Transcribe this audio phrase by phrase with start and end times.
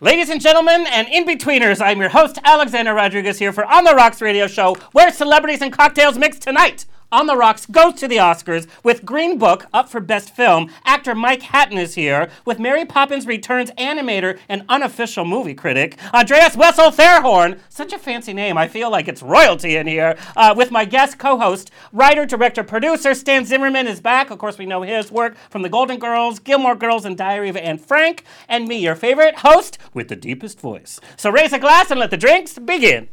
[0.00, 3.94] Ladies and gentlemen, and in betweeners, I'm your host, Alexander Rodriguez, here for On the
[3.94, 6.84] Rocks radio show, where celebrities and cocktails mix tonight.
[7.12, 10.70] On the Rocks goes to the Oscars with Green Book up for Best Film.
[10.84, 16.56] Actor Mike Hatton is here with Mary Poppins Returns animator and unofficial movie critic Andreas
[16.56, 17.60] Wessel Therhorn.
[17.68, 18.58] Such a fancy name.
[18.58, 20.16] I feel like it's royalty in here.
[20.36, 24.30] Uh, with my guest co-host, writer, director, producer Stan Zimmerman is back.
[24.30, 27.56] Of course, we know his work from The Golden Girls, Gilmore Girls, and Diary of
[27.56, 28.24] Anne Frank.
[28.48, 30.98] And me, your favorite host with the deepest voice.
[31.16, 33.08] So raise a glass and let the drinks begin.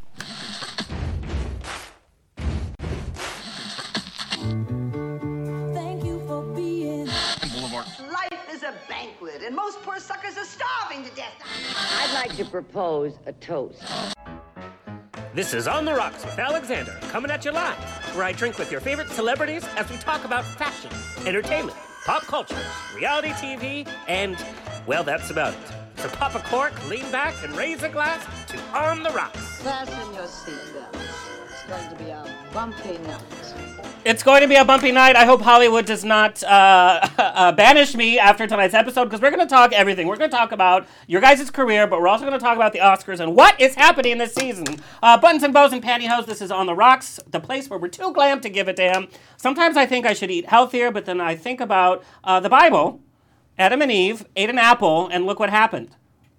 [9.51, 11.33] And most poor suckers are starving to death.
[11.75, 13.83] I'd like to propose a toast.
[15.33, 17.77] This is On the Rocks with Alexander, coming at you live,
[18.15, 20.89] where I drink with your favorite celebrities as we talk about fashion,
[21.27, 22.57] entertainment, pop culture,
[22.95, 24.37] reality TV, and,
[24.87, 25.59] well, that's about it.
[25.97, 29.61] So pop a cork, lean back, and raise a glass to On the Rocks.
[29.61, 31.30] Fasten your seatbelts.
[31.71, 33.21] It's going to be a bumpy night.
[34.03, 35.15] It's going to be a bumpy night.
[35.15, 39.47] I hope Hollywood does not uh, uh, banish me after tonight's episode because we're going
[39.47, 40.07] to talk everything.
[40.07, 42.73] We're going to talk about your guys' career, but we're also going to talk about
[42.73, 44.65] the Oscars and what is happening this season.
[45.01, 46.25] Uh, buttons and bows and pantyhose.
[46.25, 49.07] This is on the rocks, the place where we're too glam to give a damn.
[49.37, 52.99] Sometimes I think I should eat healthier, but then I think about uh, the Bible.
[53.57, 55.95] Adam and Eve ate an apple, and look what happened.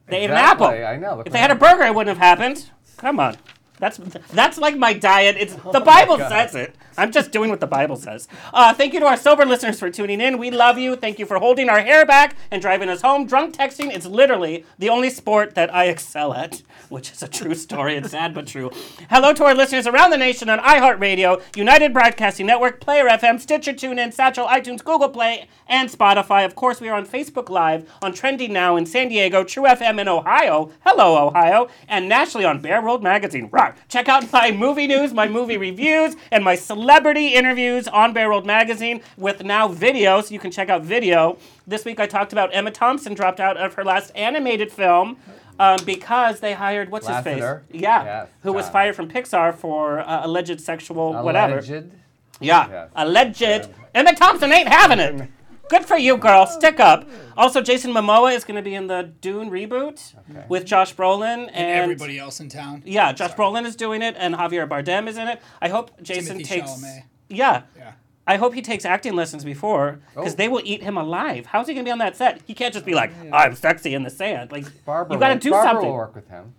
[0.08, 0.66] They ate an apple.
[0.66, 1.16] I know.
[1.16, 2.68] Look If what they had a burger, it wouldn't have happened.
[2.98, 3.38] Come on.
[3.82, 3.98] That's
[4.32, 5.34] that's like my diet.
[5.36, 6.76] It's oh the Bible says it.
[6.98, 8.28] I'm just doing what the Bible says.
[8.52, 10.38] Uh, thank you to our sober listeners for tuning in.
[10.38, 10.96] We love you.
[10.96, 13.26] Thank you for holding our hair back and driving us home.
[13.26, 17.54] Drunk texting is literally the only sport that I excel at, which is a true
[17.54, 17.96] story.
[17.96, 18.70] It's sad but true.
[19.10, 23.72] Hello to our listeners around the nation on iHeartRadio, United Broadcasting Network, Player FM, Stitcher,
[23.72, 26.44] TuneIn, Satchel, iTunes, Google Play, and Spotify.
[26.44, 29.98] Of course, we are on Facebook Live on Trending Now in San Diego, True FM
[30.00, 30.70] in Ohio.
[30.84, 33.48] Hello, Ohio, and nationally on Bear World Magazine.
[33.50, 33.76] Rock.
[33.88, 38.46] Check out my movie news, my movie reviews, and my celebrity interviews on Bear World
[38.46, 41.38] Magazine with now video, so you can check out video.
[41.66, 45.16] This week I talked about Emma Thompson dropped out of her last animated film.
[45.60, 47.24] Um, because they hired what's Lasseter?
[47.24, 47.80] his face?
[47.82, 51.58] Yeah, Yes, who was fired from Pixar for uh, alleged sexual whatever.
[51.58, 51.92] Alleged.
[52.40, 52.90] Yeah, Yes.
[52.96, 53.68] alleged.
[53.94, 55.28] Emma Thompson ain't having it.
[55.72, 56.44] Good for you, girl.
[56.44, 57.08] Stick up.
[57.34, 60.12] Also, Jason Momoa is going to be in the Dune reboot
[60.46, 62.82] with Josh Brolin and, everybody else in town.
[62.84, 65.40] Yeah, Josh Brolin is doing it, and Javier Bardem is in it.
[65.62, 66.70] I hope Jason Timothy takes.
[66.72, 67.04] Chalamet.
[67.30, 67.62] Yeah.
[67.74, 67.92] Yeah.
[68.26, 70.36] I hope he takes acting lessons before, because Oh.
[70.36, 71.46] they will eat him alive.
[71.46, 72.42] How's he gonna be on that set?
[72.44, 75.34] He can't just be like, "I'm sexy in the sand." Like, Barbara you got to
[75.34, 75.88] will- do Barbara something.
[75.88, 76.52] will work with him.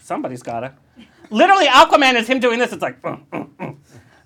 [0.00, 0.72] Somebody's gotta.
[1.30, 2.72] Literally, Aquaman is him doing this.
[2.72, 3.76] It's like, "Mm, mm, mm."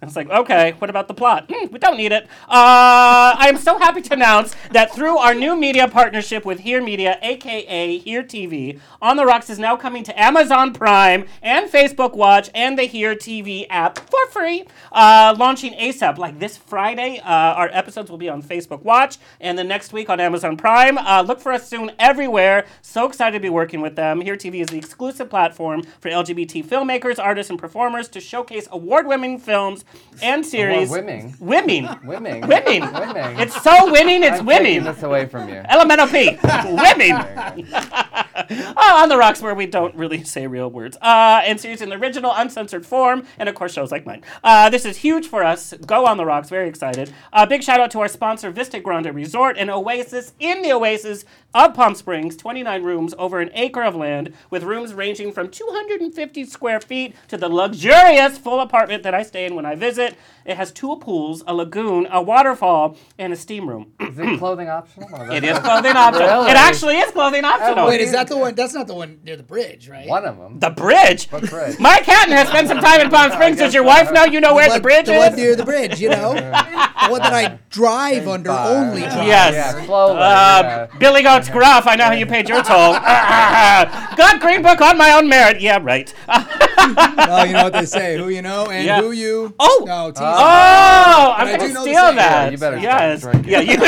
[0.06, 1.50] And it's like, okay, what about the plot?
[1.52, 2.28] Hmm, we don't need it.
[2.44, 6.80] Uh, I am so happy to announce that through our new media partnership with Here
[6.80, 12.14] Media, aka Here TV, On the Rocks is now coming to Amazon Prime and Facebook
[12.14, 16.18] Watch and the Here TV app for free, uh, launching ASAP.
[16.18, 20.08] Like this Friday, uh, our episodes will be on Facebook Watch, and the next week
[20.08, 20.98] on Amazon Prime.
[20.98, 22.64] Uh, look for us soon everywhere.
[22.80, 24.20] So excited to be working with them.
[24.20, 29.40] Here TV is the exclusive platform for LGBT filmmakers, artists, and performers to showcase award-winning
[29.40, 29.84] films
[30.22, 30.88] and series.
[30.88, 31.36] Award-winning?
[31.40, 31.88] Winning.
[32.04, 32.46] Women.
[32.46, 32.82] Winning.
[32.82, 33.38] Women.
[33.40, 34.64] It's so winning, it's I'm winning.
[34.64, 35.62] taking this away from you.
[35.68, 36.38] Elemental P.
[36.64, 38.24] Women.
[38.50, 40.96] oh, on the rocks where we don't really say real words.
[41.00, 44.22] Uh, and series in the original, uncensored form, and of course shows like mine.
[44.44, 45.72] Uh, this is huge for us.
[45.86, 46.48] Go on the rocks.
[46.48, 47.12] Very excited.
[47.32, 51.24] Uh, big shout out to our sponsor, Vista Grande Resort, an oasis in the oasis
[51.54, 52.36] of Palm Springs.
[52.36, 57.36] 29 rooms over an acre of land, with rooms ranging from 250 square feet to
[57.36, 60.14] the luxurious full apartment that I stay in when I visit.
[60.44, 63.92] It has two pools, a lagoon, a waterfall, and a steam room.
[64.00, 65.32] Is it clothing optional?
[65.32, 66.28] It is clothing optional.
[66.28, 66.50] Really?
[66.50, 67.88] It actually is clothing optional.
[67.88, 68.54] Wait, is that the one?
[68.54, 70.06] That's not the one near the bridge, right?
[70.08, 70.58] One of them.
[70.58, 71.26] the bridge?
[71.28, 71.78] What bridge?
[71.78, 73.58] Mike Hatton has spent some time in Palm Springs.
[73.58, 75.18] Does your wife know you know where the one, bridge the is?
[75.30, 76.40] one near the bridge, you know, the
[77.10, 78.68] one that I drive under Bar.
[78.86, 79.02] only.
[79.02, 79.26] Drive.
[79.26, 79.54] Yes.
[79.54, 80.18] Yeah, slowly.
[80.18, 80.86] Uh, yeah.
[80.98, 82.92] Billy Goat's Gruff, I know how you paid your toll.
[84.16, 85.60] Got Green Book on my own merit.
[85.60, 86.12] Yeah, right.
[86.28, 88.16] Oh, you know what they say?
[88.16, 89.00] Who you know and Yeah.
[89.00, 89.54] who you.
[89.58, 89.84] Oh.
[89.86, 92.16] no, tease Oh, I'm gonna know the steal that.
[92.16, 93.20] Yeah, you better yes.
[93.20, 93.52] stop drinking.
[93.52, 93.78] Yeah, you.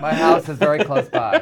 [0.00, 1.38] My house is very close by.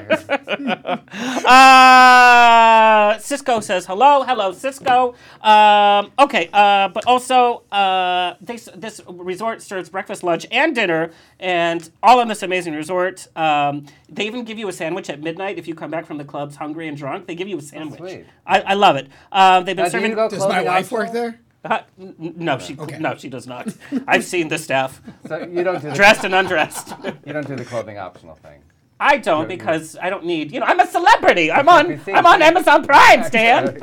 [1.47, 5.15] Uh, Cisco says hello, hello, Cisco.
[5.43, 11.91] Um, okay, uh, but also uh, this this resort serves breakfast, lunch, and dinner, and
[12.03, 13.27] all in this amazing resort.
[13.37, 16.25] Um, they even give you a sandwich at midnight if you come back from the
[16.25, 17.27] clubs hungry and drunk.
[17.27, 17.99] They give you a sandwich.
[17.99, 18.27] sweet.
[18.47, 19.09] I, I love it.
[19.33, 20.11] Um, they've been Now, do serving.
[20.11, 21.41] you go Does my clothing wife work there?
[21.65, 23.69] Uh, n- n- no, she no, she does not.
[24.07, 26.95] I've seen the staff So you don't do the, dressed and undressed.
[27.27, 28.63] you don't do the clothing optional thing.
[29.01, 30.51] I don't because I don't need.
[30.53, 31.53] You know, I'm a celebrity.
[31.53, 32.01] I'm on.
[32.09, 33.79] I'm on Amazon Prime, Stan.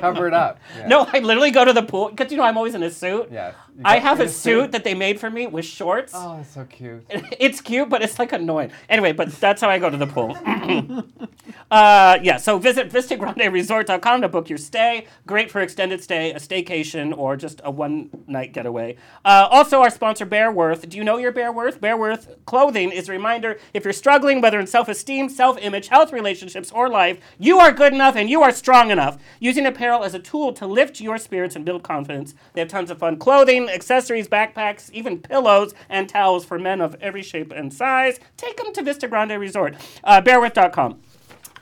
[0.00, 0.58] Cover it up.
[0.76, 0.86] Yeah.
[0.86, 3.28] No, I literally go to the pool because you know I'm always in a suit.
[3.30, 3.54] Yes.
[3.84, 6.12] I have a suit that they made for me with shorts.
[6.14, 7.04] Oh, that's so cute.
[7.40, 8.70] It's cute, but it's like annoying.
[8.88, 10.36] Anyway, but that's how I go to the pool.
[11.70, 15.06] uh, yeah, so visit VistaGrandeResort.com to book your stay.
[15.26, 18.96] Great for extended stay, a staycation, or just a one night getaway.
[19.24, 20.88] Uh, also, our sponsor, Bearworth.
[20.88, 21.80] Do you know your Bearworth?
[21.80, 26.12] Bearworth clothing is a reminder if you're struggling, whether in self esteem, self image, health,
[26.12, 29.18] relationships, or life, you are good enough and you are strong enough.
[29.38, 32.34] Using apparel as a tool to lift your spirits and build confidence.
[32.52, 36.96] They have tons of fun clothing, accessories, backpacks, even pillows and towels for men of
[37.00, 38.20] every shape and size.
[38.36, 39.74] Take them to Vista Grande Resort.
[40.04, 41.00] Uh, bearwith.com.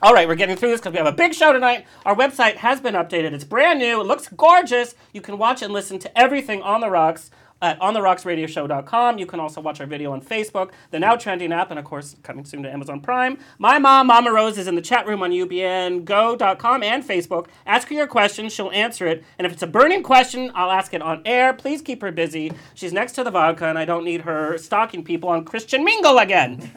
[0.01, 1.85] All right, we're getting through this because we have a big show tonight.
[2.05, 3.33] Our website has been updated.
[3.33, 3.99] It's brand new.
[3.99, 4.95] It looks gorgeous.
[5.11, 9.17] You can watch and listen to everything on the rocks at ontherocksradioshow.com.
[9.17, 12.15] You can also watch our video on Facebook, the now trending app, and of course,
[12.23, 13.37] coming soon to Amazon Prime.
[13.57, 17.47] My mom, Mama Rose, is in the chat room on ubngo.com and Facebook.
[17.65, 18.49] Ask her your question.
[18.49, 19.23] She'll answer it.
[19.37, 21.53] And if it's a burning question, I'll ask it on air.
[21.53, 22.51] Please keep her busy.
[22.73, 26.17] She's next to the vodka, and I don't need her stalking people on Christian Mingle
[26.19, 26.71] again.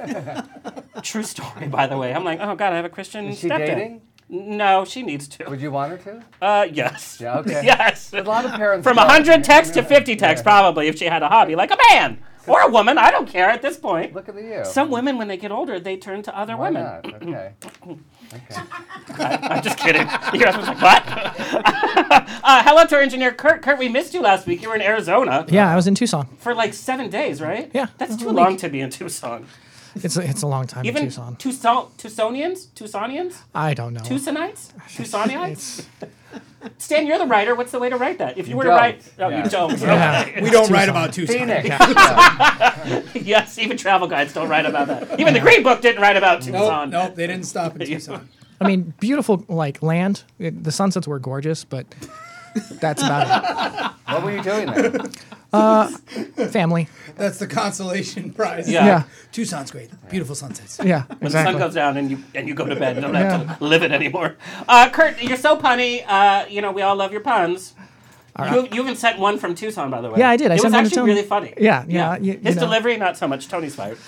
[1.03, 2.13] True story, by the way.
[2.15, 3.67] I'm like, oh God, I have a Christian Is she stepdad.
[3.67, 4.03] dating?
[4.35, 5.45] No, she needs to.
[5.51, 6.25] Would you want her to?
[6.41, 7.19] Uh, yes.
[7.21, 7.61] Yeah, okay.
[7.65, 8.15] yes.
[8.15, 8.83] A lot of parents.
[8.83, 9.07] From don't.
[9.07, 12.63] 100 texts to 50 texts, probably, if she had a hobby, like a man or
[12.63, 12.97] a woman.
[12.97, 14.15] I don't care at this point.
[14.15, 14.65] Look at the you.
[14.65, 16.83] Some women, when they get older, they turn to other Why women.
[16.83, 17.15] not?
[17.23, 17.53] Okay.
[18.33, 19.25] Okay.
[19.27, 20.07] I'm just kidding.
[20.33, 21.03] Your husband's like, what?
[22.43, 23.61] uh, hello to our engineer, Kurt.
[23.61, 24.63] Kurt, we missed you last week.
[24.63, 26.27] You were in Arizona Yeah, I was in Tucson.
[26.39, 27.71] for like seven days, right?
[27.75, 28.37] Yeah, That's a too week.
[28.37, 29.47] long to be in Tucson.
[29.97, 31.37] It's a, it's a long time Even in Tucson.
[31.37, 32.69] Tucson, Tucsonians?
[32.69, 33.37] Tucsonians?
[33.55, 34.01] I don't know.
[34.01, 34.73] Tucsonites?
[34.89, 35.85] Tucsonites?
[36.79, 37.55] Stan, you're the writer.
[37.55, 38.39] What's the way to write that?
[38.39, 38.73] If you, were don't.
[38.75, 39.45] to write, oh, Yeah.
[39.45, 39.79] you don't.
[39.81, 40.25] yeah.
[40.29, 40.43] Okay.
[40.43, 41.37] We don't write about Tucson.
[41.37, 41.69] Phoenix.
[41.69, 43.03] Yeah.
[43.15, 45.21] yes, even travel guides don't write about that.
[45.21, 46.91] Even the Green Book didn't write about Nope, Tucson.
[46.91, 48.29] nope, they didn't stop in Tucson.
[48.61, 50.23] I mean, beautiful like land.
[50.39, 51.85] It, the sunsets were gorgeous, but
[52.81, 54.13] that's about it.
[54.13, 54.93] What were you doing there?
[55.53, 56.51] It.
[56.51, 56.89] Family.
[57.17, 58.71] That's the consolation prize.
[58.71, 58.87] Yeah.
[58.87, 59.03] Yeah.
[59.33, 59.91] Tucson's great.
[60.11, 60.81] Beautiful sunsets.
[60.83, 61.59] Yeah, When the sun exactly.
[61.61, 63.45] goes down and you and you go to bed and don't Yeah.
[63.45, 64.37] have to live it anymore.
[64.69, 66.05] Uh, Kurt, you're so punny.
[66.07, 67.75] Uh, you know we all love your puns.
[68.39, 70.19] You, you even sent one from Tucson, by the way.
[70.19, 70.51] Yeah, I did.
[70.51, 71.13] I it sent was one to actually Tony.
[71.13, 71.55] really funny.
[71.59, 72.63] Yeah, yeah, you- His know.
[72.63, 73.47] delivery, not so much.
[73.49, 73.99] Tony's fired.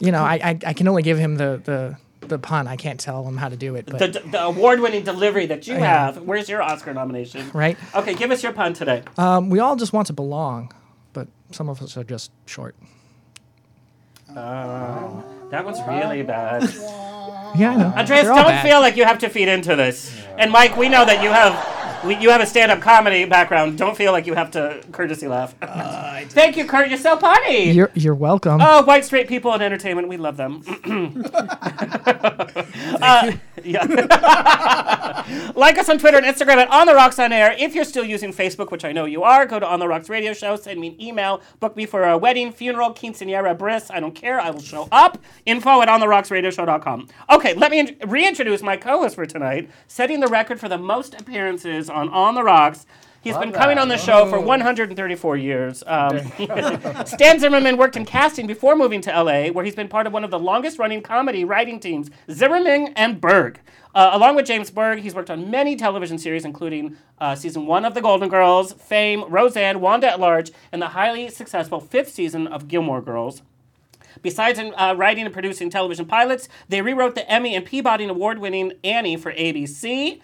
[0.00, 1.96] You know, I, I I can only give him the the
[2.28, 2.66] the pun.
[2.66, 3.86] I can't tell him how to do it.
[3.86, 6.22] But The, the award-winning delivery that you have.
[6.22, 7.50] Where's your Oscar nomination?
[7.52, 9.02] right, Okay, give us your pun today.
[9.18, 10.72] um, we all just want to belong,
[11.12, 12.74] but some of us are just short.
[14.34, 16.62] That one's really bad.
[17.56, 17.86] Yeah, I know.
[17.96, 18.66] Andreas, They're all don't bad.
[18.66, 20.12] feel like you have to feed into this.
[20.38, 21.52] And Mike, we know that you have
[22.06, 23.78] we, you have a stand-up comedy background.
[23.78, 25.54] Don't feel like you have to courtesy laugh.
[26.30, 26.88] Thank you, Kurt.
[26.88, 27.70] You're so funny.
[27.70, 28.60] You're you're welcome.
[28.60, 30.62] oh, white straight people in entertainment, we love them.
[33.00, 33.84] Uh, yeah.
[35.54, 37.54] like us on Twitter and Instagram at On the Rocks on Air.
[37.58, 40.08] If you're still using Facebook, which I know you are, go to On the Rocks
[40.08, 40.56] Radio Show.
[40.56, 41.40] Send me an email.
[41.60, 43.90] Book me for a wedding, funeral, quinceanera, bris.
[43.90, 44.40] I don't care.
[44.40, 45.18] I will show up.
[45.44, 47.08] Info at OnTheRocksRadioShow.com.
[47.32, 51.14] Okay, let me in- reintroduce my co-host for tonight, setting the record for the most
[51.14, 52.86] appearances on On the Rocks.
[53.22, 53.82] He's Love been coming that.
[53.82, 55.82] on the show for 134 years.
[55.86, 56.18] Um,
[57.06, 60.24] Stan Zimmerman worked in casting before moving to LA, where he's been part of one
[60.24, 63.60] of the longest running comedy writing teams, Zimmerman and Berg.
[63.94, 67.86] Uh, along with James Berg, he's worked on many television series, including uh, season one
[67.86, 72.46] of The Golden Girls, Fame, Roseanne, Wanda at Large, and the highly successful fifth season
[72.46, 73.40] of Gilmore Girls.
[74.20, 79.16] Besides uh, writing and producing television pilots, they rewrote the Emmy and Peabody award-winning Annie
[79.16, 80.20] for ABC.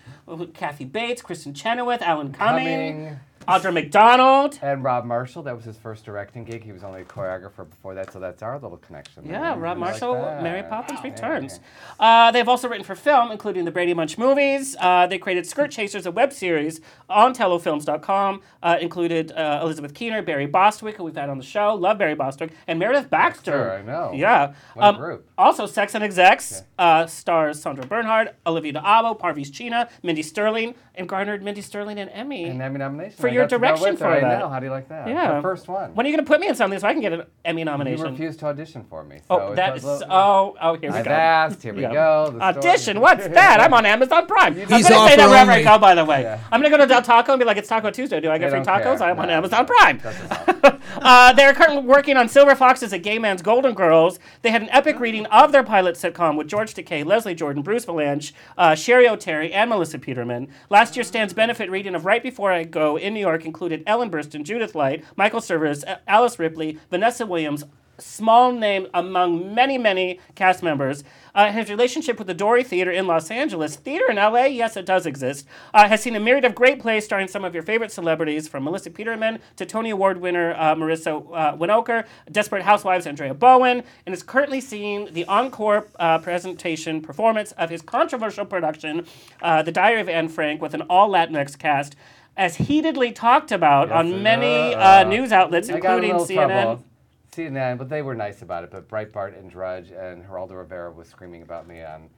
[0.54, 3.20] Kathy Bates, Kristin Chenoweth, Alan Cumming, Cumming.
[3.48, 4.58] Audra McDonald.
[4.62, 6.62] And Rob Marshall, that was his first directing gig.
[6.62, 9.24] He was only a choreographer before that, so that's our little connection.
[9.24, 9.32] there.
[9.40, 10.14] Yeah, Rob We like Marshall.
[10.42, 11.58] Mary Poppins Yeah, Returns.
[11.98, 12.26] yeah.
[12.28, 14.76] Uh, they've also written for film, including the Brady Bunch movies.
[14.78, 18.42] Uh, they created Skirt Chasers, a web series on telefilms.com.
[18.62, 21.74] Uh, included uh, Elizabeth Keener, Barry Bostwick, who we've had on the show.
[21.74, 22.52] Love Barry Bostwick.
[22.66, 23.52] And Meredith Baxter.
[23.52, 24.12] Sure, I know.
[24.14, 24.52] Yeah.
[24.74, 25.30] What a Um, group.
[25.38, 31.08] Also, Sex and Execs uh, stars Sandra Bernhard, Olivia D'Abo, Parvesh Cheena, Mindy Sterling, and
[31.08, 32.44] garnered Mindy Sterling an Emmy.
[32.44, 33.16] An Emmy nomination.
[33.18, 34.38] For your to direction for I that.
[34.40, 34.48] know.
[34.48, 35.08] How do you like that?
[35.08, 35.36] Yeah.
[35.36, 35.94] The first one.
[35.94, 37.64] when are you going to put me in something so I can get an Emmy
[37.64, 38.04] nomination?
[38.06, 39.18] you refused to audition for me.
[39.18, 41.10] So Oh, it's that's oh oh here we I've go.
[41.10, 41.62] asked.
[41.62, 41.92] Here we Yeah.
[41.92, 42.24] go.
[42.30, 42.42] the story.
[42.72, 43.00] Audition?
[43.00, 43.60] What's that?
[43.60, 44.54] I'm on Amazon Prime.
[44.60, 45.78] I'm gonna say offer that wherever I go.
[45.78, 46.38] By the way, Yeah.
[46.50, 48.20] I'm gonna go to Del Taco and be like, "It's Taco Tuesday.
[48.20, 48.98] Do I get They free tacos?
[48.98, 49.08] care.
[49.10, 49.66] I'm on Amazon.
[49.66, 50.00] Prime."
[51.02, 54.18] Uh, they're currently working on Silver Foxes, A Gay Man's Golden Girls.
[54.42, 57.86] They had an epic reading of their pilot sitcom with George Takei, Leslie Jordan, Bruce
[57.86, 60.48] Vilanch, uh, Cheri Oteri, and Melissa Peterman.
[60.68, 64.10] Last year's Stan's benefit reading of Right Before I Go in New York included Ellen
[64.10, 67.64] Burstyn, Judith Light, Michael Service, A- Alice Ripley, Vanessa Williams,
[68.00, 71.04] small name among many, many cast members.
[71.34, 74.84] Uh, his relationship with the Dory Theater in Los Angeles, theater in LA, yes, it
[74.84, 77.92] does exist, uh, has seen a myriad of great plays starring some of your favorite
[77.92, 83.82] celebrities, from Melissa Peterman to Tony Award winner uh, Marissa uh, Desperate Housewives Andrea Bowen,
[84.06, 89.06] and is currently seeing the encore uh, presentation performance of his controversial production,
[89.42, 91.96] uh, The Diary of Anne Frank, with an all Latinx cast.
[92.40, 96.26] As heatedly talked about Yes, on many uh, uh, news outlets, I got a including
[96.26, 96.34] CNN.
[96.62, 96.84] trouble.
[97.32, 98.70] CNN, but they were nice about it.
[98.70, 102.08] But Breitbart and Drudge and Geraldo Rivera was screaming about me on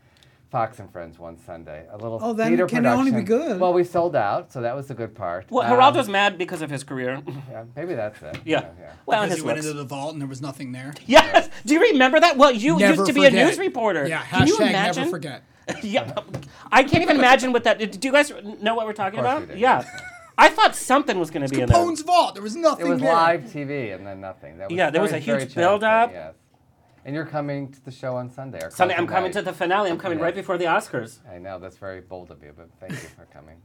[0.53, 1.87] Fox and Friends one Sunday.
[1.91, 2.99] A little Oh, then theater it can production.
[3.01, 3.59] only be good.
[3.59, 5.47] Well, we sold out, so that was the good part.
[5.51, 7.21] Well, Um, Geraldo's mad because of his career.
[7.51, 8.39] Yeah, maybe that's it.
[8.45, 8.67] yeah.
[8.79, 8.93] yeah.
[9.07, 10.95] Well, and Because his you went into the vault and there was nothing there.
[11.07, 11.51] Yes.
[11.67, 12.37] Do you remember that?
[12.37, 14.07] Well, you Never used to be a news reporter.
[14.07, 15.03] Yeah, Can you imagine?
[15.03, 15.43] never forget.
[15.83, 16.13] yeah.
[16.71, 17.79] I can't even imagine what that.
[18.01, 19.41] Do you guys know what we're talking Of about?
[19.43, 19.59] we did.
[19.59, 19.85] Yeah.
[20.39, 21.77] I thought something was going to be in there.
[21.77, 22.35] Capone's vault.
[22.35, 23.13] There was nothing It was there.
[23.13, 24.59] live TV and then nothing.
[24.59, 26.11] That was Yeah, there was very- a huge challenging, build-up.
[26.13, 26.35] Yes.
[27.05, 28.63] And you're coming to the show on Sunday.
[28.65, 29.33] or Sunday, I'm coming night.
[29.35, 29.91] to the finale.
[29.91, 30.25] I'm coming Yeah.
[30.25, 31.19] right before the Oscars.
[31.29, 33.57] I know that's very bold of you, but thank you for coming.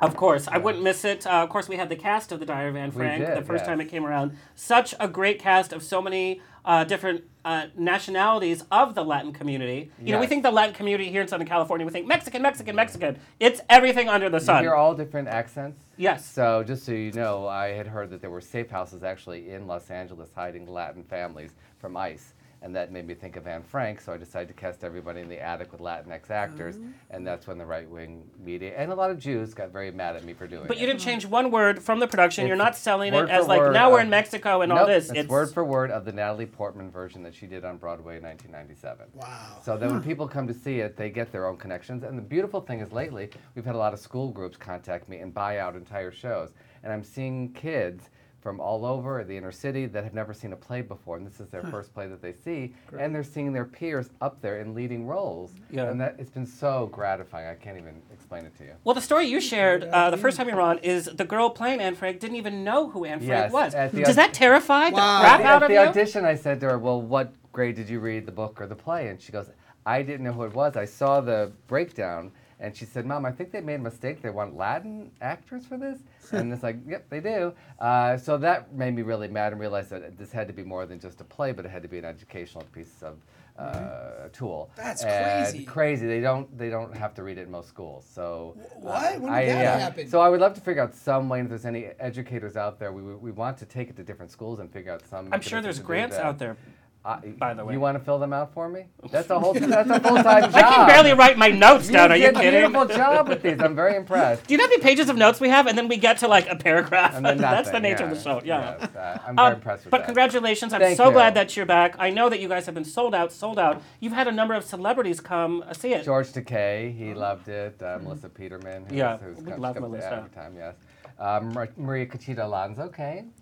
[0.00, 1.26] Of course, I wouldn't miss it.
[1.26, 3.42] Uh, of course, we had the cast of The Diary of Anne Frank did, the
[3.42, 3.66] first yes.
[3.66, 4.36] time it came around.
[4.56, 9.90] Such a great cast of so many uh, different uh, nationalities of the Latin community.
[10.02, 12.74] You know, we think the Latin community here in Southern California, we think Mexican, Mexican,
[12.74, 13.18] Mexican.
[13.38, 14.56] It's everything under the sun.
[14.56, 14.62] You sun.
[14.64, 15.80] hear all different accents.
[15.96, 16.26] Yes.
[16.26, 19.66] So just so you know, I had heard that there were safe houses actually in
[19.66, 22.32] Los Angeles hiding Latin families from ICE.
[22.64, 25.28] And that made me think of Anne Frank, so I decided to cast everybody in
[25.28, 26.76] the attic with Latinx actors,
[27.10, 27.24] and oh.
[27.30, 30.32] that's when the right-wing media and a lot of Jews got very mad at me
[30.32, 30.68] for doing it.
[30.68, 30.80] But it.
[30.80, 32.46] you didn't change one word from the production.
[32.46, 35.10] You're not selling it as like word now we're in Mexico and all this.
[35.14, 38.22] It's, word for word of the Natalie Portman version that she did on Broadway in
[38.22, 39.08] 1997.
[39.12, 39.58] Wow.
[39.62, 42.02] So then when people come to see it, they get their own connections.
[42.02, 45.18] And the beautiful thing is lately, we've had a lot of school groups contact me
[45.18, 46.54] and buy out entire shows.
[46.82, 48.08] And I'm seeing kids
[48.44, 51.40] from all over the inner city that have never seen a play before, and this
[51.40, 54.74] is their first play that they see, and they're seeing their peers up there in
[54.74, 55.52] leading roles.
[55.70, 55.84] Yeah.
[55.88, 57.48] And that it's been so gratifying.
[57.48, 58.72] I can't even explain it to you.
[58.84, 61.48] Well, the story you shared uh, the first time you were on is the girl
[61.48, 63.74] playing Anne Frank didn't even know who Anne Frank Yes, was.
[63.74, 65.78] at Does aud- that terrify the crap At out the of you?
[65.78, 68.60] At the audition, I said to her, "Well, what grade did you read the book
[68.60, 69.48] or the play?" And she goes,
[69.86, 70.76] "I didn't know who it was.
[70.76, 72.30] I saw the breakdown."
[72.60, 74.22] And she said, "Mom, I think they made a mistake.
[74.22, 75.98] They want Latin actors for this."
[76.32, 79.90] And it's like, "Yep, they do." Uh, so that made me really mad and realized
[79.90, 81.98] that this had to be more than just a play, but it had to be
[81.98, 83.18] an educational piece of
[83.58, 84.70] uh, tool.
[84.76, 85.64] That's And crazy.
[85.64, 86.06] Crazy.
[86.06, 86.56] They don't.
[86.58, 88.04] They don't have to read it in most schools.
[88.12, 89.20] So uh, What?
[89.20, 89.78] When did I, that yeah.
[89.78, 90.08] happen?
[90.08, 91.40] So I would love to figure out some way.
[91.40, 94.32] If there's any educators out there, we, we we want to take it to different
[94.32, 95.28] schools and figure out some.
[95.32, 96.56] I'm sure there's mechanism to do grants out there.
[97.04, 97.74] Uh, by the way.
[97.74, 98.86] you want to fill them out for me?
[99.10, 99.52] That's a whole.
[99.52, 100.54] that's a full time job.
[100.54, 102.10] I can barely write my notes down.
[102.10, 102.60] Are you did a kidding?
[102.72, 103.60] beautiful job with these.
[103.60, 104.46] I'm very impressed.
[104.46, 106.28] Do you know how many pages of notes we have, and then we get to
[106.28, 107.14] like a paragraph?
[107.14, 108.10] And then That's the nature yeah.
[108.10, 108.40] of the show.
[108.42, 108.76] Yeah.
[108.80, 110.00] Yes, uh, I'm very Um, impressed with but that.
[110.00, 110.72] But congratulations!
[110.72, 111.12] I'm Thank so you.
[111.12, 111.94] glad that you're back.
[111.98, 113.82] I know that you guys have been sold out, sold out.
[114.00, 116.04] You've had a number of celebrities come uh, see it.
[116.06, 117.82] George Takei, he loved it.
[117.82, 120.14] Uh, Melissa Peterman, who's, Yeah, who's we come- love come to Melissa.
[120.16, 120.74] every time, yes.
[121.18, 123.32] Um, Maria Conchita Alonso came.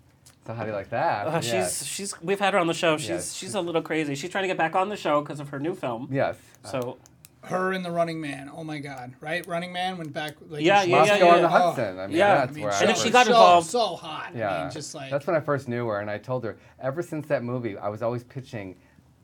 [0.45, 1.27] So how do you like that?
[1.27, 1.79] Uh, yes.
[1.79, 2.97] She's she's we've had her on the show.
[2.97, 3.33] She's Yes.
[3.33, 4.15] she's a little crazy.
[4.15, 6.09] She's trying to get back on the show because of her new film.
[6.11, 6.37] yes.
[6.63, 6.97] So
[7.43, 8.49] Her and the Running Man.
[8.53, 9.13] Oh my God!
[9.19, 10.35] Right, Running Man went back.
[10.47, 11.41] Like, Yeah, she- yeah, Moscow yeah, on yeah.
[11.41, 11.49] the Oh.
[11.49, 11.99] Hudson.
[11.99, 12.35] I mean, Yeah.
[12.35, 14.31] that's I mean, where And then so- she got so, involved- So hot.
[14.33, 16.55] I Yeah, mean, just like that's when I first knew her, and I told her
[16.79, 18.75] ever since that movie, I was always pitching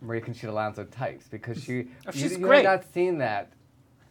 [0.02, 1.74] Maria Conchita Alonso types because she
[2.08, 2.66] Oh, you, she's you great.
[2.66, 3.52] had not seen that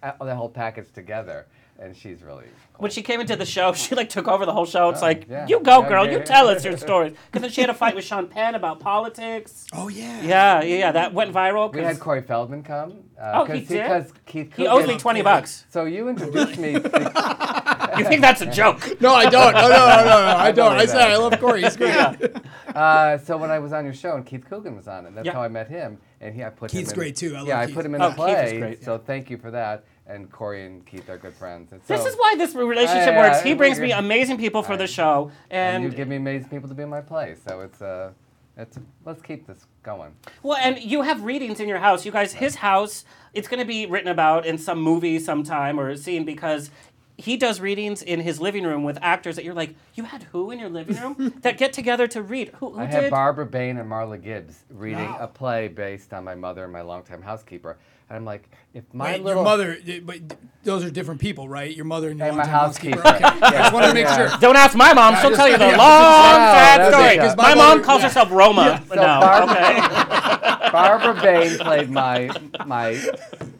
[0.02, 1.46] uh, the whole package together,
[1.78, 2.44] and she's really
[2.78, 4.88] when she came into the show, she like took over the whole show.
[4.90, 5.46] It's Oh, like yeah.
[5.48, 6.06] you go, Yeah, girl.
[6.06, 7.12] yeah, You tell us your stories.
[7.26, 9.66] Because then she had a fight with Sean Penn about politics.
[9.72, 10.20] Oh yeah.
[10.22, 10.92] Yeah, yeah, yeah.
[10.92, 11.72] That went viral.
[11.72, 13.04] We had Corey Feldman come.
[13.20, 13.82] Uh, Oh, he 'cause did?
[13.82, 15.64] Because Keith he owes me twenty bucks.
[15.70, 16.74] So you introduced me.
[16.74, 16.80] To,
[17.96, 18.80] You think that's a joke?
[19.00, 19.54] No, I don't.
[19.54, 20.36] No, no, no, no, no.
[20.36, 20.72] I don't.
[20.72, 21.10] I believe said.
[21.10, 21.62] I love Corey.
[21.62, 21.94] He's great.
[22.74, 25.26] uh, so when I was on your show and Keith Coogan was on it, that's
[25.26, 25.32] Yeah.
[25.32, 26.94] how I met him, and he I put Keith's him.
[26.94, 27.34] in, great, too.
[27.34, 27.74] I love yeah, I Keith.
[27.74, 28.58] put him in Oh, the Keith is play.
[28.58, 28.84] great.
[28.84, 29.84] So thank you for that.
[30.06, 31.70] And Corey and Keith are good friends.
[31.72, 33.42] And This is why this relationship Yeah, works.
[33.42, 36.48] He yeah, brings me amazing people for the show, and you and give me amazing
[36.48, 37.36] people to be in my play.
[37.46, 38.12] So it's uh,
[38.56, 40.12] it's let's keep this going.
[40.42, 42.04] well, and you have readings in your house.
[42.06, 43.04] You guys, his house,
[43.34, 46.70] it's going to be written about in some movie sometime or a scene because
[47.18, 50.50] he does readings in his living room with actors that you're like, you had who
[50.52, 52.48] in your living room that get together to read?
[52.60, 52.94] Who, who I did?
[52.94, 55.18] had Barbara Bain and Marla Gibbs reading Wow.
[55.20, 57.76] a play based on my mother and my longtime housekeeper.
[58.08, 60.18] And I'm like, if my Wait, little your mother, but
[60.62, 61.74] those are different people, right?
[61.76, 63.00] Your mother and your And my longtime housekeeper.
[63.00, 63.24] Okay.
[63.24, 64.28] I just wanted to make Yeah.
[64.30, 64.38] sure.
[64.38, 65.16] Don't ask my mom.
[65.16, 65.76] She'll tell you the yeah.
[65.76, 67.08] long, Yeah, sad that's story.
[67.14, 68.06] it, 'cause my, my mom calls yeah.
[68.08, 68.82] herself Roma.
[68.88, 70.70] So no, Barbara- okay.
[70.72, 72.30] Barbara Bain played my
[72.64, 72.98] my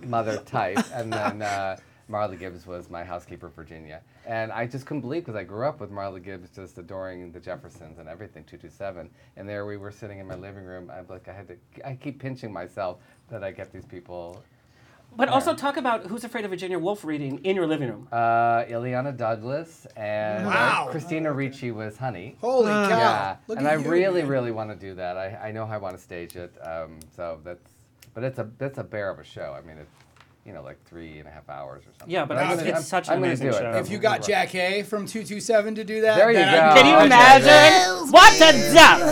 [0.07, 1.77] mother type, and then uh,
[2.11, 5.79] Marla Gibbs was my housekeeper, Virginia, and I just couldn't believe because I grew up
[5.81, 9.77] with Marla Gibbs, just adoring the Jeffersons and everything, two two seven, and there we
[9.77, 10.91] were sitting in my living room.
[10.91, 12.99] I'm like, I had to, I keep pinching myself
[13.31, 14.43] that I get these people.
[15.17, 18.09] But also talk about Who's Afraid of Virginia Woolf reading in your living room.
[18.13, 20.89] Uh, Illeana Douglas and uh, Wow.
[20.91, 22.37] Christina Ricci was Honey.
[22.43, 22.89] Holy cow!
[22.89, 24.31] Yeah, Look and at I you, really, man.
[24.31, 25.17] really want to do that.
[25.17, 26.55] I, I know I want to stage it.
[26.63, 27.71] Um, so that's,
[28.15, 29.57] but it's a that's a bear of a show.
[29.59, 29.91] I mean, it's
[30.49, 32.11] you know like three and a half hours or something.
[32.11, 33.61] Yeah, but I'm it's- gonna- it's I'm- such an I'm amazing do it.
[33.61, 33.73] show.
[33.73, 34.29] If you got work.
[34.31, 36.81] Jackée from two two seven to do that, There you then go.
[36.81, 38.11] Can you imagine?
[38.11, 39.03] What a dump!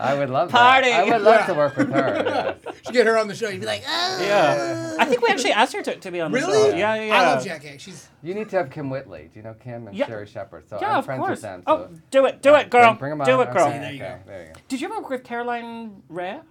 [0.00, 0.88] I would love Party.
[0.88, 1.06] that.
[1.06, 2.56] I would love to work with her.
[2.66, 2.74] yes.
[2.86, 3.48] should get her on the show.
[3.48, 4.18] You'd be like, oh.
[4.22, 4.96] yeah.
[4.98, 6.70] I think we actually asked her to, to be on the Really?
[6.70, 6.76] show.
[6.76, 7.14] Yeah, yeah, yeah.
[7.14, 7.78] I love Jackée.
[7.78, 9.28] She's You need to have Kym Whitley.
[9.32, 10.06] Do you know Kim and Yeah.
[10.06, 10.68] Sherri Shepherd?
[10.68, 11.30] So Yeah, I'm of friends course.
[11.30, 11.62] with them.
[11.66, 12.94] oh, do it, do it, girl.
[12.94, 13.48] Bring, bring 'em do on.
[13.48, 13.66] it, girl.
[13.68, 14.30] Okay, There you okay, go.
[14.30, 14.60] there you go.
[14.68, 16.42] Did you ever work with Caroline Rhea?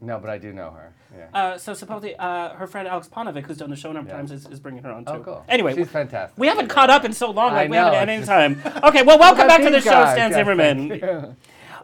[0.00, 0.92] No, but I do know her.
[1.16, 1.26] Yeah.
[1.34, 4.14] Uh, so supposedly, uh, her friend Alex Ponovic, who's done the show a number of
[4.14, 4.18] Yeah.
[4.18, 5.12] times, is, is bringing her on too.
[5.12, 5.44] oh, cool.
[5.48, 6.38] Anyway, she's fantastic.
[6.38, 8.62] we haven't caught up in so long, I like we haven't at any time.
[8.84, 10.14] Okay, well, welcome back to the show, guys?
[10.14, 11.36] Stan Zimmerman.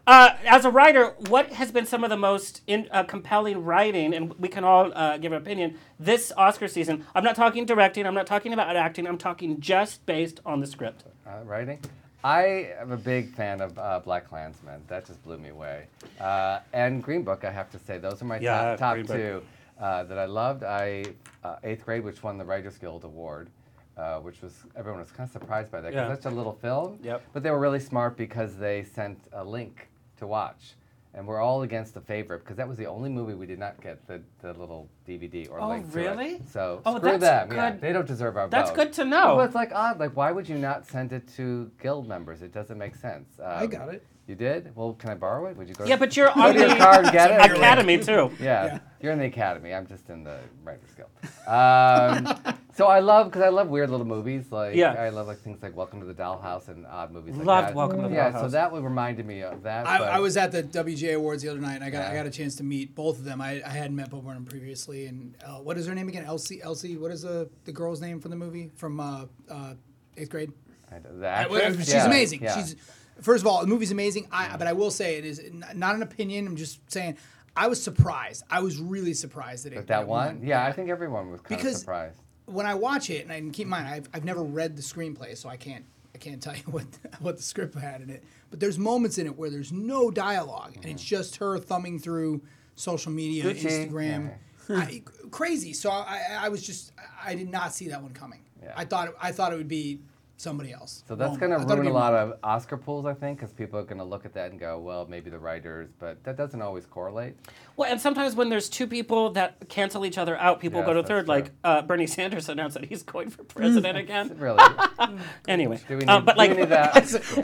[0.09, 4.15] Uh, as a writer, what has been some of the most in, uh, compelling writing,
[4.15, 7.05] and we can all uh, give an opinion, this Oscar season?
[7.13, 10.67] I'm not talking directing, I'm not talking about acting, I'm talking just based on the
[10.69, 11.03] script.
[11.27, 11.81] uh, writing.
[12.25, 14.83] I am a big fan of uh, Black Klansman.
[14.89, 15.87] That just blew me away.
[16.21, 19.43] Uh, and Green Book, I have to say, those are my Yeah, top, top two
[19.81, 20.65] uh, that I loved.
[20.65, 21.05] I
[21.45, 23.49] uh, eighth grade, which won the Writers Guild Award,
[23.97, 26.09] uh, which was everyone was kind of surprised by that because Yeah.
[26.09, 26.99] that's a little film.
[27.03, 27.23] Yep.
[27.33, 30.75] But they were really smart because they sent a link to watch.
[31.17, 33.81] And we're all against the favorite because that was the only movie we did not
[33.81, 36.03] get the, the little DVD or like Oh, link to it.
[36.11, 36.43] really?
[36.53, 37.53] So Oh, screw that's them.
[37.53, 37.81] Yeah, good.
[37.81, 38.77] they don't deserve our That's vote.
[38.77, 39.37] good to know.
[39.37, 39.99] Well, it's like odd.
[39.99, 42.43] Like, why would you not send it to guild members?
[42.43, 43.41] It doesn't make sense.
[43.41, 44.05] I Um, got it.
[44.27, 44.75] You did?
[44.75, 45.57] Well, can I borrow it?
[45.57, 45.85] Would you go?
[45.85, 47.53] Yeah, to, but you're on to your the car and get it.
[47.53, 48.33] Academy too.
[48.41, 48.79] Yeah, Yeah.
[49.01, 49.73] you're in the academy.
[49.73, 51.11] I'm just in the Writers Guild.
[51.47, 52.37] Um,
[52.75, 54.51] so I love because I love weird little movies.
[54.51, 54.95] Like Yeah.
[54.95, 57.75] I love like things like Welcome to the Dollhouse and odd movies like Loved that.
[57.77, 59.87] Welcome to the yeah, so that would reminded me of that.
[59.87, 62.15] I, but- I was at the WGA Awards the other night, and I got I
[62.15, 63.41] got a chance to meet both of them.
[63.41, 66.25] I, I hadn't met both of them previously, and uh, what is her name again?
[66.25, 66.61] Elsie.
[66.63, 66.97] Elsie.
[66.97, 69.75] What is the the girl's name from the movie from uh, uh,
[70.17, 70.53] eighth grade?
[70.91, 72.43] I- the I- she's Yeah, amazing.
[72.43, 72.57] yeah.
[72.57, 72.75] She's
[73.21, 74.29] first of all, the movie's amazing.
[74.31, 76.47] I but I will say it is n- not an opinion.
[76.47, 77.17] I'm just saying.
[77.59, 78.45] I was surprised.
[78.51, 80.47] I was really surprised that it But that it one, won.
[80.47, 82.21] yeah, I think everyone was kind Because- of surprised.
[82.45, 85.37] when I watch it, and I keep in mind, I've, I've never read the screenplay,
[85.37, 86.85] so I can't I can't tell you what
[87.21, 88.25] what the script had in it.
[88.51, 91.17] But there's moments in it where there's no dialogue, and it's mm-hmm.
[91.17, 92.43] just her thumbing through
[92.75, 93.91] social media, Gucci.
[93.91, 94.35] Instagram,
[94.69, 95.73] I, crazy.
[95.73, 96.93] So I, I was just
[97.25, 98.41] I did not see that one coming.
[98.63, 98.73] Yeah.
[98.77, 100.01] I thought I thought it would be
[100.39, 101.03] somebody else.
[101.09, 102.33] So that's going to thought it'd ruin a lot Roma.
[102.33, 104.79] of Oscar pools, I think, because people are going to look at that and go,
[104.79, 107.35] well, maybe the writers, but that doesn't always correlate.
[107.77, 110.93] Well, and sometimes when there's two people that cancel each other out, people Yes, go
[110.95, 111.25] to third.
[111.27, 111.35] true.
[111.35, 114.37] Like uh, Bernie Sanders announced that he's going for president again.
[114.39, 114.63] Really?
[115.49, 116.95] Anyway, Do we need, um, but do we like need that?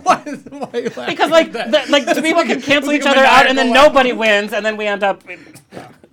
[0.03, 1.71] Why is- why are you laughing because at like that?
[1.71, 4.77] the, like two people can cancel each other out, and then nobody wins, and then
[4.77, 5.23] we end up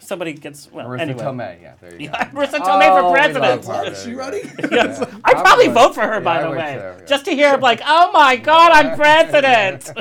[0.09, 0.87] somebody gets well.
[0.87, 2.13] Marisa anyway, Tomei, yeah, there you go.
[2.33, 3.65] Marisa Tomei Oh, for president.
[3.65, 4.21] her, Is there she you go.
[4.23, 4.41] running?
[4.71, 4.99] Yes.
[5.23, 7.05] I'd probably vote for her, Yeah, by I the way, too, yeah.
[7.05, 9.89] just to hear like, "Oh my God, I'm president."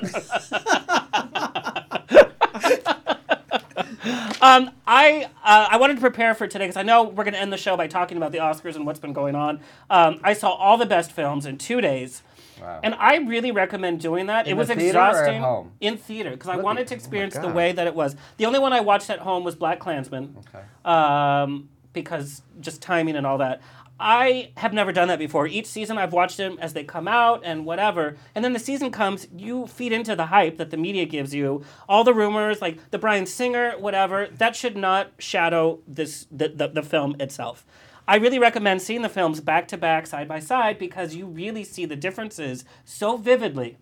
[4.40, 7.40] um, I uh, I wanted to prepare for today because I know we're going to
[7.40, 9.60] end the show by talking about the Oscars and what's been going on.
[9.90, 12.22] Um, I saw all the best films in two days.
[12.60, 12.80] Wow.
[12.82, 14.46] And I really recommend doing that.
[14.46, 15.72] In it was the theater or at exhausting home?
[15.80, 18.16] in theater because I wanted to oh experience the way that it was.
[18.36, 20.64] The only one I watched at home was Black Klansman Okay.
[20.84, 23.60] um, because just timing and all that.
[24.00, 25.48] I have never done that before.
[25.48, 28.16] Each season I've watched them as they come out and whatever.
[28.34, 31.64] And then the season comes, you feed into the hype that the media gives you.
[31.88, 36.68] All the rumors, like the Bryan Singer, whatever, that should not shadow this the, the,
[36.68, 37.66] the film itself.
[38.08, 41.62] I really recommend seeing the films back to back, side by side, because you really
[41.62, 43.76] see the differences so vividly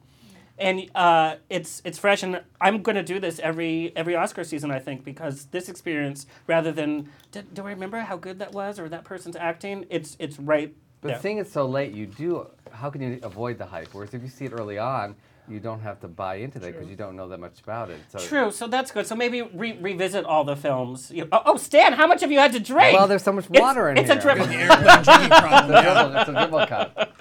[0.58, 2.22] and uh, it's it's fresh.
[2.22, 6.26] And I'm going to do this every every Oscar season, I think, because this experience,
[6.46, 10.16] rather than do, do I remember how good that was or that person's acting, it's
[10.18, 10.74] it's right.
[11.00, 11.20] But there.
[11.20, 12.48] seeing it so late, you do.
[12.72, 13.92] How can you avoid the hype?
[13.92, 15.14] Whereas if you see it early on,
[15.48, 17.98] you don't have to buy into that because you don't know that much about it.
[18.08, 19.06] So True, so that's good.
[19.06, 21.10] So maybe re- revisit all the films.
[21.10, 22.96] You- oh, oh, Stan, how much have you had to drink?
[22.96, 24.18] Well, there's so much It's- water in it's here.
[24.18, 24.46] a dribble.
[24.46, 25.74] Airplane drinking problem.
[25.74, 27.12] It's a dribble, it's a dribble cup.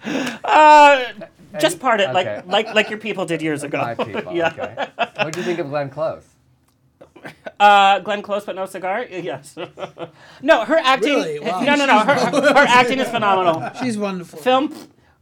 [0.44, 1.06] Uh,
[1.60, 2.14] just part it, okay.
[2.14, 3.78] like like like your people did years ago.
[3.78, 4.34] My people.
[4.36, 4.48] yeah.
[4.48, 4.88] Okay.
[5.24, 6.26] What do you think of Glenn Close?
[7.60, 9.06] Uh, Glenn Close, but no cigar.
[9.10, 9.56] Yes.
[10.42, 11.14] no, her acting.
[11.16, 11.40] Really?
[11.40, 11.62] Wow.
[11.62, 12.00] No, no, no.
[12.00, 13.72] Her, her acting is phenomenal.
[13.82, 14.38] She's wonderful.
[14.40, 14.76] film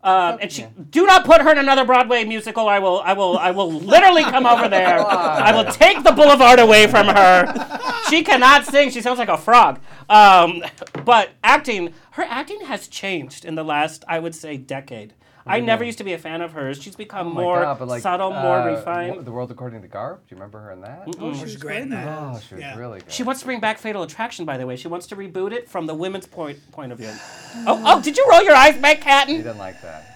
[0.03, 2.67] Um, and she do not put her in another Broadway musical.
[2.67, 4.99] I will, I will, I will literally come over there.
[4.99, 7.79] I will take the boulevard away from her.
[8.09, 8.91] She cannot sing.
[8.91, 9.79] She sounds like a frog.
[10.09, 10.61] Um,
[11.05, 15.13] but acting, her acting has changed in the last, I would say, decade.
[15.45, 16.81] I never used to be a fan of hers.
[16.81, 19.25] She's become Oh more God, like, subtle, more uh, refined.
[19.25, 20.17] The World According to Garp.
[20.19, 21.03] Do you remember her in that?
[21.19, 22.07] Oh, she was great in that.
[22.07, 22.77] Oh, she was Yeah.
[22.77, 23.11] really good.
[23.11, 24.75] She wants to bring back Fatal Attraction, by the way.
[24.75, 27.11] She wants to reboot it from the women's point point of view.
[27.67, 28.01] Oh, oh!
[28.01, 29.37] Did you roll your eyes, Mike She Hatton?
[29.37, 30.12] didn't like that.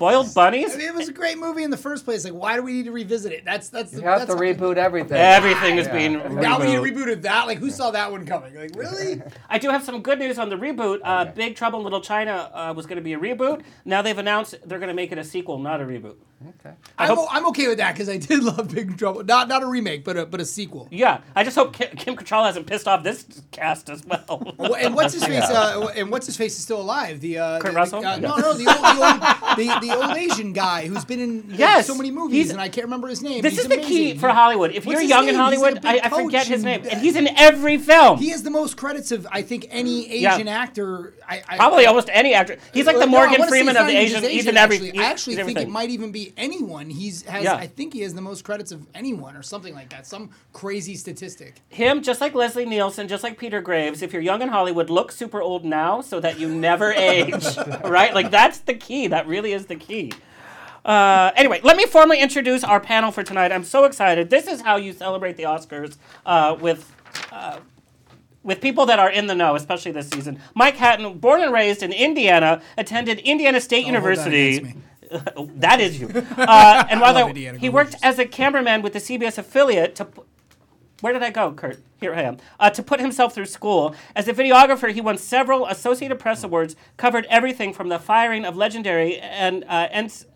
[0.00, 0.74] Boiled bunnies.
[0.74, 2.24] I mean, it was a great movie in the first place.
[2.24, 3.44] Like, why do we need to revisit it?
[3.44, 5.18] That's that's You the, have that's to reboot everything.
[5.18, 5.92] Everything is Yeah.
[5.92, 7.20] being Now we need rebooted.
[7.22, 7.46] that.
[7.46, 8.54] Like, who saw that one coming?
[8.54, 9.20] Like, really?
[9.50, 11.00] I do have some good news on the reboot.
[11.04, 13.60] Uh, Big Trouble in Little China uh, was going to be a reboot.
[13.84, 16.16] Now they've announced they're going to make it a sequel, not a reboot.
[16.48, 16.74] Okay.
[16.96, 19.22] I I'm, hope- o- I'm okay with that because I did love Big Trouble.
[19.24, 20.88] Not not a remake, but a but a sequel.
[20.90, 24.54] Yeah, I just hope Kim, Kim Cattrall hasn't pissed off this cast as well.
[24.58, 25.42] Wh- And what's his face?
[25.44, 27.20] Uh, and what's his face is still alive.
[27.20, 28.04] The uh, Kurt the- Russell?
[28.06, 31.48] Uh, no, no, the old, the old, the, the old Asian guy who's been in
[31.50, 33.42] like, Yes, so many movies, and I can't remember his name.
[33.42, 34.70] this He's is the key for Hollywood.
[34.72, 35.52] If What's you're young in name?
[35.52, 38.18] He's Hollywood, like a I, big I forget his name, and he's in every film.
[38.18, 40.34] He has the most credits of I think any Yeah.
[40.36, 41.12] Asian actor.
[41.28, 42.56] I, I Probably almost any actor.
[42.72, 44.22] He's like the Uh, no, Morgan wanna Freeman of the not Asian.
[44.24, 44.76] He's in every.
[44.76, 46.90] Actually, I actually think it might even be anyone.
[46.90, 47.44] He's has.
[47.44, 47.54] Yeah.
[47.54, 50.06] I think he has the most credits of anyone, or something like that.
[50.06, 51.60] Some crazy statistic.
[51.68, 55.12] him, just like Leslie Nielsen, just like Peter Graves, if you're young in Hollywood, look
[55.12, 57.44] super old now so that you never age.
[57.84, 58.14] right?
[58.14, 59.06] Like that's the key.
[59.08, 60.12] That really is the key.
[60.84, 63.52] Uh, anyway, let me formally introduce our panel for tonight.
[63.52, 64.30] I'm so excited.
[64.30, 66.92] This is how you celebrate the Oscars uh, with.
[67.32, 67.60] Uh,
[68.42, 70.40] with people that are in the know, especially this season.
[70.54, 74.80] Mike Hatton, born and raised in Indiana, attended Indiana State Don't hold that University.
[75.56, 76.08] that is you.
[76.36, 80.08] Uh, and while there- he worked as a cameraman with the CBS affiliate to.
[81.00, 81.78] Where did I go, Kurt?
[81.98, 82.36] Here I am.
[82.58, 83.94] Uh, to put himself through school.
[84.14, 88.54] As a videographer, he won several Associated Press awards, covered everything from the firing of
[88.54, 89.88] legendary and uh,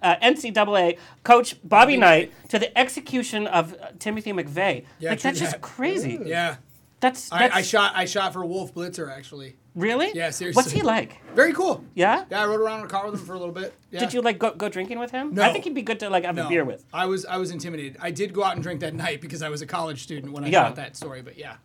[0.02, 4.84] uh, NCAA coach Bobby Knight to the execution of uh, Timothy McVeigh.
[4.98, 5.60] Yeah, like, that's just that.
[5.60, 6.18] crazy.
[6.24, 6.56] Yeah.
[7.00, 7.92] That's, I, that's I shot.
[7.94, 9.56] I shot for Wolf Blitzer actually.
[9.74, 10.10] Really.
[10.14, 10.58] Yeah, seriously.
[10.60, 11.20] What's he like?
[11.34, 11.84] Very cool.
[11.94, 12.24] Yeah.
[12.30, 13.74] Yeah, I rode around in a car with him for a little bit.
[13.90, 14.00] Yeah.
[14.00, 15.34] Did you like go, go drinking with him?
[15.34, 15.42] No.
[15.42, 16.46] I think he'd be good to like have No.
[16.46, 16.84] a beer with.
[16.92, 17.96] I was I was intimidated.
[18.00, 20.44] I did go out and drink that night because I was a college student when
[20.44, 20.64] I Yeah.
[20.66, 21.22] shot that story.
[21.22, 21.56] But yeah,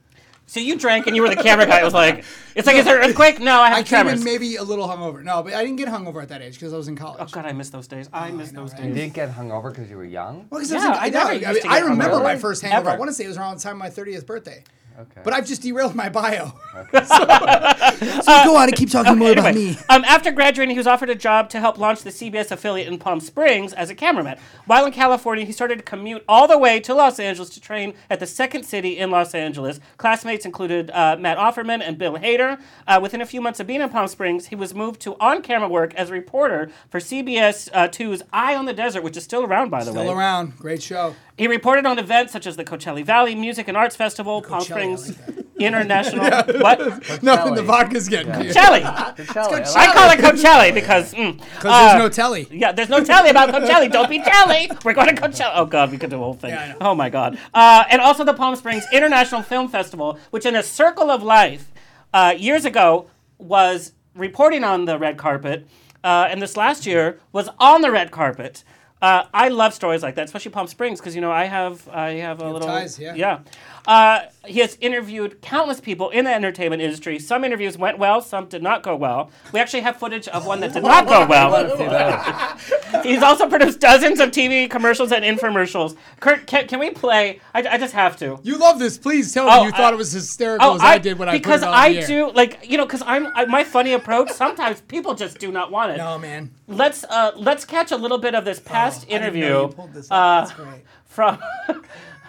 [0.48, 1.80] So you drank and you were the camera guy.
[1.80, 2.24] It was like,
[2.56, 3.40] it's like, is there an earthquake?
[3.40, 4.22] No, I have I came tremors.
[4.22, 5.24] in maybe a little hungover.
[5.24, 7.20] No, but I didn't get hungover at that age because I was in college.
[7.22, 8.10] oh God, I miss those days.
[8.12, 8.86] I oh, miss know, those right?
[8.86, 10.48] You didn't get hungover because you were young?
[10.50, 11.80] Well, 'cause Yeah, I, was in, I no, never I, used mean, to get I
[11.82, 12.24] remember hungover.
[12.24, 12.80] my first hangover.
[12.90, 12.90] Ever.
[12.90, 14.64] I want to say it was around the time of my 30th birthday.
[15.00, 15.22] Okay.
[15.24, 16.52] But I've just derailed my bio.
[16.92, 19.78] so, so go on and keep talking more about me.
[19.88, 22.98] um, after graduating, he was offered a job to help launch the CBS affiliate in
[23.00, 24.38] Palm Springs as a cameraman.
[24.66, 27.94] While in California, he started to commute all the way to Los Angeles to train
[28.10, 29.80] at the second city in Los Angeles.
[29.98, 32.60] Classmates included uh, Matt Offerman and Bill Hader.
[32.86, 35.70] Uh, within a few months of being in Palm Springs, he was moved to on-camera
[35.70, 39.46] work as a reporter for CBS uh, 2's Eye on the Desert, which is still
[39.46, 40.00] around, by the way.
[40.06, 40.58] Still around.
[40.58, 41.16] Great show.
[41.40, 45.08] He reported on events such as the Coachella Valley Music and Arts Festival, Palm Springs
[45.18, 45.46] like that.
[45.60, 46.26] International.
[46.62, 47.24] What?
[47.24, 47.56] Nothing.
[47.56, 48.52] The vodka's getting to you.
[48.52, 49.16] Coachella.
[49.16, 51.14] Coachella, I call it Coachella because.
[51.14, 52.48] Mm, Because uh, there's no telly.
[52.52, 53.90] Yeah, there's no telly about Coachella.
[53.92, 54.70] Don't be jelly.
[54.84, 55.52] We're going to Coachella.
[55.56, 56.52] Oh God, we could do a whole thing.
[56.52, 56.78] Yeah, I know.
[56.82, 57.40] Oh my God.
[57.54, 61.72] Uh, and also the Palm Springs International Film Festival, which in a circle of life,
[62.14, 65.68] uh, years ago was reporting on the red carpet,
[66.04, 68.64] uh, and this last year was on the red carpet.
[69.02, 72.12] Uh, I love stories like that, especially Palm Springs, because you know I have I
[72.16, 73.16] have a little ties, yeah.
[73.16, 73.40] yeah.
[73.88, 77.20] Uh, he has interviewed countless people in the entertainment industry.
[77.20, 79.32] Some interviews went well, some did not go well.
[79.54, 82.58] We actually have footage of one that did not go well.
[83.04, 85.96] He's also produced dozens of TV commercials and infomercials.
[86.20, 87.40] Kurt, can, can we play?
[87.54, 88.40] I, I just have to.
[88.44, 88.98] You love this.
[88.98, 91.44] Please tell Oh, me you thought it was hysterical as I, did when I put
[91.44, 94.32] because I do like you know because I'm I, my funny approach.
[94.32, 95.98] Sometimes people just do not want it.
[95.98, 96.52] No, man.
[96.68, 99.62] Let's uh let's catch a little bit of this past Oh, I didn't know interview
[99.62, 100.82] you pulled this uh, That's great.
[101.06, 101.40] from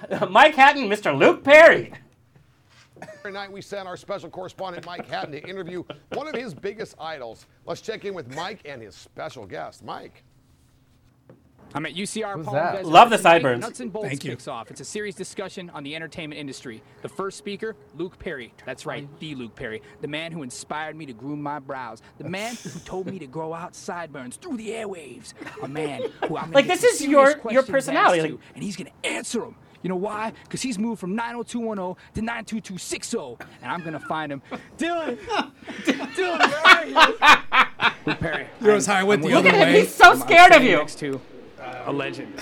[0.30, 1.16] Mike Hatton, Mr.
[1.16, 1.92] Luke Perry.
[3.18, 6.94] Every night we send our special correspondent Mike Hatton to interview one of his biggest
[6.98, 7.46] idols.
[7.66, 9.84] Let's check in with Mike and his special guest.
[9.84, 10.22] Mike.
[11.72, 12.72] I'm at UCR Who's Palm that?
[12.72, 12.86] Desert.
[12.88, 13.60] Love the sideburns.
[13.60, 14.30] Nuts and bolts Thank you.
[14.30, 14.70] kicks off.
[14.72, 16.82] It's a serious discussion on the entertainment industry.
[17.02, 18.52] The first speaker, Luke Perry.
[18.66, 19.18] That's right, mm.
[19.20, 22.70] the Luke Perry, the man who inspired me to groom my brows, the man who
[22.80, 25.32] told me to grow out sideburns through the airwaves,
[25.62, 29.40] a man who I'm Like, this is your- your personality, to, and he's gonna answer
[29.40, 29.54] them.
[29.82, 30.32] You know why?
[30.44, 33.18] Because he's moved from 90210 to 92260,
[33.62, 34.42] and I'm gonna find him.
[34.76, 35.18] Dylan,
[35.84, 37.94] Dylan, where are you?
[38.06, 38.46] Luke Perry.
[38.60, 39.60] You're as high with the Look other at him.
[39.74, 39.80] way.
[39.80, 40.76] He's so I'm- I'm scared of standing you.
[40.78, 41.20] Next to
[41.86, 42.34] a legend.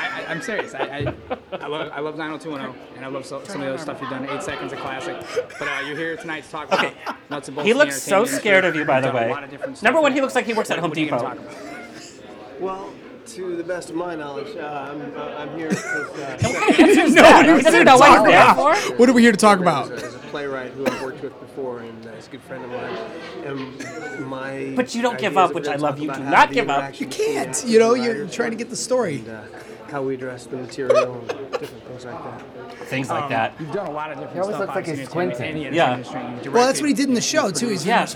[0.00, 0.74] I, I, I'm serious.
[0.74, 1.14] I, I,
[1.58, 4.10] I love I love 90210, and I love so, some of the other stuff you've
[4.10, 4.28] done.
[4.28, 5.16] Eight Seconds, a classic.
[5.58, 6.92] But uh, you're here tonight to talk about
[7.30, 7.66] nuts and bolts.
[7.68, 9.32] He looks so scared of you, by the You've done a way.
[9.32, 11.10] lot of different Number one, he looks like he works at Home what are you
[11.10, 11.54] gonna Depot.
[12.60, 12.90] Well,
[13.34, 16.18] to the best of my knowledge, uh, I'm, uh, I'm here because.
[16.18, 16.38] Uh,
[17.20, 18.94] No, he doesn't know what he's there for.
[18.96, 19.90] What are we here to talk about?
[19.92, 22.42] As a, as a playwright who I've worked with before, and uh, he's a good
[22.42, 22.96] friend of mine.
[23.46, 25.98] And my But you don't give up, which I love.
[25.98, 27.00] You about do not give up.
[27.00, 27.64] You can't.
[27.66, 29.16] You know, you're trying to get the story.
[29.18, 29.42] And, uh,
[29.90, 32.42] how we address the material and different things like that.
[32.86, 33.54] Things like Um, that.
[33.58, 34.66] You've done a lot of different He always stuff.
[34.68, 35.70] looks like he's obviously, in squinting.
[35.70, 35.94] the Yeah.
[35.94, 36.20] industry.
[36.44, 37.68] You've Well, that's what he directed- did in the show too.
[37.68, 38.06] He's Yeah.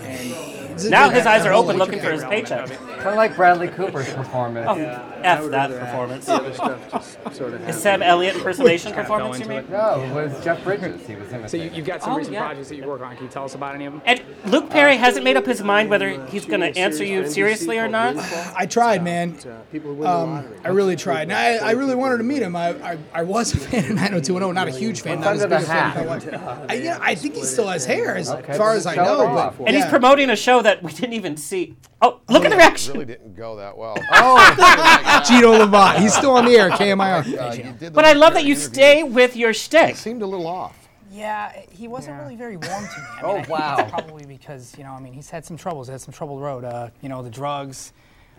[0.89, 2.69] Now his eyes are open, looking for his paycheck.
[3.05, 4.67] Kind of like Bradley Cooper's performance.
[4.67, 4.75] Oh,
[5.21, 6.25] F would that performance.
[6.25, 7.81] The other stuff just sort of His happens.
[7.83, 9.57] Sam Elliott impersonation Kind of fell performance, you mean?
[9.59, 9.69] it.
[9.69, 11.05] No, it was Jeff Bridges.
[11.05, 11.69] He was So imitating.
[11.69, 12.45] you, you've got some Oh, recent yeah.
[12.45, 13.15] projects that you work on.
[13.15, 14.01] Can you tell us about any of them?
[14.05, 17.77] And Luke Perry hasn't made up his mind whether he's going to answer you seriously
[17.77, 18.17] or not.
[18.57, 19.35] I tried, man.
[19.45, 20.47] Uh, people who win the Um.
[20.63, 21.23] I really tried.
[21.29, 22.55] And I, I really wanted to meet him.
[22.55, 25.19] I, I, I was a fan of 90210, not a huge fan.
[25.19, 26.69] What's Not as under big a fan as I was.
[26.69, 29.53] I, yeah, I think he still has hair, as Okay, far as I know.
[29.57, 31.75] But, And he's promoting a show that we didn't even see.
[32.01, 32.94] Oh, look at the reaction.
[32.95, 33.95] Really didn't go that well.
[34.11, 35.99] Oh, Gino Levant.
[35.99, 37.37] He's still on the air, KMIR.
[37.39, 38.73] Uh, you did the But I love that you interview.
[38.73, 39.91] stay with your shtick.
[39.91, 40.77] It seemed a little off.
[41.11, 43.05] Yeah, he wasn't really very warm to me.
[43.21, 43.75] I mean, Oh, I think wow.
[43.79, 45.87] It's probably because you know, I mean, he's had some troubles.
[45.87, 46.63] Had some troubled road.
[46.63, 47.93] Uh, you know, the drugs.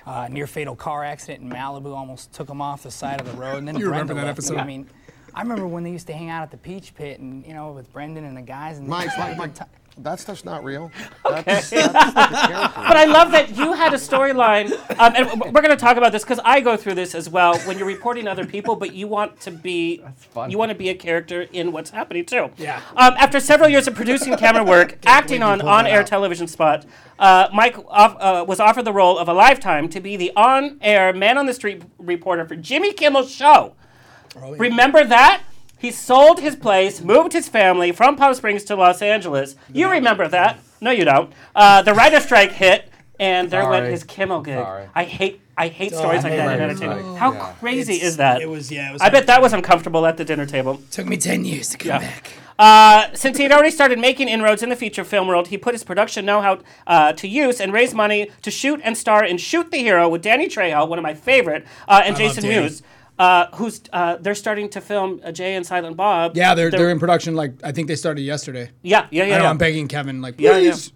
[0.05, 3.37] Uh, near fatal car accident in Malibu almost took him off the side of the
[3.37, 3.57] road.
[3.59, 4.55] And then You Brenda remember that left him.
[4.55, 4.59] episode?
[4.59, 4.89] I mean,
[5.35, 7.73] I remember when they used to hang out at the Peach Pit and you know
[7.73, 8.79] with Brandon and the guys.
[8.79, 10.91] And Mike, they- Mike, Mike, that stuff's not real.
[11.25, 12.81] That's, that's like a character.
[12.89, 16.13] But I love that you had a storyline, um, and we're going to talk about
[16.13, 17.59] this because I go through this as well.
[17.61, 20.03] When you're reporting other people, but you want to be,
[20.49, 22.51] you want to be a character in what's happening too.
[22.59, 22.81] Yeah.
[22.97, 26.85] Um, after several years of producing camera work, acting on on-air television spot,
[27.19, 31.13] uh, Mike off, uh, was offered the role of a lifetime to be the on-air
[31.15, 33.75] man on the street reporter for Jimmy Kimmel's show.
[34.37, 34.57] Oh, yeah.
[34.59, 35.43] Remember that?
[35.79, 39.57] He sold his place, moved his family from Palm Springs to Los Angeles.
[39.73, 40.59] You remember that?
[40.81, 41.33] No, you don't.
[41.55, 42.89] Uh, the writer strike hit,
[43.21, 44.55] and there went his Kimmel gig.
[44.59, 44.87] Sorry.
[44.95, 46.71] I hate, I hate stories like that in man.
[46.71, 47.03] entertainment.
[47.05, 47.15] Oh.
[47.15, 47.53] How Yeah.
[47.61, 48.41] crazy It's- is that?
[48.41, 48.91] It was, yeah.
[48.91, 50.81] It was I bet that was uncomfortable at the dinner table.
[50.91, 51.99] Took me 10 years to come Yeah.
[51.99, 52.31] back.
[52.59, 55.75] Uh, since he had already started making inroads in the feature film world, he put
[55.75, 59.71] his production know-how uh, to use and raised money to shoot and star in Shoot
[59.71, 62.61] the Hero with Danny Trejo, one of my favorite, uh, and love Jason Danny.
[62.63, 62.83] Mewes,
[63.19, 66.37] uh, who's uh, they're starting to film uh, Jay and Silent Bob.
[66.37, 67.35] Yeah, they're, they're in production.
[67.35, 68.71] Like I think they started yesterday.
[68.83, 69.35] yeah, yeah, yeah.
[69.35, 69.45] I know.
[69.45, 69.51] yeah.
[69.51, 70.21] I'm begging Kevin.
[70.23, 70.71] Like, Yeah, yeah.
[70.73, 70.93] please.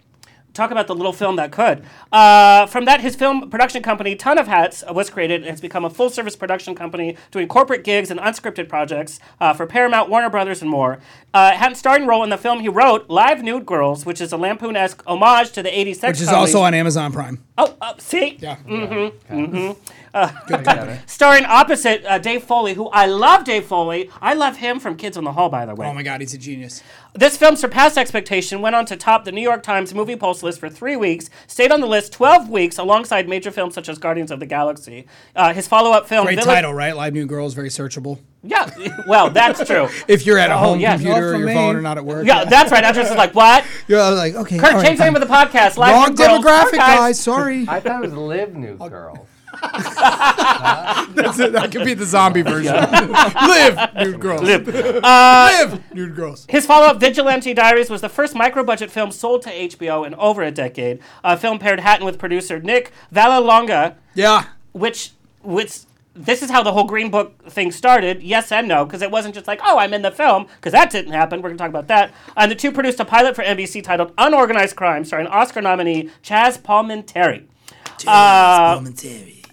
[0.53, 1.85] Talk about the little film that could.
[2.11, 5.61] Uh, from that, his film production company, Ton of Hats, uh, was created and has
[5.61, 10.11] become a full service production company doing corporate gigs and unscripted projects uh, for Paramount,
[10.11, 10.99] Warner Brothers, and more.
[11.33, 14.33] Uh, had a starring role in the film he wrote, Live Nude Girls, which is
[14.33, 16.41] a lampoon esque homage to the 80s sex Which is comedy.
[16.41, 17.45] also on Amazon Prime.
[17.57, 18.37] Oh, uh, see?
[18.41, 18.57] Yeah.
[18.67, 19.77] Good
[20.13, 20.99] company.
[21.07, 24.11] Starring opposite uh, Dave Foley, who I love Dave Foley.
[24.21, 25.87] I love him from Kids on the Hall, by the way.
[25.87, 26.83] Oh my God, he's a genius.
[27.15, 30.61] This film surpassed expectation, went on to top the New York Times Movie Pulse list
[30.61, 34.31] for three weeks, stayed on the list 12 weeks alongside major films such as Guardians
[34.31, 35.07] of the Galaxy.
[35.35, 36.95] Uh, his follow up film, Great Village- title, right?
[36.97, 38.19] Live New Girls, very searchable.
[38.43, 38.71] Yeah,
[39.09, 39.89] well, that's true.
[40.09, 41.01] If you're at a Oh, home yes.
[41.01, 41.53] computer or your me.
[41.55, 42.27] phone or not at work.
[42.27, 42.83] Yeah, that's right.
[42.85, 43.65] I was just like, what?
[43.89, 44.59] Yeah, I was like, okay.
[44.59, 45.23] Kurt, all right, change the name fine.
[45.23, 45.77] of the podcast.
[45.77, 46.79] Live Wrong New demographic, Archives.
[46.79, 47.21] guys.
[47.21, 47.67] Sorry.
[47.69, 49.19] I thought it was Live New Girls.
[49.63, 51.53] That's it.
[51.53, 52.75] That could be the zombie version.
[52.75, 54.43] Live, nude girls.
[54.43, 54.67] Live.
[54.69, 56.47] Live, nude girls.
[56.49, 60.51] His follow-up, Vigilante Diaries, was the first micro-budget film sold to HBO in over a
[60.51, 61.01] decade.
[61.25, 64.45] A film paired Hatton with producer Nick Vallelonga, Yeah.
[64.73, 65.81] which which
[66.15, 68.23] this is how the whole Green Book thing started.
[68.23, 70.91] Yes and no, because it wasn't just like, oh, I'm in the film, because that
[70.91, 71.41] didn't happen.
[71.41, 72.13] We're gonna talk about that.
[72.37, 76.59] And the two produced a pilot for NBC titled "Unorganized Crime," starring Oscar nominee Chaz
[76.61, 77.45] Palminteri.
[78.07, 78.81] Uh,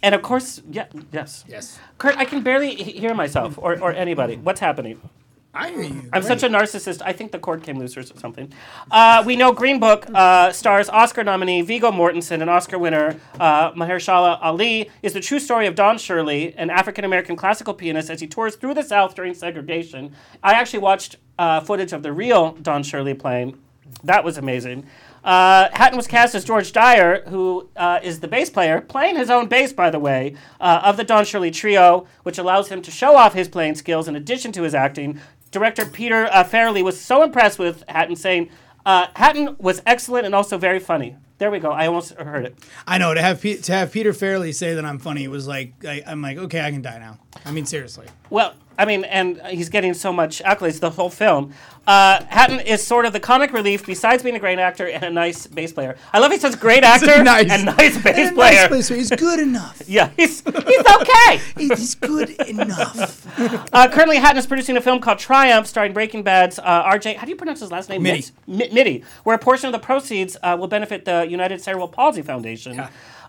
[0.03, 1.79] and of course, yeah, yes, Yes.
[1.97, 4.35] Kurt, I can barely he- hear myself or, or anybody.
[4.37, 4.99] What's happening?
[5.53, 6.03] I hear you.
[6.13, 7.01] I'm such a narcissist.
[7.03, 8.53] I think the cord came loose or something.
[8.91, 13.71] Uh, we know Green Book uh, stars Oscar nominee Viggo Mortensen and Oscar winner uh,
[13.71, 18.19] Mahershala Ali is the true story of Don Shirley, an African American classical pianist, as
[18.21, 20.13] he tours through the South during segregation.
[20.43, 23.57] I actually watched uh, footage of the real Don Shirley playing.
[24.03, 24.85] That was amazing.
[25.23, 29.29] Uh, Hatton was cast as George Dyer, who uh, is the bass player, playing his
[29.29, 32.91] own bass, by the way, uh, of the Don Shirley Trio, which allows him to
[32.91, 35.19] show off his playing skills in addition to his acting.
[35.51, 38.49] Director Peter uh, Farrelly was so impressed with Hatton, saying,
[38.85, 41.17] uh, Hatton was excellent and also very funny.
[41.39, 41.71] There we go.
[41.71, 42.57] I almost heard it.
[42.87, 45.73] I know to have Pe- to have Peter Farrelly say that I'm funny was like
[45.85, 47.19] I, I'm like okay I can die now.
[47.45, 48.07] I mean seriously.
[48.31, 51.53] Well, I mean, and he's getting so much accolades the whole film.
[51.87, 55.09] Uh, Hatton is sort of the comic relief, besides being a great actor and a
[55.09, 55.95] nice bass player.
[56.11, 57.49] I love he says great actor nice.
[57.49, 58.53] and nice bass And player.
[58.63, 58.97] nice bass player.
[58.99, 59.81] He's good enough.
[59.87, 61.39] Yeah, he's he's okay.
[61.57, 63.25] He's good enough.
[63.73, 67.15] Uh, currently, Hatton is producing a film called Triumph, starring Breaking Bad's uh, RJ.
[67.15, 68.03] How do you pronounce his last name?
[68.03, 68.31] Mitte.
[68.49, 72.83] Mitte, where a portion of the proceeds uh, will benefit the United Cerebral Palsy Foundation.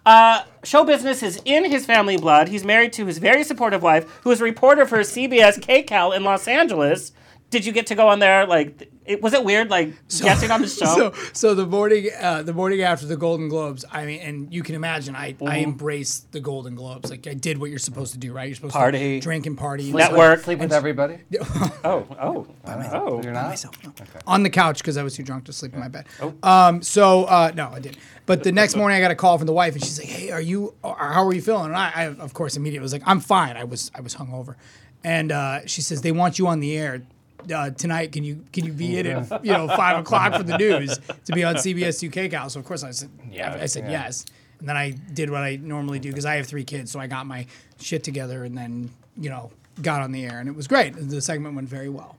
[0.04, 2.48] Uh, show business is in his family blood.
[2.48, 6.24] He's married to his very supportive wife, who is a reporter for CBS KCAL in
[6.24, 7.12] Los Angeles.
[7.50, 8.46] Did you get to go on there?
[8.46, 10.84] Like, it, was it weird, like guessing on the show?
[10.84, 14.62] So, so the morning, uh, the morning after the Golden Globes, I mean, and you
[14.62, 15.62] can imagine, I, I Mhm.
[15.62, 17.08] embraced the Golden Globes.
[17.08, 18.46] Like I did what you're supposed to do, right?
[18.48, 19.18] You're supposed Party.
[19.18, 20.40] to drink and party, and Network.
[20.40, 21.20] Sleep with everybody?
[21.40, 23.22] oh, oh, oh.
[23.22, 23.48] You're not?
[23.48, 23.94] myself, no.
[24.26, 26.04] on the couch because I was too drunk to sleep in my bed.
[26.42, 27.96] Um, so uh, no, I didn't.
[28.26, 30.30] But the next morning, I got a call from the wife, and she's like, "Hey,
[30.32, 30.74] are you?
[30.84, 33.64] How are you feeling?" And I, I of course, immediately was like, "I'm fine." I
[33.64, 34.56] was, I was hungover,
[35.02, 37.04] and uh, she says, "They want you on the air."
[37.50, 40.58] Uh, tonight, can you can you be in at you know five o'clock for the
[40.58, 42.50] news to be on CBS UK Cal?
[42.50, 43.90] So of course I said Yeah, I said yeah.
[43.90, 44.26] yes,
[44.60, 47.06] and then I did what I normally do because I have three kids, so I
[47.06, 47.46] got my
[47.80, 50.90] shit together and then you know got on the air and it was great.
[50.96, 52.16] The segment went very well,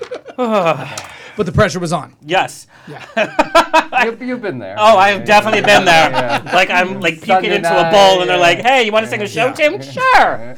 [0.36, 2.16] but the pressure was on.
[2.22, 2.66] Yes.
[2.88, 3.04] Yeah.
[4.04, 4.76] You've, you've been there.
[4.78, 6.10] Oh, I've definitely been there.
[6.10, 6.38] Yeah.
[6.58, 8.42] Like I'm like Sunday puking into a night, bowl, and they're yeah.
[8.42, 9.52] like, "Hey, you want to sing a show, Yeah.
[9.52, 9.82] Tim?
[9.82, 10.56] Sure."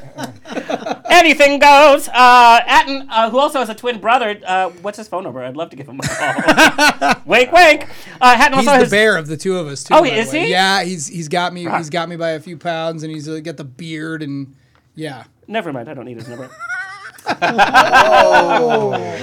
[1.11, 2.09] Anything goes.
[2.09, 4.40] Uh, Hatton, uh, who also has a twin brother.
[4.46, 5.42] Uh, what's his phone number?
[5.42, 7.22] I'd love to give him a call.
[7.26, 7.88] wink, wink.
[8.20, 8.90] Uh, Hatton He's also the has.
[8.90, 9.94] bear of the two of us too.
[9.94, 10.50] Oh, is he?
[10.50, 11.66] Yeah, he's he's got me.
[11.66, 11.79] Ah.
[11.79, 14.55] He's got me by a few pounds, and he's uh, got the beard and
[14.94, 15.24] yeah.
[15.48, 15.88] Never mind.
[15.88, 16.50] I don't need his number.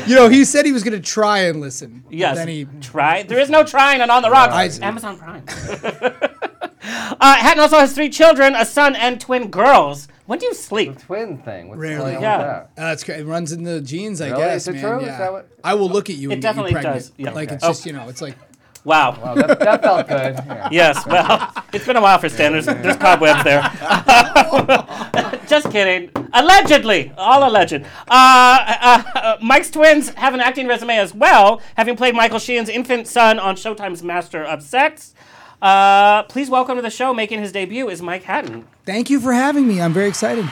[0.07, 2.03] You know, he said he was going to try and listen.
[2.09, 2.37] Yes.
[2.37, 3.23] Then he Try.
[3.23, 4.79] There is no trying on On the Rocks.
[4.81, 5.43] I- Amazon Prime.
[7.19, 10.07] uh, Hatton also has three children: a son and twin girls.
[10.25, 10.99] When do you sleep?
[10.99, 11.69] Twin thing.
[11.69, 12.13] What's Rarely.
[12.13, 12.37] going on Yeah.
[12.37, 12.69] with that?
[12.81, 13.19] Uh, that's great.
[13.21, 14.41] It runs in the genes, I Really?
[14.43, 14.61] guess.
[14.63, 14.81] Is it man.
[14.81, 14.99] true?
[14.99, 15.17] Is Yeah.
[15.19, 16.95] that what- I will look at you It and get you definitely pregnant.
[16.95, 17.31] does, yeah.
[17.31, 17.55] Like Okay.
[17.55, 18.35] it's just you know, it's like
[18.83, 20.35] Wow, that, that felt good.
[20.47, 20.69] Yeah.
[20.71, 22.53] Yes, well, it's been a while for Stan.
[22.53, 23.61] There's, there's cobwebs there.
[25.47, 26.11] Just kidding.
[26.33, 27.73] Allegedly, all alleged.
[27.73, 32.67] Uh, uh, uh, Mike's twins have an acting resume as well, having played Michael Sheen's
[32.69, 35.13] infant son on Showtime's Master of Sex.
[35.61, 38.67] Uh, please welcome to the show, making his debut, is Mike Hatton.
[38.85, 39.81] thank you for having me.
[39.81, 40.45] I'm very excited.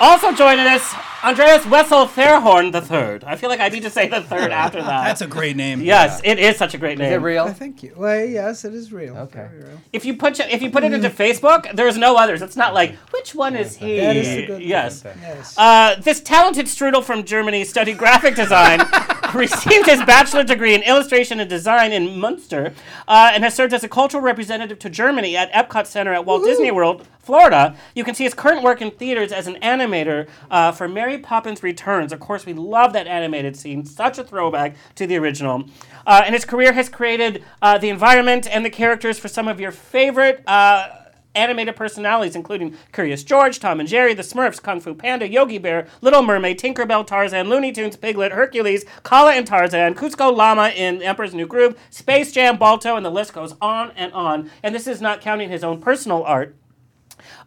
[0.00, 3.20] Also joining us, Andreas Wessel Therhorn III.
[3.26, 5.04] I feel like I need to say the third after that.
[5.08, 5.80] That's a great name.
[5.80, 7.22] yes, it is such a great Is it name.
[7.24, 7.48] real?
[7.52, 7.94] Thank you.
[7.96, 9.16] Well, yes, it is real.
[9.16, 9.48] Okay.
[9.50, 9.80] Very real.
[9.92, 12.42] If you put if you put it into Facebook, there's no others.
[12.42, 13.96] It's not like which one is he?
[13.98, 15.02] That is the good yes.
[15.04, 15.54] Yes.
[15.58, 18.80] Uh, this talented strudel from Germany studied graphic design,
[19.34, 22.72] received his bachelor degree in illustration and design in Munster,
[23.08, 26.44] uh, and has served as a cultural representative to Germany at Epcot Center at Walt
[26.44, 27.76] Disney World, Florida.
[27.94, 31.62] You can see his current work in theaters as an animator uh, for Mary Poppins
[31.62, 32.10] Returns.
[32.10, 35.64] Of course, we love that animated scene, such a throwback to the original.
[36.06, 39.60] Uh, and his career has created uh, the environment and the characters for some of
[39.60, 40.42] your favorite.
[40.46, 40.88] Uh,
[41.34, 45.86] animated personalities, including Curious George, Tom and Jerry, The Smurfs, Kung Fu Panda, Yogi Bear,
[46.00, 51.34] Little Mermaid, Tinkerbell, Tarzan, Looney Tunes, Piglet, Hercules, Kala and Tarzan, Kuzco Llama in Emperor's
[51.34, 54.50] New Groove, Space Jam, Balto, and the list goes on and on.
[54.62, 56.56] And this is not counting his own personal art.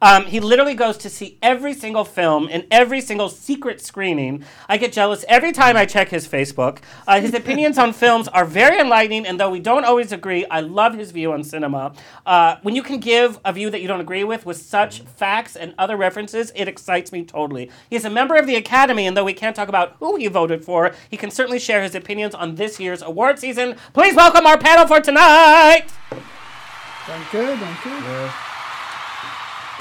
[0.02, 4.44] Um, he literally goes to see every single film and every single secret screening.
[4.68, 6.80] I get jealous every time I check his Facebook.
[7.08, 10.62] Uh, his opinions on films are very enlightening, and though we don't always agree, I
[10.62, 11.94] love his view on cinema.
[12.26, 15.56] Uh, when you can give a view that you don't agree with with such facts
[15.56, 17.70] and other references, it excites me totally.
[17.90, 20.66] He's a member of the Academy, and though we can't talk about who he voted
[20.66, 23.76] for, he can certainly share his opinions on this year's award season.
[23.94, 25.86] Please welcome our panel for tonight.
[27.08, 27.60] Done good.
[27.60, 28.32] Done good.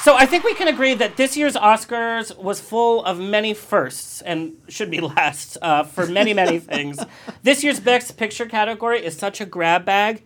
[0.03, 4.23] So I think we can agree that this year's Oscars was full of many firsts
[4.23, 6.99] and should be last uh, for many, many things.
[7.43, 10.23] This year's Best Picture category is such a grab bag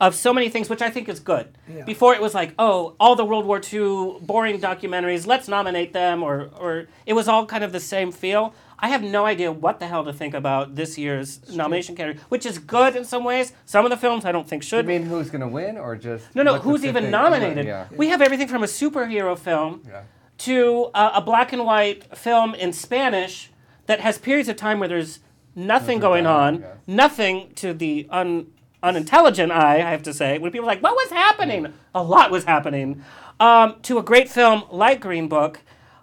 [0.00, 1.56] of so many things, which I think is good.
[1.86, 6.22] Before it was like, oh, all the World War II boring documentaries, let's nominate them,
[6.22, 8.54] or or it was all kind of the same feel.
[8.78, 12.44] I have no idea what the hell to think about this year's nomination category, which
[12.44, 13.52] is good in some ways.
[13.64, 14.84] Some of the films I don't think should.
[14.84, 17.66] You mean who's gonna win or just No, no, who's even nominated?
[17.66, 17.86] Yeah.
[17.96, 20.02] We have everything from a superhero film Yeah.
[20.38, 23.50] to uh, a black and white film in Spanish
[23.86, 25.20] that has periods of time where there's
[25.54, 26.72] nothing going going on, on, yeah.
[26.86, 28.46] nothing to the un,
[28.82, 31.72] unintelligent eye, I have to say, when people are like, what was happening?
[31.94, 33.02] A lot was happening.
[33.40, 35.60] Um, to a great film like Green Book.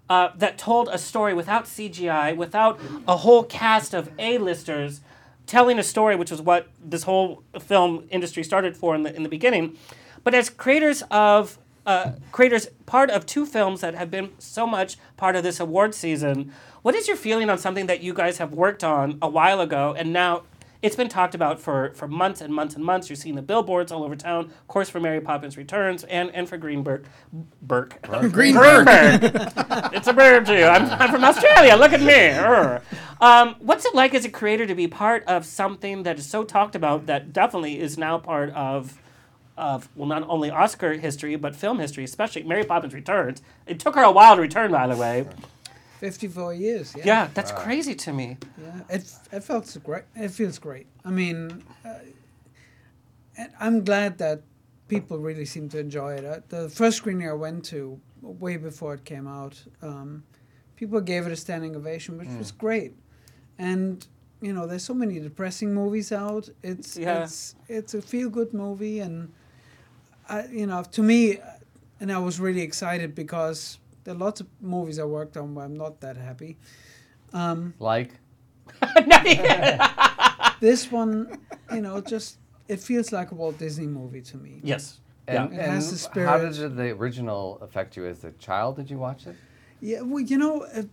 [0.09, 5.01] Uh, that told a story without CGI, without a whole cast of A-listers,
[5.47, 9.23] telling a story, which was what this whole film industry started for in the in
[9.23, 9.77] the beginning.
[10.23, 14.97] But as creators of uh, creators, part of two films that have been so much
[15.17, 18.53] part of this award season, what is your feeling on something that you guys have
[18.53, 20.43] worked on a while ago and now?
[20.83, 23.09] It's been talked about for, for months and months and months.
[23.09, 26.47] You're seeing the billboards all over town, of course, for Mary Poppins Returns and, and
[26.47, 27.05] for Greenberg.
[27.61, 28.01] Burke.
[28.01, 28.85] Greenberg.
[28.85, 29.31] Greenberg.
[29.93, 30.65] it's a bird to you.
[30.65, 31.77] I'm, I'm from Australia.
[31.77, 32.83] Look at me.
[33.21, 36.43] Um, what's it like as a creator to be part of something that is so
[36.43, 38.99] talked about that definitely is now part of
[39.55, 43.41] of well, not only Oscar history but film history, especially Mary Poppins Returns.
[43.65, 45.27] It took her a while to return, by the way.
[46.03, 46.93] 54 years.
[46.97, 48.37] Yeah, Yeah, that's crazy to me.
[48.61, 50.03] Yeah, it it felt great.
[50.15, 50.85] It feels great.
[51.05, 54.41] I mean, uh, I'm glad that
[54.89, 56.25] people really seem to enjoy it.
[56.25, 60.23] Uh, the first screening I went to, way before it came out, um,
[60.75, 62.91] people gave it a standing ovation, which was great.
[63.57, 64.05] And
[64.41, 66.49] you know, there's so many depressing movies out.
[66.63, 67.23] It's Yeah.
[67.23, 69.31] it's it's a feel good movie, and
[70.27, 71.39] I, you know, to me,
[72.01, 75.65] and I was really excited because there are lots of movies I worked on where
[75.65, 76.57] I'm not that happy.
[77.33, 78.11] Um, Like,
[80.59, 81.39] this one,
[81.73, 82.37] you know, just
[82.67, 84.59] it feels like a Walt Disney movie to me.
[84.63, 84.99] Yes.
[85.27, 86.27] and, It has and the spirit.
[86.27, 88.75] how did the original affect you as a child?
[88.77, 89.35] Did you watch it?
[89.81, 90.85] Yeah, well, you know, at,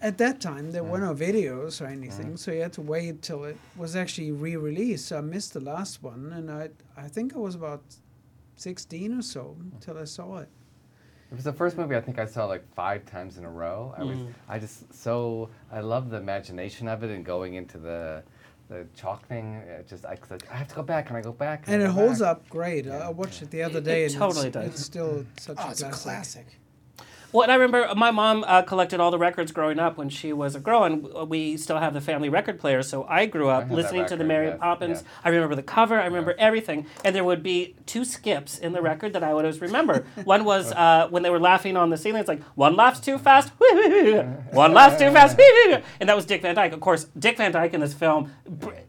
[0.00, 0.90] at that time there Mm.
[0.90, 5.06] were no videos or anything, so you had to wait till it was actually re-released.
[5.08, 7.82] So I missed the last one, and I I think I was about
[8.56, 10.48] sixteen or so till I saw it.
[11.30, 13.94] It was the first movie I think I saw like five times in a row.
[13.98, 14.32] I was, Mm.
[14.48, 18.22] I just so I love the imagination of it and going into the
[18.68, 19.54] the chalk thing.
[19.54, 21.64] It just I, 'cause I have to go back and I go back.
[21.66, 22.28] And I it holds back.
[22.28, 22.86] up great.
[22.88, 24.66] I I watched it the other It- day, it and totally it's, does.
[24.68, 26.46] it's still such Oh, a it's a classic.
[27.30, 30.32] Well, and I remember my mom uh, collected all the records growing up when she
[30.32, 32.82] was a girl, and we still have the family record player.
[32.82, 35.02] So I grew up that listening to the record, Mary yes, Poppins.
[35.02, 35.08] yeah.
[35.24, 36.00] I remember the cover.
[36.00, 36.86] I remember everything.
[37.04, 40.06] And there would be two skips in the record that I would always remember.
[40.24, 42.20] one was uh, when they were laughing on the ceiling.
[42.20, 43.50] It's like one laughs too fast,
[44.52, 45.38] one laughs too fast,
[46.00, 46.72] and that was Dick Van Dyke.
[46.72, 48.32] Of course, Dick Van Dyke in this film,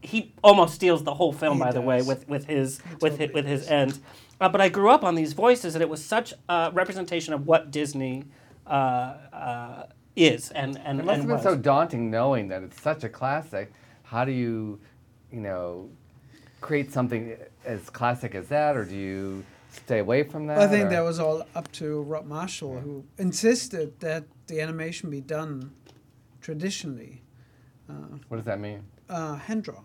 [0.00, 1.58] he almost steals the whole film.
[1.58, 3.98] He by the way, with with his with totally his, with his end.
[4.40, 7.46] Uh, but I grew up on these voices, and it was such a representation of
[7.46, 8.24] what Disney
[8.66, 8.70] uh,
[9.32, 9.86] uh,
[10.16, 11.42] is and and, It must and have been was.
[11.42, 13.72] so daunting knowing that it's such a classic.
[14.04, 14.80] How do you,
[15.30, 15.88] you know,
[16.60, 20.58] create something as classic as that, or do you stay away from that?
[20.58, 25.10] I think or- that was all up to Rob Marshall, who insisted that the animation
[25.10, 25.72] be done
[26.40, 27.22] traditionally,
[28.28, 28.82] What does that mean?
[29.08, 29.84] uh, hand drawn.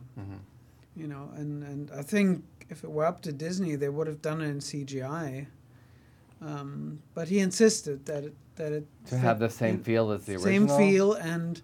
[0.96, 4.22] You know, and, and I think if it were up to Disney, they would have
[4.22, 5.48] done it in CGI.
[6.42, 10.26] Um, but he insisted that it that it To have the same in- feel as
[10.26, 10.78] the same original?
[10.78, 11.62] Same feel, and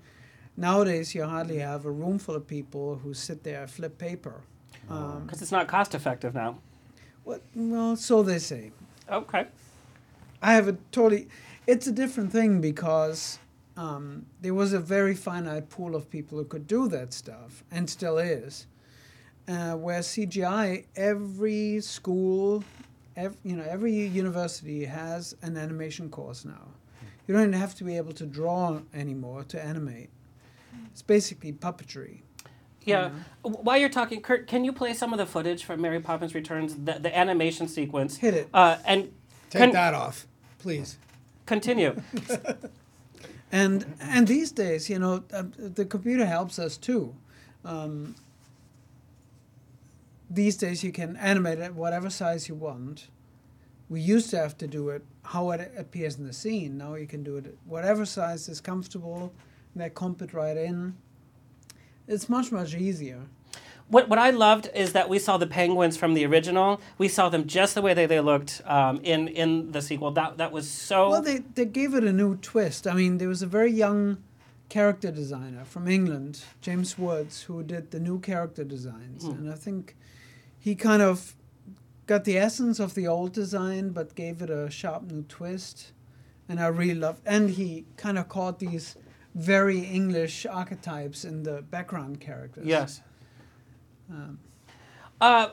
[0.58, 4.42] nowadays you hardly have a room full of people who sit there and flip paper.
[4.90, 6.58] Um, because it's not cost effective now.
[7.24, 8.72] what, well, so they say.
[9.10, 9.46] Okay.
[10.42, 11.28] I have a totally.
[11.68, 13.38] It's a different thing because
[13.78, 17.90] um, there was a very finite pool of people who could do that stuff, and
[17.90, 18.66] still is.
[19.48, 22.64] Uh, where CGI, every school,
[23.18, 26.68] ev- you know, every university has an animation course now.
[27.28, 30.10] You don't have to be able to draw anymore to animate.
[30.92, 32.20] It's basically puppetry.
[32.84, 33.10] Yeah.
[33.44, 36.34] W- While you're talking, Kurt, can you play some of the footage from Mary Poppins
[36.36, 38.18] Returns, the, the animation sequence?
[38.18, 38.50] Hit it.
[38.54, 39.12] Uh, and
[39.50, 40.28] Take con- that off,
[40.60, 40.98] please.
[41.46, 42.00] Continue.
[43.54, 47.14] And and these days, you know, uh, the computer helps us too.
[47.66, 48.16] Um,
[50.34, 53.08] these days, you can animate it whatever size you want.
[53.90, 56.78] We used to have to do it how it appears in the scene.
[56.78, 59.34] Now you can do it whatever size is comfortable.
[59.74, 60.96] And they comp it right in.
[62.08, 63.22] It's much much easier.
[63.88, 66.80] What, what I loved is that we saw the penguins from the original.
[66.98, 70.12] We saw them just the way they, they looked um, in in the sequel.
[70.12, 71.10] That that was so.
[71.10, 72.88] Well, they, they gave it a new twist.
[72.88, 74.18] I mean, there was a very young
[74.70, 79.26] character designer from England, James Woods, who did the new character designs.
[79.26, 79.32] Hmm.
[79.32, 79.98] And I think
[80.62, 81.36] he kind of
[82.06, 85.92] got the essence of the old design, but gave it a sharp new twist.
[86.48, 88.96] And I really loved And he kind of caught these
[89.34, 92.66] very English archetypes in the background characters.
[92.66, 93.02] yes.
[94.10, 94.40] Um,
[95.20, 95.50] Uh,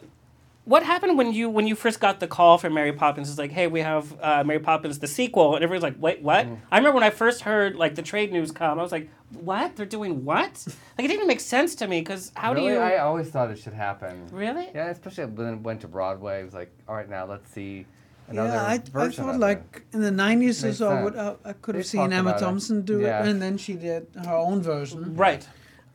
[0.69, 3.31] what happened when you when you first got the call from Mary Poppins?
[3.31, 6.47] It's like, hey, we have uh, Mary Poppins the sequel, and everyone's like, wait, what?
[6.71, 9.77] I remember when I first heard like the trade news come, I was like, what?
[9.77, 10.53] They're doing what?
[10.99, 12.69] like it didn't make sense to me because how really?
[12.69, 12.81] do you?
[12.81, 14.29] I always thought it should happen.
[14.31, 14.69] Really?
[14.75, 16.41] Yeah, especially when it went to Broadway.
[16.41, 17.87] It was like, all right, now let's see
[18.29, 18.93] another version.
[18.95, 21.39] yeah, I, I thought of like in the 90s or so, I, would, sense.
[21.45, 22.45] I, I could They have seen Emma about it.
[22.45, 23.23] Thompson do Yeah.
[23.25, 25.17] it, and then she did her own version.
[25.17, 25.47] Right.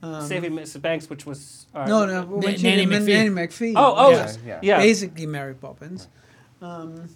[0.03, 0.81] Um, Saving Mrs.
[0.81, 3.07] Banks, which was uh, No, no, when Na- she Nanny McPhee.
[3.07, 3.73] Nanny McPhee.
[3.75, 4.37] Oh, oh, yes.
[4.45, 4.59] yeah.
[4.61, 4.77] yeah.
[4.77, 6.09] Basically Mary Poppins.
[6.61, 7.07] Um,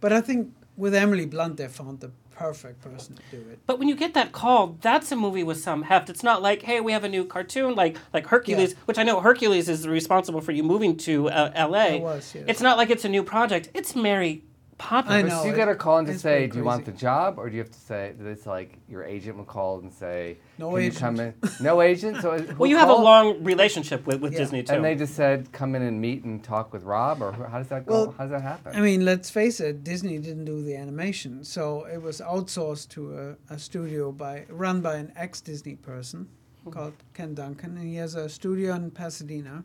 [0.00, 3.58] but I think with Emily Blunt, they found the perfect person to do it.
[3.66, 6.08] But when you get that call, that's a movie with some heft.
[6.10, 8.78] It's not like, hey, we have a new cartoon like like Hercules, Yeah.
[8.86, 11.96] which I know Hercules is responsible for you moving to uh, L.A.
[11.96, 12.44] It was, yes.
[12.48, 13.68] It's not like it's a new project.
[13.74, 14.42] It's Mary
[14.78, 15.14] Poppins.
[15.14, 15.44] I But know.
[15.44, 17.56] you it- get a call and to say, "Do you want the job?" or do
[17.56, 20.90] you have to say, "It's like your agent will call and say, No can you
[20.90, 21.60] come in?" agent.
[21.60, 22.22] No agent.
[22.22, 24.40] So Well, you have a long relationship with, with Yeah.
[24.40, 24.74] Disney too.
[24.74, 27.68] And they just said, "Come in and meet and talk with Rob," or how does
[27.68, 27.92] that go?
[27.92, 28.74] Well, how does that happen?
[28.74, 33.36] I mean, let's face it, Disney didn't do the animation, so it was outsourced to
[33.50, 36.28] a, a studio by run by an ex Disney person
[36.64, 36.70] hmm.
[36.70, 39.64] called Ken Duncan, and he has a studio in Pasadena.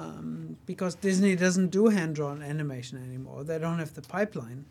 [0.00, 4.64] Um, because Disney doesn't do hand drawn animation anymore, they don't have the pipeline.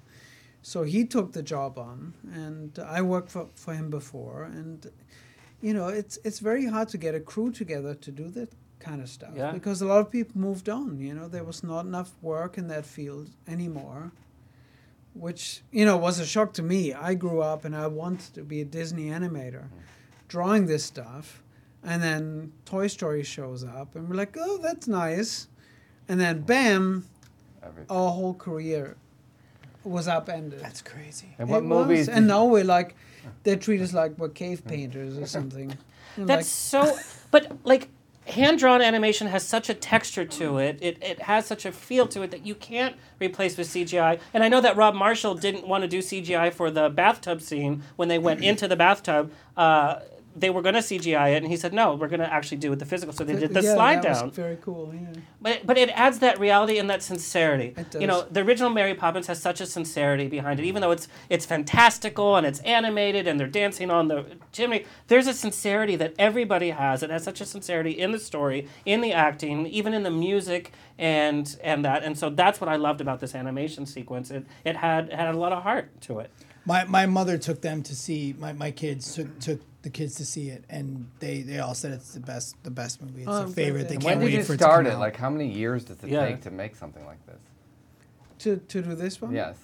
[0.62, 4.78] So he took the job on, and I worked for, for him before, and
[5.62, 8.50] you know it's it's very hard to get a crew together to do that
[8.80, 9.52] kind of stuff Yeah.
[9.52, 11.00] because a lot of people moved on.
[11.00, 14.12] You know, there was not enough work in that field anymore,
[15.14, 16.94] which you know was a shock to me.
[16.94, 19.66] I grew up and I wanted to be a Disney animator,
[20.28, 21.42] drawing this stuff,
[21.84, 25.48] and then Toy Story shows up, and we're like, oh, that's nice,
[26.08, 27.06] and then bam,
[27.90, 28.98] our whole career
[29.84, 30.60] was upended.
[30.60, 31.36] That's crazy.
[31.38, 32.96] And what It movies was, And now we're like,
[33.44, 35.76] they treat us like we're cave painters or something.
[36.16, 36.98] And That's so.
[37.32, 37.90] But like,
[38.28, 40.78] hand drawn animation has such a texture to it.
[40.82, 44.20] It it has such a feel to it that you can't replace with CGI.
[44.34, 47.84] And I know that Rob Marshall didn't want to do CGI for the bathtub scene
[47.96, 49.32] when they went into the bathtub.
[49.56, 50.00] Uh,
[50.40, 52.72] they were going to CGI it, and he said, "No, we're going to actually do
[52.74, 54.32] it the physical." So they did the yeah, slide down.
[54.32, 54.94] very cool.
[54.94, 55.22] Yeah.
[55.42, 57.74] But but it adds that reality and that sincerity.
[57.78, 58.02] It does.
[58.02, 60.66] You know, the original Mary Poppins has such a sincerity behind it.
[60.66, 65.28] Even though it's it's fantastical and it's animated and they're dancing on the chimney, there's
[65.28, 67.04] a sincerity that everybody has.
[67.04, 70.72] It has such a sincerity in the story, in the acting, even in the music
[70.98, 72.04] and and that.
[72.04, 74.30] And so that's what I loved about this animation sequence.
[74.30, 76.32] It it had it had a lot of heart to it.
[76.66, 80.26] My my mother took them to see my, my kids took took the kids to
[80.26, 83.22] see it, and they, they all said it's the best the best movie.
[83.22, 83.88] It's Oh, their favorite.
[83.88, 84.94] They And can't when did wait you for it start to it?
[84.94, 85.00] come.
[85.00, 86.26] Like, how many years does it Yeah.
[86.26, 87.40] take to make something like this?
[88.40, 89.32] To to do this one.
[89.34, 89.56] Yes.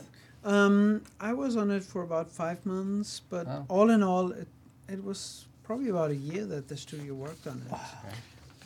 [0.44, 3.66] Um, I was on it for about five months, but Oh.
[3.68, 4.48] all in all, it
[4.88, 7.78] it was probably about a year that the studio worked on it.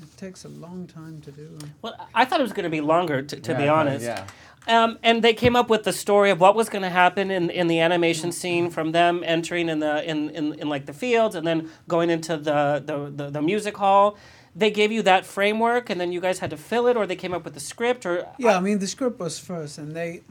[0.01, 1.57] It takes a long time to do.
[1.81, 4.05] Well, I thought it was going to be longer, to, to Yeah, be honest.
[4.05, 4.25] yeah.
[4.67, 7.49] Um, and they came up with the story of what was going to happen in,
[7.49, 11.35] in the animation scene from them entering in the in, in, in like the fields
[11.35, 14.17] and then going into the, the, the, the music hall.
[14.55, 17.15] They gave you that framework, and then you guys had to fill it, or they
[17.15, 20.23] came up with the script, or Yeah, I mean the script was first, and they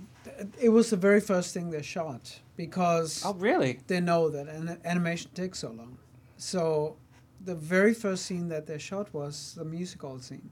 [0.61, 4.79] it was the very first thing they shot because oh really they know that an
[4.85, 5.99] animation takes so long.
[6.37, 6.97] So
[7.45, 10.51] the very first scene that they shot was the musical scene.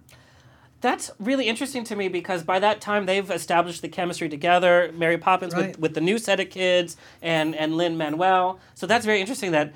[0.82, 4.90] That's really interesting to me because by that time they've established the chemistry together.
[4.94, 5.78] Mary Poppins with, Right.
[5.80, 8.60] with the new set of kids and and Lin Manuel.
[8.74, 9.52] So that's very interesting.
[9.52, 9.72] That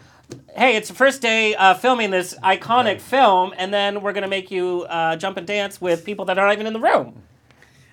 [0.54, 4.50] hey, it's the first day uh, filming this iconic film, and then we're gonna make
[4.50, 7.22] you uh, jump and dance with people that aren't even in the room.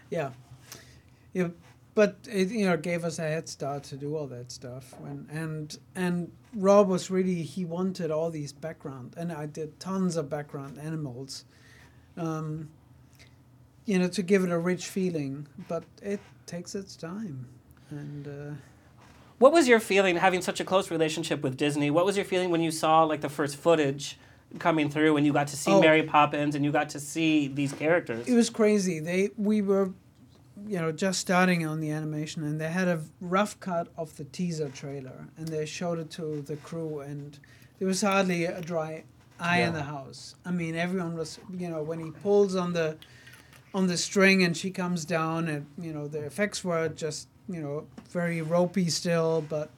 [0.10, 0.32] Yeah.
[1.34, 1.50] Yeah,
[1.96, 4.94] but it you know gave us a head start to do all that stuff.
[5.00, 10.18] When and and Rob was really he wanted all these background, and I did tons
[10.18, 11.46] of background animals,
[12.18, 12.70] um,
[13.88, 15.48] you know, to give it a rich feeling.
[15.68, 17.48] But it takes its time,
[17.90, 18.28] and.
[18.28, 18.56] Uh,
[19.40, 21.90] What was your feeling having such a close relationship with Disney?
[21.92, 24.18] What was your feeling when you saw like the first footage
[24.58, 25.80] coming through and you got to see Oh.
[25.80, 28.28] Mary Poppins and you got to see these characters?
[28.28, 29.00] It was crazy.
[29.00, 29.88] They we were,
[30.74, 34.26] you know, just starting on the animation, and they had a rough cut of the
[34.38, 37.38] teaser trailer, and they showed it to the crew, and
[37.78, 39.04] there was hardly a dry
[39.40, 40.22] eye in the house.
[40.50, 42.98] I mean, everyone was, you know, when he pulls on the,
[43.74, 47.62] on the string, and she comes down, and you know, the effects were just, you
[47.62, 49.70] know, very ropey still, but.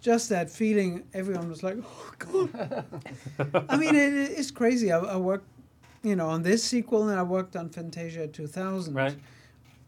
[0.00, 2.84] Just that feeling, everyone was like, "Oh God!"
[3.68, 4.92] I mean, it, it's crazy.
[4.92, 5.48] I, I worked,
[6.04, 8.94] you know, on this sequel, and I worked on Fantasia 2000.
[8.94, 9.16] Right.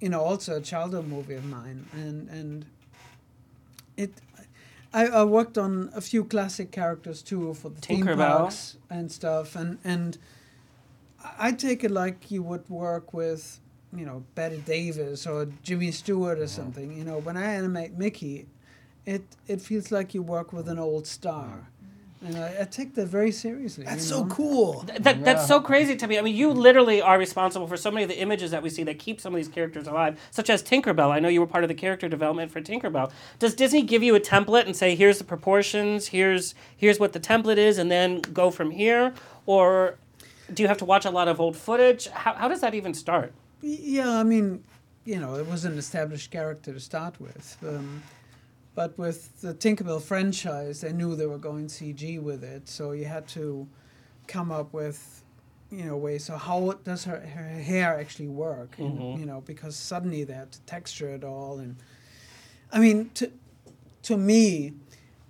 [0.01, 2.67] You know, also a childhood movie of mine, and and
[3.97, 4.13] it.
[4.93, 9.55] I, I worked on a few classic characters too for the theme parks and stuff,
[9.55, 10.19] and and
[11.25, 13.61] I I take it like you would work with,
[13.97, 16.49] you know, Bette Davis or Jimmy Stewart or uh-huh.
[16.49, 16.97] something.
[16.97, 18.47] You know, when I animate Mickey,
[19.07, 21.67] it it feels like you work with an old star,
[22.23, 22.27] uh-huh.
[22.27, 23.85] and I, I take that very seriously.
[23.85, 24.85] That's you so cool.
[24.85, 26.19] Th- That, That's so crazy to me.
[26.19, 26.61] I mean, you mm-hmm.
[26.61, 29.35] literally are responsible for so many of the images that we see that keep some
[29.35, 31.11] of these characters alive, such as Tinkerbell.
[31.11, 33.11] I know you were part of the character development for Tinkerbell.
[33.39, 36.09] Does Disney give you a template and say, "Here's the proportions.
[36.09, 39.15] Here's here's what the template is," and then go from here,
[39.47, 39.97] or
[40.55, 42.09] do you have to watch a lot of old footage?
[42.09, 43.33] How, how does that even start?
[43.63, 44.65] Yeah, I mean,
[45.05, 47.57] you know, it was an established character to start with.
[47.67, 48.03] Um,
[48.75, 53.05] but with the Tinkerbell franchise, they knew they were going CG with it, so you
[53.05, 53.69] had to
[54.27, 55.23] come up with,
[55.71, 56.25] you know, ways.
[56.25, 58.79] So how does her, her hair actually work?
[58.79, 59.19] And, Mhm.
[59.21, 61.77] you know, because suddenly they had to texture it all, and
[62.73, 63.33] I mean, to,
[64.05, 64.75] to me,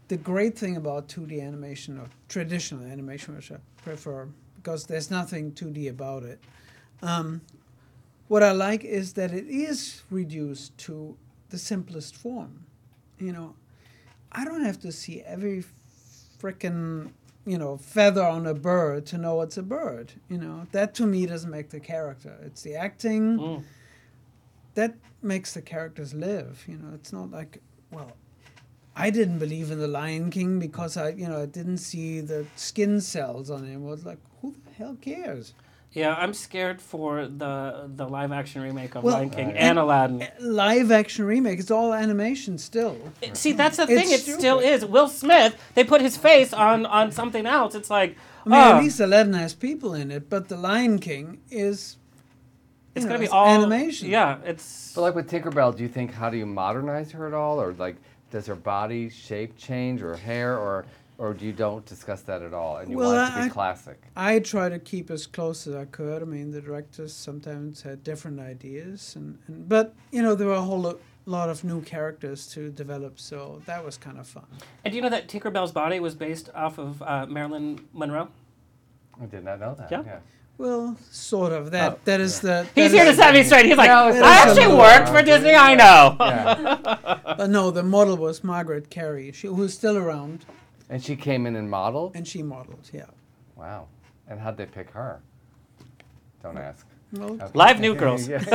[0.09, 4.29] the great thing about 2D animation or traditional animation, which I prefer,
[4.63, 6.39] because there's nothing 2D about it.
[7.03, 7.41] Um,
[8.29, 11.17] what I like is that it is reduced to
[11.49, 12.67] the simplest form.
[13.19, 13.55] You know,
[14.33, 15.65] I don't have to see every
[16.41, 17.11] frickin'
[17.47, 20.13] you know feather on a bird to know it's a bird.
[20.29, 22.37] You know, that to me doesn't make the character.
[22.45, 23.63] It's the acting Mm.
[24.75, 26.65] that makes the characters live.
[26.69, 28.13] You know, it's not like well.
[29.01, 32.47] I didn't believe in the Lion King because I, you know, I didn't see the
[32.57, 33.87] skin cells on him.
[33.87, 35.55] I was like, who the hell cares?
[35.93, 39.79] Yeah, I'm scared for the the live action remake of Well, Lion King uh, and
[39.79, 40.29] Aladdin.
[40.39, 41.59] Live action remake.
[41.59, 42.97] It's all animation still.
[43.33, 44.11] See, that's the thing.
[44.11, 44.85] It's It still is.
[44.85, 45.61] Will Smith.
[45.75, 47.75] They put his face on on something else.
[47.75, 51.01] It's like, I mean, oh, at least Aladdin has people in it, but the Lion
[51.01, 51.97] King is.
[52.95, 54.11] it's you gonna be all animation.
[54.11, 54.93] Yeah, it's.
[54.95, 57.73] But like with Tinkerbell, do you think how do you modernize her at all, or
[57.73, 57.97] like
[58.31, 60.85] does her body shape change, or hair, or
[61.19, 63.45] or do you don't discuss that at all, and you Well, want it to I-
[63.45, 64.01] be classic?
[64.17, 66.23] I try to keep as close as I could.
[66.23, 70.55] I mean, the directors sometimes had different ideas, and, and but you know there were
[70.55, 74.47] a whole lo- lot of new characters to develop, so that was kind of fun.
[74.85, 78.29] And do you know that Tinkerbell's body was based off of uh, Marilyn Monroe?
[79.21, 79.91] I did not know that.
[79.91, 80.03] Yeah.
[80.07, 80.19] Yeah.
[80.61, 81.71] Well, sort of.
[81.71, 82.67] That Oh, that is the.
[82.75, 83.65] He's that here to is- set me straight.
[83.65, 85.55] He's like, No, I actually worked for Disney.
[85.55, 86.15] I know.
[86.19, 90.45] But uh, no, the model was Margaret Kerry, she, who's still around,
[90.91, 92.13] And she came in and modeled.
[92.15, 92.91] and she modeled.
[92.93, 93.07] Yeah.
[93.57, 93.87] Wow.
[94.29, 95.23] And how'd they pick her?
[96.43, 96.87] Don't ask.
[97.13, 97.47] Well, Okay.
[97.55, 98.29] Live New Girls.
[98.29, 98.47] Live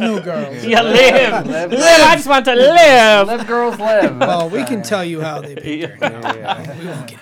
[0.00, 0.64] new girls.
[0.64, 1.46] Yeah, live.
[1.46, 1.72] Live.
[1.72, 2.00] live.
[2.10, 3.26] I just want to live.
[3.26, 4.16] Live girls live.
[4.18, 6.10] Well, we can tell you how they picked her.
[6.10, 7.18] Yeah, yeah.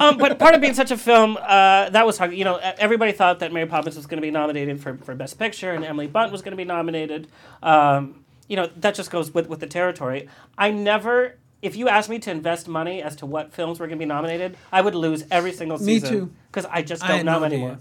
[0.00, 2.32] Um, but part of being such a film, uh, that was hard.
[2.32, 5.38] You know, everybody thought that Mary Poppins was going to be nominated for, for Best
[5.38, 7.28] Picture, and Emily Blunt was going to be nominated.
[7.62, 10.28] Um, you know, that just goes with, with the territory.
[10.56, 13.98] I never, if you asked me to invest money as to what films were going
[13.98, 16.10] to be nominated, I would lose every single Me season.
[16.10, 16.32] too.
[16.50, 17.58] Because I just don't had know no idea.
[17.58, 17.78] anymore.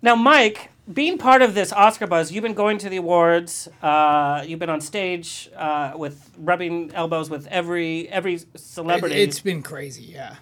[0.00, 3.68] Now, Mike, being part of this Oscar buzz, you've been going to the awards.
[3.82, 9.16] Uh, you've been on stage uh, with rubbing elbows with every every celebrity.
[9.16, 10.36] It, has been crazy, yeah.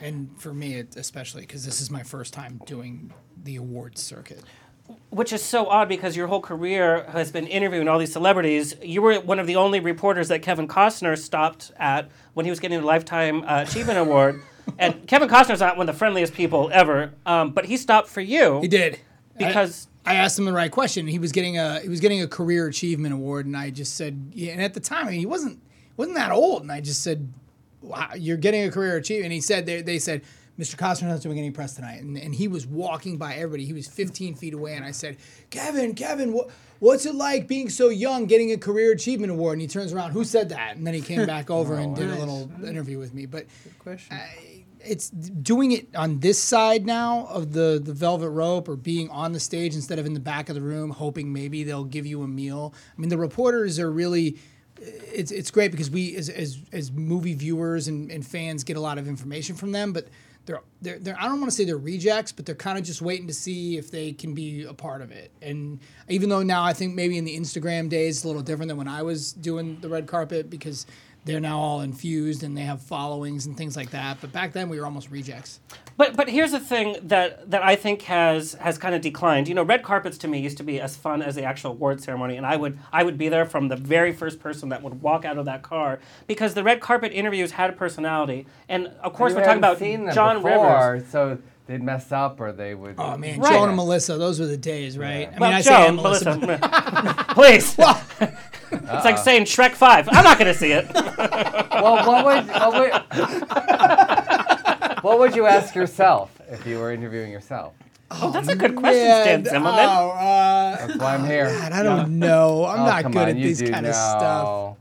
[0.00, 4.42] And for me, it, especially because this is my first time doing the awards circuit.
[5.10, 8.76] Which is so odd because your whole career has been interviewing all these celebrities.
[8.82, 12.60] You were one of the only reporters that Kevin Costner stopped at when he was
[12.60, 14.42] getting a Lifetime uh, Achievement Award.
[14.78, 18.20] And Kevin Costner's not one of the friendliest people ever, um, but he stopped for
[18.20, 18.60] you.
[18.60, 18.98] He did
[19.38, 21.06] Because I, I asked him the right question.
[21.06, 24.32] He was getting a he was getting a career achievement award, and I just said,
[24.34, 24.52] yeah.
[24.52, 25.62] And at the time, I mean, he wasn't
[25.96, 27.32] wasn't that old, and I just said,
[27.86, 30.22] wow, "You're getting a career achievement." And he said, they, they said.
[30.58, 30.74] Mr.
[30.74, 33.66] Costner's not doing any press tonight, and, and he was walking by everybody.
[33.66, 35.18] He was 15 feet away, and I said,
[35.50, 39.60] "Kevin, Kevin, what, what's it like being so young, getting a career achievement award?" And
[39.60, 42.14] he turns around, "Who said that?" And then he came back over and did a
[42.14, 43.26] little interview with me.
[43.26, 43.44] But
[43.80, 44.18] Question.
[44.80, 49.32] it's doing it on this side now of the the velvet rope or being on
[49.32, 52.22] the stage instead of in the back of the room hoping maybe they'll give you
[52.22, 54.36] a meal i mean the reporters are really
[54.78, 58.80] it's it's great because we as as, as movie viewers and, and fans get a
[58.80, 60.08] lot of information from them but
[60.46, 63.02] they're, they're, they're I don't want to say they're rejects, but they're kind of just
[63.02, 65.32] waiting to see if they can be a part of it.
[65.42, 68.68] And even though now I think maybe in the Instagram days it's a little different
[68.68, 70.86] than when I was doing the red carpet because
[71.26, 74.16] they're now all infused and they have followings and things like that.
[74.22, 75.60] But back then we were almost rejects.
[75.98, 79.48] But but here's the thing that that I think has has kind of declined.
[79.48, 82.00] You know, red carpets to me used to be as fun as the actual award
[82.02, 85.02] ceremony, and I would I would be there from the very first person that would
[85.02, 89.12] walk out of that car because the red carpet interviews had a personality, and of
[89.12, 91.08] course You we're talking about seen them Joan before, Rivers.
[91.10, 92.94] so they'd mess up or they would.
[92.98, 93.52] Oh man, Right.
[93.52, 95.28] Joe and Melissa, those were the days, right?
[95.34, 97.76] I Well, mean, I Joe say and Melissa, Melissa, but- please.
[98.72, 100.08] It's like saying Shrek Five.
[100.10, 100.86] I'm not going to see it.
[100.94, 102.92] well, what would what would,
[105.02, 107.74] what would you ask yourself if you were interviewing yourself?
[108.10, 109.74] Oh, that's a good question, man, Stan Zimmerman.
[109.88, 111.46] oh, uh, That's why I'm here.
[111.46, 112.64] God, I don't know.
[112.64, 114.76] I'm Oh, not good on, at these this do kind of stuff.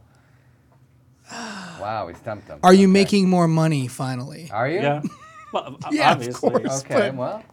[1.81, 2.59] Wow, we stumped him.
[2.63, 2.91] Are you Okay.
[2.93, 4.49] making more money finally?
[4.51, 4.79] Are you?
[4.79, 5.01] Yeah.
[5.53, 6.49] Well, Yeah, of obviously.
[6.51, 6.83] course.
[6.83, 7.43] Okay, but- well,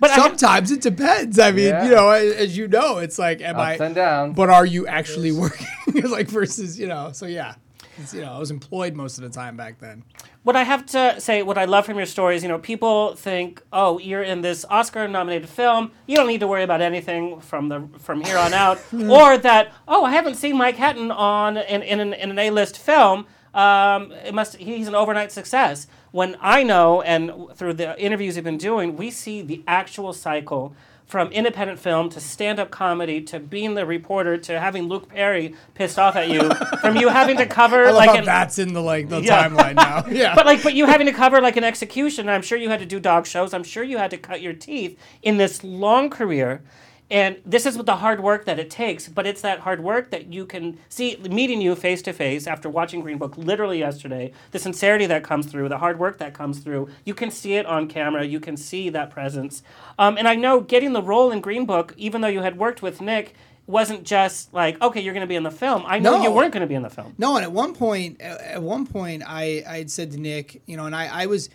[0.00, 1.38] But I- Sometimes it depends.
[1.38, 1.84] I mean, Yeah.
[1.84, 3.84] you know, as you know, it's like, am ups I?
[3.86, 4.36] and downs.
[4.36, 5.66] But are you actually working?
[6.10, 7.10] like versus, you know.
[7.12, 7.54] So yeah,
[7.98, 10.02] it's, you know, I was employed most of the time back then.
[10.42, 13.62] What I have to say, what I love from your stories, you know, people think,
[13.72, 15.90] oh, you're in this Oscar-nominated film.
[16.06, 19.72] You don't need to worry about anything from the from here on out, or that,
[19.88, 23.26] oh, I haven't seen Mike Hatton on in, in, an, in an A-list film.
[23.54, 25.86] Um, it must he's an overnight success.
[26.14, 30.72] When I know, and through the interviews you've been doing, we see the actual cycle
[31.06, 35.98] from independent film to stand-up comedy to being the reporter to having Luke Perry pissed
[35.98, 36.48] off at you,
[36.80, 39.48] from you having to cover like an, that's in the like the Yeah.
[39.48, 40.04] timeline now.
[40.08, 42.28] Yeah, but like, but you having to cover like an execution.
[42.28, 43.52] I'm sure you had to do dog shows.
[43.52, 46.62] I'm sure you had to cut your teeth in this long career.
[47.10, 50.32] And this is the hard work that it takes, but it's that hard work that
[50.32, 54.32] you can see meeting you face to face after watching Green Book literally yesterday.
[54.52, 57.66] The sincerity that comes through, the hard work that comes through, you can see it
[57.66, 58.24] on camera.
[58.24, 59.62] You can see that presence.
[59.98, 62.80] Um, and I know getting the role in Green Book, even though you had worked
[62.80, 63.34] with Nick,
[63.66, 65.84] wasn't just like okay, you're going to be in the film.
[65.86, 67.14] I know you weren't going to be in the film.
[67.18, 70.76] No, and at one point, at one point, I I had said to Nick, you
[70.76, 71.50] know, and I I was.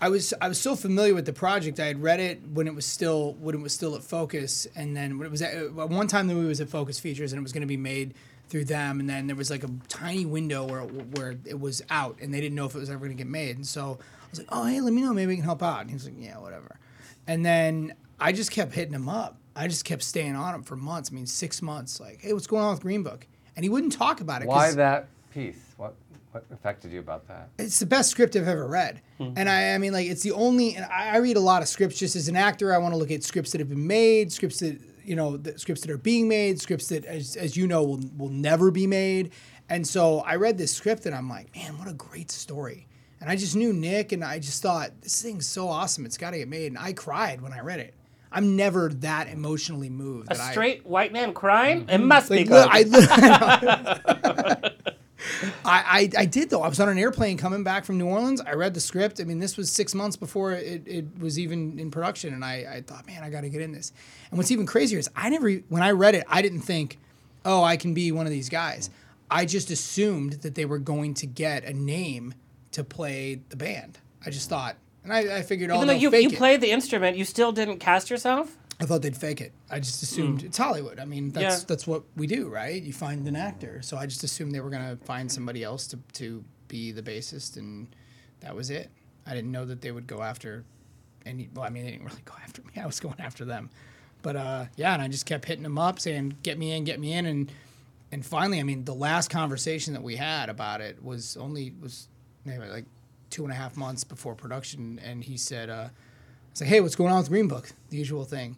[0.00, 1.80] I was I was so familiar with the project.
[1.80, 4.96] I had read it when it was still when it was still at Focus, and
[4.96, 7.42] then when it was at, one time the movie was at Focus Features, and it
[7.42, 8.14] was going to be made
[8.48, 9.00] through them.
[9.00, 12.32] And then there was like a tiny window where it, where it was out, and
[12.32, 13.56] they didn't know if it was ever going to get made.
[13.56, 15.14] And so I was like, "Oh, hey, let me know.
[15.14, 16.78] Maybe we can help out." And he was like, "Yeah, whatever."
[17.26, 19.38] And then I just kept hitting him up.
[19.54, 21.10] I just kept staying on him for months.
[21.10, 21.98] I mean, six months.
[21.98, 23.26] Like, hey, what's going on with Green Book?
[23.56, 24.48] And he wouldn't talk about it.
[24.48, 25.58] Why that piece?
[26.36, 27.48] What what affected you about that?
[27.58, 29.00] it's the best script I've ever read.
[29.16, 29.32] Hmm.
[29.36, 31.68] And I, I mean, like, it's the only, and I, I read a lot of
[31.68, 32.74] scripts just as an actor.
[32.74, 35.58] I want to look at scripts that have been made, scripts that, you know, the
[35.58, 38.86] scripts that are being made, scripts that, as, as you know, will, will never be
[38.86, 39.32] made.
[39.70, 42.86] And so I read this script and I'm like, man, what a great story.
[43.20, 46.04] And I just knew Nick and I just thought, this thing's so awesome.
[46.04, 46.66] It's got to get made.
[46.66, 47.94] And I cried when I read it.
[48.30, 50.30] I'm never that emotionally moved.
[50.30, 51.86] A that I- straight white man crying?
[51.86, 51.90] Mm-hmm.
[51.90, 52.68] It must like, be li- good.
[52.70, 52.82] I,
[54.64, 54.70] li-
[55.64, 56.62] I, I, I did though.
[56.62, 58.40] I was on an airplane coming back from New Orleans.
[58.40, 59.20] I read the script.
[59.20, 62.66] I mean, this was six months before it, it was even in production, and I,
[62.76, 63.92] I thought, man, I got to get in this.
[64.30, 66.98] And what's even crazier is I never, when I read it, I didn't think,
[67.44, 68.90] oh, I can be one of these guys.
[69.30, 72.34] I just assumed that they were going to get a name
[72.72, 73.98] to play the band.
[74.24, 76.36] I just thought, and I, I figured, oh, Even though they'll you, you it.
[76.36, 78.56] played the instrument, you still didn't cast yourself?
[78.78, 79.52] I thought they'd fake it.
[79.70, 80.98] I just assumed it's Hollywood.
[80.98, 81.64] I mean, that's Yeah.
[81.66, 82.82] that's what we do, right?
[82.82, 83.80] You find an actor.
[83.82, 87.56] So I just assumed they were gonna find somebody else to to be the bassist,
[87.56, 87.88] and
[88.40, 88.90] that was it.
[89.24, 90.64] I didn't know that they would go after
[91.24, 91.48] any.
[91.54, 92.72] Well, I mean, they didn't really go after me.
[92.76, 93.70] I was going after them.
[94.22, 97.00] But uh, yeah, and I just kept hitting them up, saying, "Get me in, get
[97.00, 97.50] me in," and
[98.12, 102.08] and finally, I mean, the last conversation that we had about it was only was
[102.44, 102.84] maybe like
[103.30, 106.94] two and a half months before production, and he said, uh, "I like, hey, what's
[106.96, 107.72] going on with Green Book?
[107.88, 108.56] The usual thing."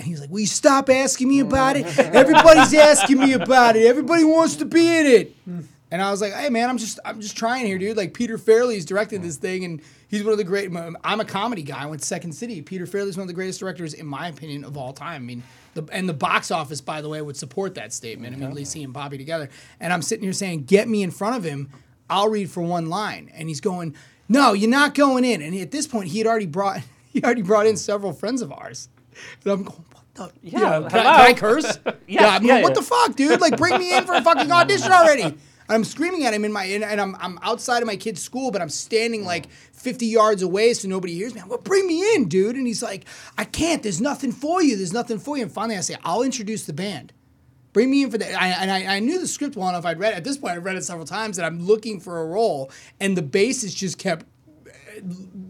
[0.00, 1.86] And he's like, "Will you stop asking me about it?
[1.98, 3.86] Everybody's asking me about it.
[3.86, 5.36] Everybody wants to be in it."
[5.92, 7.96] And I was like, "Hey, man, I'm just, I'm just trying here, dude.
[7.96, 10.70] Like Peter Farrelly's directed this thing, and he's one of the great.
[11.04, 11.82] I'm a comedy guy.
[11.82, 12.62] I went to Second City.
[12.62, 15.22] Peter Farrelly's one of the greatest directors, in my opinion, of all time.
[15.22, 15.42] I mean,
[15.74, 18.34] the, and the box office, by the way, would support that statement.
[18.34, 19.50] I mean, Lacey and Bobby together.
[19.80, 21.70] And I'm sitting here saying, "Get me in front of him.
[22.08, 23.94] I'll read for one line." And he's going,
[24.28, 26.82] "No, you're not going in." And at this point, he had already brought,
[27.12, 28.88] he already brought in several friends of ours.
[29.44, 30.32] And I'm going, what the?
[30.42, 31.78] Yeah, you know, can, I, can I curse?
[32.06, 32.74] Yeah, I'm yeah, like, what yeah.
[32.74, 33.40] the fuck, dude?
[33.40, 35.22] Like, bring me in for a fucking audition already.
[35.22, 35.38] And
[35.68, 38.50] I'm screaming at him in my, and, and I'm, I'm outside of my kid's school,
[38.50, 41.40] but I'm standing like 50 yards away so nobody hears me.
[41.40, 42.56] I'm like, bring me in, dude.
[42.56, 43.04] And he's like,
[43.38, 43.80] I can't.
[43.80, 44.76] There's nothing for you.
[44.76, 45.44] There's nothing for you.
[45.44, 47.12] And finally, I say, I'll introduce the band.
[47.72, 48.40] Bring me in for that.
[48.40, 49.84] I, and I, I knew the script well enough.
[49.86, 50.54] I'd read at this point.
[50.56, 52.72] I've read it several times, and I'm looking for a role.
[52.98, 54.26] And the bassist just kept,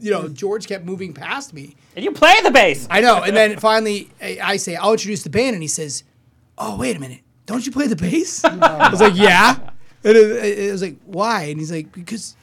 [0.00, 1.76] you know, George kept moving past me.
[1.94, 2.86] And you play the bass.
[2.90, 3.22] I know.
[3.22, 5.54] And then finally, I I say, I'll introduce the band.
[5.54, 6.04] And he says,
[6.58, 7.20] Oh, wait a minute.
[7.46, 8.44] Don't you play the bass?
[8.44, 9.58] I was like, Yeah.
[10.02, 11.44] And it, it was like, Why?
[11.44, 12.36] And he's like, Because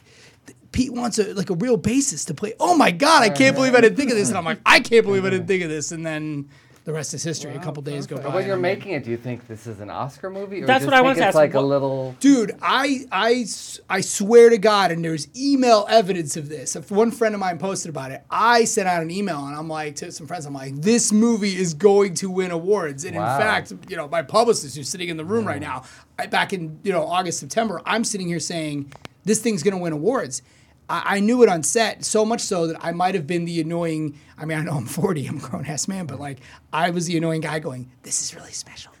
[0.72, 2.54] Pete wants a like a real bassist to play.
[2.60, 4.28] Oh my God, I can't believe I didn't think of this.
[4.28, 5.92] And I'm like, I can't believe I didn't think of this.
[5.92, 6.48] And then
[6.88, 7.54] the rest is history.
[7.54, 8.22] a couple days go by.
[8.22, 10.30] But when you're and I'm like, making it, do you think this is an Oscar
[10.30, 11.34] movie, or That's you what I want to it's ask.
[11.36, 12.16] like a little?
[12.18, 13.44] Dude, I I
[13.90, 16.76] I swear to God, and there's email evidence of this.
[16.76, 19.68] If one friend of mine posted about it, I sent out an email and I'm
[19.68, 23.04] like to some friends, I'm like, this movie is going to win awards.
[23.04, 23.34] And Wow.
[23.34, 25.82] in fact, you know, my publicist who's sitting in the room right now,
[26.18, 28.90] I, back in you know August, September, I'm sitting here saying
[29.26, 30.40] this thing's going to win awards.
[30.88, 33.60] I, I knew it on set so much so that I might have been the
[33.60, 34.18] annoying.
[34.36, 36.38] I mean, I know I'm 40, I'm a grown ass man, but like
[36.72, 38.92] I was the annoying guy going, "This is really special.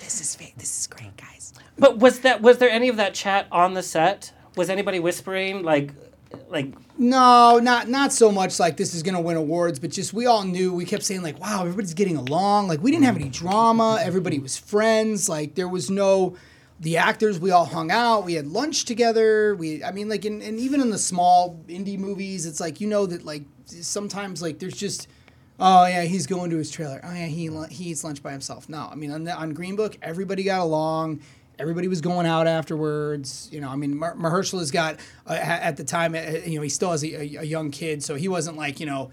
[0.00, 0.54] This is fake.
[0.56, 3.82] This is great, guys." But was that was there any of that chat on the
[3.82, 4.32] set?
[4.56, 5.92] Was anybody whispering like
[6.48, 6.66] like
[6.98, 10.42] No, not not so much like this is gonna win awards, but just we all
[10.44, 10.74] knew.
[10.74, 14.00] We kept saying like, "Wow, everybody's getting along." Like we didn't have any drama.
[14.02, 15.28] Everybody was friends.
[15.28, 16.36] Like there was no.
[16.82, 18.24] The actors, we all hung out.
[18.24, 19.54] We had lunch together.
[19.54, 22.88] We, I mean, like, in, and even in the small indie movies, it's like you
[22.88, 25.08] know that like sometimes like there's just,
[25.60, 27.00] oh yeah, he's going to his trailer.
[27.04, 28.68] Oh yeah, he he eats lunch by himself.
[28.68, 31.20] No, I mean on the, on Green Book, everybody got along.
[31.58, 33.48] Everybody was going out afterwards.
[33.52, 36.62] You know, I mean, Mar- Mahershala has got uh, at the time, uh, you know,
[36.62, 39.12] he still has a, a, a young kid, so he wasn't like, you know,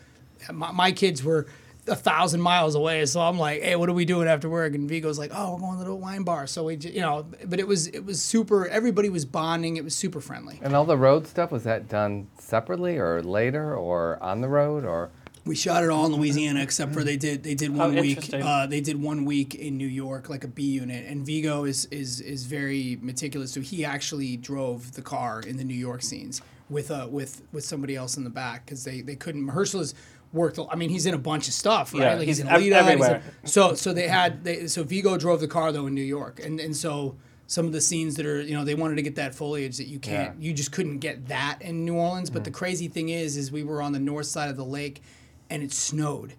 [0.52, 1.46] my, my kids were
[1.90, 3.06] a thousand miles away.
[3.06, 4.74] So I'm like, hey, what are we doing after work?
[4.76, 6.48] And Viggo's like, oh, we're going to the wine bar.
[6.48, 8.68] So we, ju- you know, but it was it was super.
[8.68, 9.78] Everybody was bonding.
[9.78, 10.60] It was super friendly.
[10.62, 14.86] And all the road stuff was that done separately or later or on the road
[14.86, 15.10] or?
[15.46, 18.32] We shot it all in Louisiana, except for they did they did one week.
[18.34, 21.08] Uh, they did one week in New York, like a B unit.
[21.08, 25.64] And Viggo is is is very meticulous, so he actually drove the car in the
[25.64, 29.16] New York scenes with uh with with somebody else in the back because they they
[29.16, 29.44] couldn't.
[29.44, 29.96] Mahershala has
[30.34, 30.60] worked.
[30.70, 32.02] I mean, he's in a bunch of stuff, right?
[32.02, 32.60] Yeah, like he's, he's in Alita.
[32.60, 33.24] he's in- everywhere.
[33.44, 36.60] so so they had they so Viggo drove the car though in New York, and
[36.60, 37.16] and so.
[37.48, 39.88] Some of the scenes that are, you know, they wanted to get that foliage that
[39.88, 40.48] you can't, Yeah.
[40.50, 42.30] you just couldn't get that in New Orleans.
[42.30, 42.54] But the mm.
[42.54, 45.02] crazy thing is, is we were on the north side of the lake,
[45.50, 46.36] and it snowed.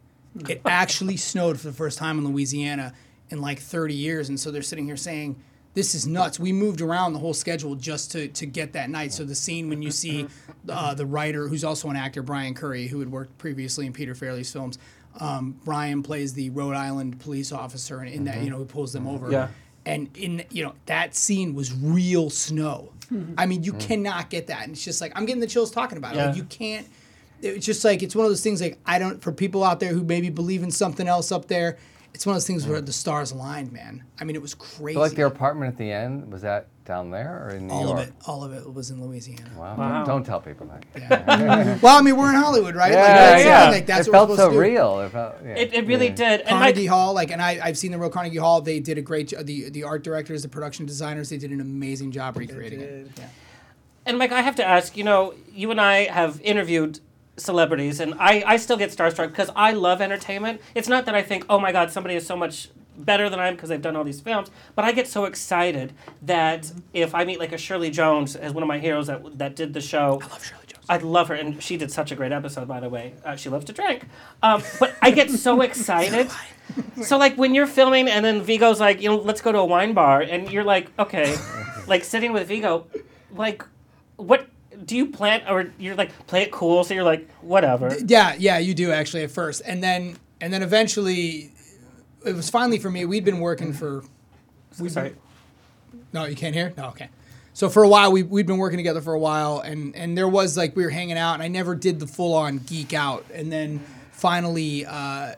[0.48, 2.92] It actually snowed for the first time in Louisiana
[3.28, 5.34] in like 30 years, and so they're sitting here saying,
[5.74, 9.12] "This is nuts." We moved around the whole schedule just to to get that night.
[9.12, 10.26] So the scene when you see
[10.68, 14.14] uh, the writer, who's also an actor, Brian Currie, who had worked previously in Peter
[14.14, 14.78] Farrelly's films.
[15.18, 18.92] Um, Brian plays the Rhode Island police officer, and in that, you know, he pulls
[18.92, 19.30] them over.
[19.30, 19.48] Yeah.
[19.84, 22.92] And in you know that scene was real snow.
[23.36, 25.98] I mean, you cannot get that, and it's just like I'm getting the chills talking
[25.98, 26.18] about it.
[26.18, 26.86] Like you can't.
[27.42, 28.60] It's just like it's one of those things.
[28.60, 31.76] Like I don't for people out there who maybe believe in something else up there.
[32.14, 34.04] It's one of those things where the stars aligned, man.
[34.20, 34.94] I mean, it was crazy.
[34.94, 37.84] So like their apartment at the end, was that down there or in New all
[37.86, 37.98] York?
[38.00, 39.48] of it, all of it was in Louisiana.
[39.56, 39.76] Wow.
[39.76, 39.98] Wow.
[39.98, 41.80] Don't, don't tell people that.
[41.82, 42.92] well, I mean, we're in Hollywood, right?
[42.92, 43.70] Yeah, like, that's, yeah.
[43.70, 44.60] like, that's it what felt so supposed to do.
[44.60, 45.00] real.
[45.00, 45.54] It, felt, yeah.
[45.54, 46.14] It, it really Yeah.
[46.14, 46.40] did.
[46.40, 48.60] And Carnegie Mike, Hall, like, and I, I've seen the real Carnegie Hall.
[48.60, 49.46] They did a great job.
[49.46, 53.08] The the art directors, the production designers, they did an amazing job recreating it.
[53.16, 53.24] Yeah.
[54.04, 54.96] and Mike, I have to ask.
[54.96, 56.98] You know, you and I have interviewed
[57.40, 60.60] celebrities, and I, I still get starstruck because I love entertainment.
[60.74, 63.48] It's not that I think, oh my God, somebody is so much better than I
[63.48, 67.24] am because they've done all these films, but I get so excited that if I
[67.24, 70.20] meet like a Shirley Jones as one of my heroes that that did the show.
[70.22, 70.86] I love Shirley Jones.
[70.88, 73.14] I love her, and she did such a great episode, by the way.
[73.24, 74.06] Uh, she loves to drink,
[74.42, 76.30] um, but I get so excited.
[77.02, 79.64] So like when you're filming, and then Viggo's like, you know, let's go to a
[79.64, 81.36] wine bar, and you're like, okay,
[81.86, 82.86] like sitting with Viggo,
[83.34, 83.64] like,
[84.16, 84.46] what
[84.90, 87.96] do you plant or you're like play it cool, so you're like, whatever.
[88.04, 91.52] Yeah, yeah, you do actually at first, and then and then eventually,
[92.26, 93.04] it was finally for me.
[93.04, 94.02] We'd been working for.
[94.80, 95.10] We'd Sorry.
[95.10, 96.74] Been, no, you can't hear.
[96.76, 97.08] No, okay.
[97.54, 100.28] So for a while, we we'd been working together for a while, and and there
[100.28, 103.24] was like we were hanging out, and I never did the full on geek out,
[103.32, 103.78] and then
[104.10, 104.84] finally.
[104.86, 105.34] Uh,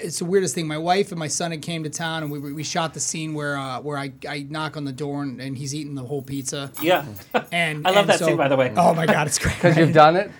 [0.00, 0.66] it's the weirdest thing.
[0.66, 3.34] My wife and my son had came to town, and we, we shot the scene
[3.34, 6.22] where uh, where I, I knock on the door and, and he's eating the whole
[6.22, 6.70] pizza.
[6.82, 7.04] Yeah.
[7.52, 8.72] And I love and that so- scene, by the way.
[8.76, 9.54] Oh my god, it's great.
[9.56, 10.30] Because you've done it?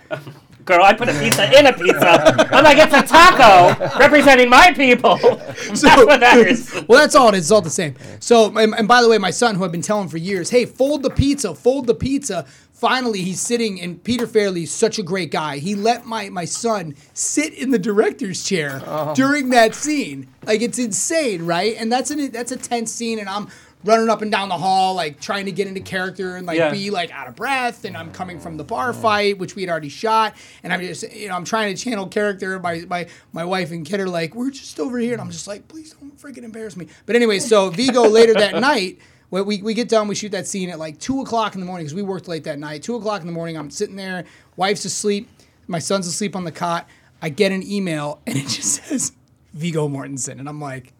[0.65, 2.53] Girl, I put a pizza in a pizza.
[2.53, 5.15] I'm like, it's a taco representing my people.
[5.17, 6.83] That's what that is.
[6.87, 7.45] well, that's all it is.
[7.45, 7.95] It's all the same.
[8.19, 10.65] So, and, and by the way, my son, who I've been telling for years, hey,
[10.65, 12.45] fold the pizza, fold the pizza.
[12.79, 15.57] Finally, he's sitting, and Peter Farrelly's such a great guy.
[15.57, 19.13] He let my my son sit in the director's chair oh.
[19.13, 20.29] during that scene.
[20.45, 21.75] Like it's insane, right?
[21.77, 23.49] And that's an that's a tense scene, and I'm
[23.83, 26.71] running up and down the hall, like trying to get into character and like Yeah.
[26.71, 27.83] be like out of breath.
[27.83, 31.03] And I'm coming from the bar fight, which we had already shot, and I'm just
[31.13, 32.59] you know I'm trying to channel character.
[32.59, 35.47] My my my wife and kid are like, we're just over here, and I'm just
[35.47, 36.87] like, please don't freaking embarrass me.
[37.05, 38.99] But anyway, so Viggo later that night.
[39.29, 41.65] When we, we get done, we shoot that scene at like two o'clock in the
[41.65, 42.83] morning because we worked late that night.
[42.83, 44.25] Two o'clock in the morning, I'm sitting there,
[44.55, 45.29] wife's asleep,
[45.67, 46.87] my son's asleep on the cot.
[47.21, 49.11] I get an email and it just says
[49.53, 50.93] Viggo Mortensen, and I'm like,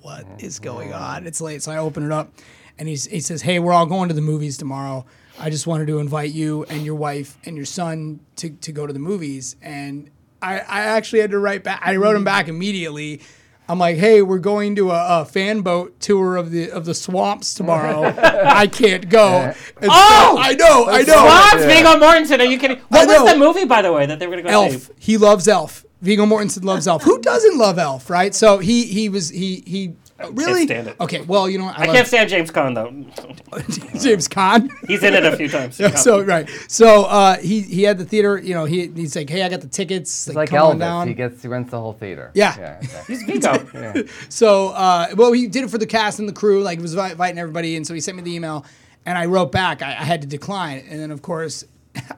[0.00, 1.26] what is going on?
[1.26, 2.30] It's late, so I open it up,
[2.78, 5.06] and he's, he says, "Hey, we're all going to the movies tomorrow.
[5.40, 8.86] I just wanted to invite you and your wife and your son to, to go
[8.86, 10.10] to the movies." And
[10.42, 11.80] I, I actually had to write back.
[11.82, 13.22] I wrote him back immediately.
[13.68, 16.94] I'm like, "Hey, we're going to a, a fan boat tour of the of the
[16.94, 18.02] swamps tomorrow.
[18.44, 20.36] I can't go." And so- Oh!
[20.38, 21.14] I know, I know.
[21.14, 22.40] Swamps, Viggo Mortensen.
[22.40, 22.78] Are you kidding?
[22.88, 24.72] What I was the movie, by the way, that they were going to go Elf.
[24.72, 24.92] see?
[24.98, 25.84] He loves Elf.
[26.02, 27.02] Viggo Mortensen loves Elf.
[27.04, 28.34] Who doesn't love Elf, right?
[28.34, 29.94] So he he was he he
[30.32, 30.96] really stand it.
[31.00, 31.20] okay.
[31.22, 31.78] Well, you know what?
[31.78, 32.90] I love- can't stand James Caan though.
[34.00, 34.70] James Caan.
[34.86, 35.78] He's in it a few times.
[35.78, 38.38] Yeah, so right, so uh, he he had the theater.
[38.38, 40.26] You know, he he's like, hey, I got the tickets.
[40.26, 40.80] It's like, like come on Elvis.
[40.80, 41.08] down.
[41.08, 42.30] He gets he rents the whole theater.
[42.34, 42.54] Yeah.
[42.58, 42.80] Yeah.
[42.84, 43.02] okay.
[43.06, 43.66] He's Viggo.
[43.74, 44.02] Yeah.
[44.28, 46.62] So, uh, well, he did it for the cast and the crew.
[46.62, 48.64] Like, he was inviting everybody, and so he sent me the email,
[49.04, 49.82] and I wrote back.
[49.82, 51.64] I, I had to decline, and then of course,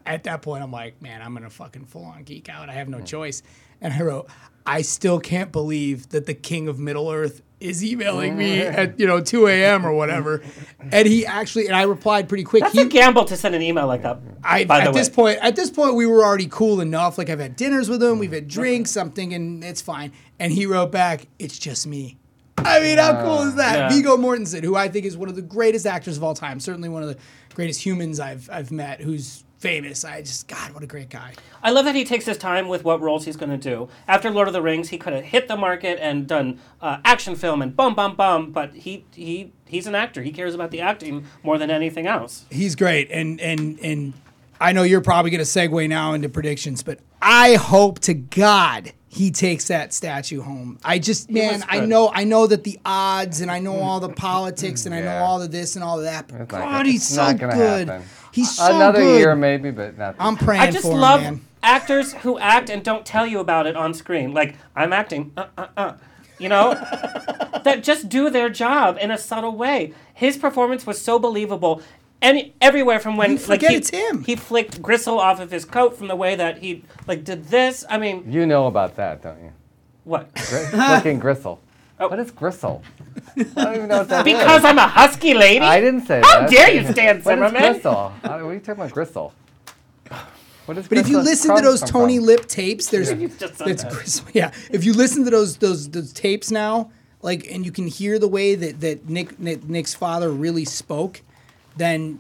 [0.05, 2.69] at that point, I'm like, man, I'm gonna fucking full on geek out.
[2.69, 3.43] I have no choice,
[3.81, 4.29] and I wrote,
[4.67, 8.79] I still can't believe that the king of Middle Earth is emailing me mm-hmm.
[8.79, 9.87] at you know 2 a.m.
[9.87, 10.43] or whatever,
[10.93, 12.63] and he actually, and I replied pretty quick.
[12.63, 14.19] That's he, a gamble to send an email like that.
[14.45, 15.15] I, by the at this way.
[15.15, 17.19] point, at this point, we were already cool enough.
[17.19, 20.13] Like I've had dinners with him, we've had drinks, I'm thinking it's fine.
[20.39, 22.19] And he wrote back, "It's just me."
[22.59, 23.77] I mean, how cool is that?
[23.77, 23.89] Yeah.
[23.89, 26.89] Viggo Mortensen, who I think is one of the greatest actors of all time, certainly
[26.89, 27.17] one of the
[27.55, 30.05] greatest humans I've I've met, who's famous.
[30.05, 31.35] I just God, what a great guy.
[31.63, 33.89] I love that he takes his time with what roles he's going to do.
[34.07, 37.35] After Lord of the Rings, he could have hit the market and done uh, action
[37.35, 40.23] film and bum bum bum, but he he he's an actor.
[40.23, 42.45] He cares about the acting more than anything else.
[42.51, 44.13] He's great, and and and
[44.61, 48.93] I know you're probably going to segue now into predictions, but I hope to God
[49.17, 50.79] he takes that statue home.
[50.85, 54.09] I just man, I know I know that the odds and I know all the
[54.29, 55.23] politics and I know Yeah.
[55.25, 56.29] all of this and all of that.
[56.29, 57.89] But It's not God, gonna- he's it's so not gonna good.
[57.89, 58.07] happen.
[58.33, 59.19] He's so Another good.
[59.19, 60.17] year, maybe, but not.
[60.19, 63.67] I'm praying I just for love him, actors who act and don't tell you about
[63.67, 64.35] it on screen.
[64.35, 65.93] Like I'm acting, uh, uh, uh,
[66.39, 66.75] you know,
[67.65, 69.95] that just do their job in a subtle way.
[70.13, 71.81] His performance was so believable.
[72.23, 74.25] Any everywhere from when You like he, it's him.
[74.25, 77.85] he flicked gristle off of his coat from the way that he like did this.
[77.91, 79.53] I mean, You know about that, don't you?
[80.05, 80.33] what?
[80.35, 81.61] Gri- Flicking gristle.
[82.01, 82.09] Oh.
[82.09, 82.83] What is gristle?
[83.37, 84.33] I don't even know what that is.
[84.37, 85.61] Because I'm a husky lady.
[85.65, 86.51] I didn't say How that.
[86.51, 87.73] dare you, Stan What is Zimmerman?
[87.73, 88.13] gristle?
[88.23, 89.33] What are you talking about, gristle?
[90.67, 92.27] What is But if you listen to those Tony from?
[92.27, 94.27] Lip tapes, there's You just it's gristle.
[94.33, 96.91] Yeah, if you listen to those those those tapes now,
[97.23, 101.23] like, and you can hear the way that that Nick, Nick Nick's father really spoke,
[101.77, 102.19] then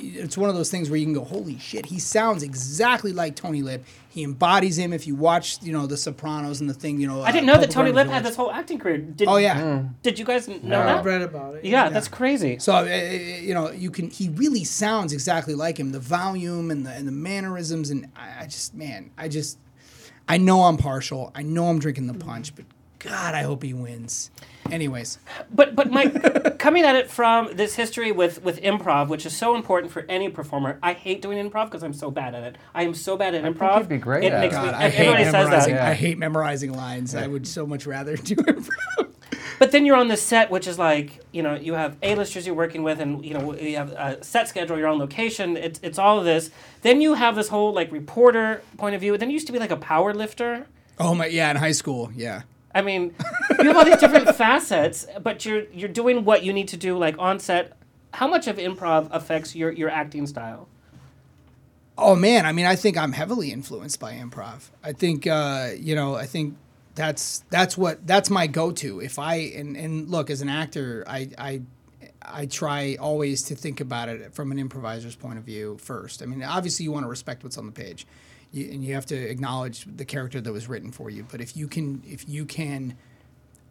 [0.00, 3.34] it's one of those things where you can go, holy shit, he sounds exactly like
[3.34, 3.84] Tony Lip.
[4.10, 4.92] He embodies him.
[4.92, 7.54] If you watch, you know, The Sopranos and the thing, you know, I didn't uh,
[7.54, 8.98] know that Tony Records Lip had this whole acting career.
[8.98, 9.82] Did, Oh yeah.
[10.02, 10.78] Did you guys know No.
[10.84, 10.98] that?
[10.98, 11.64] I've read about it.
[11.64, 12.58] Yeah, that's crazy.
[12.58, 14.10] So uh, you know, you can.
[14.10, 15.92] He really sounds exactly like him.
[15.92, 19.58] The volume and the and the mannerisms, and I, I just, man, I just,
[20.28, 21.32] I know I'm partial.
[21.34, 22.64] I know I'm drinking the punch, but
[22.98, 24.30] God, I hope he wins.
[24.72, 25.18] Anyways,
[25.54, 29.54] But but Mike, coming at it from this history with with improv, which is so
[29.54, 30.78] important for any performer.
[30.82, 32.56] I hate doing improv because I'm so bad at it.
[32.74, 33.78] I am so bad at think improv.
[33.80, 34.58] you'd be great It at makes it.
[34.60, 34.64] me.
[34.66, 35.42] God, I hate everybody says that.
[35.44, 35.74] memorizing.
[35.74, 35.88] Yeah.
[35.88, 37.14] I hate memorizing lines.
[37.14, 38.68] I would so much rather do it.
[39.58, 42.54] But then you're on the set, which is like, you know, you have A-listers you're
[42.54, 45.56] working with, and you know, you have a set schedule, you're on location.
[45.56, 46.50] It's it's all of this.
[46.82, 49.18] Then you have this whole like reporter point of view.
[49.18, 50.66] Then you used to be like a power lifter.
[51.00, 52.42] Oh my, yeah, in high school, yeah.
[52.74, 53.14] I mean,
[53.58, 56.96] you have all these different facets, but you're you're doing what you need to do
[56.96, 57.72] like on set.
[58.14, 60.68] How much of improv affects your your acting style?
[61.96, 64.68] Oh man, I mean, I think I'm heavily influenced by improv.
[64.84, 66.56] I think, uh, you know, I think
[66.94, 69.00] that's that's what that's my go-to.
[69.00, 71.62] If I and and look as an actor, I I
[72.22, 76.22] I try always to think about it from an improviser's point of view first.
[76.22, 78.06] I mean, obviously you want to respect what's on the page,
[78.52, 81.26] you, and you have to acknowledge the character that was written for you.
[81.30, 82.96] But if you can, if you can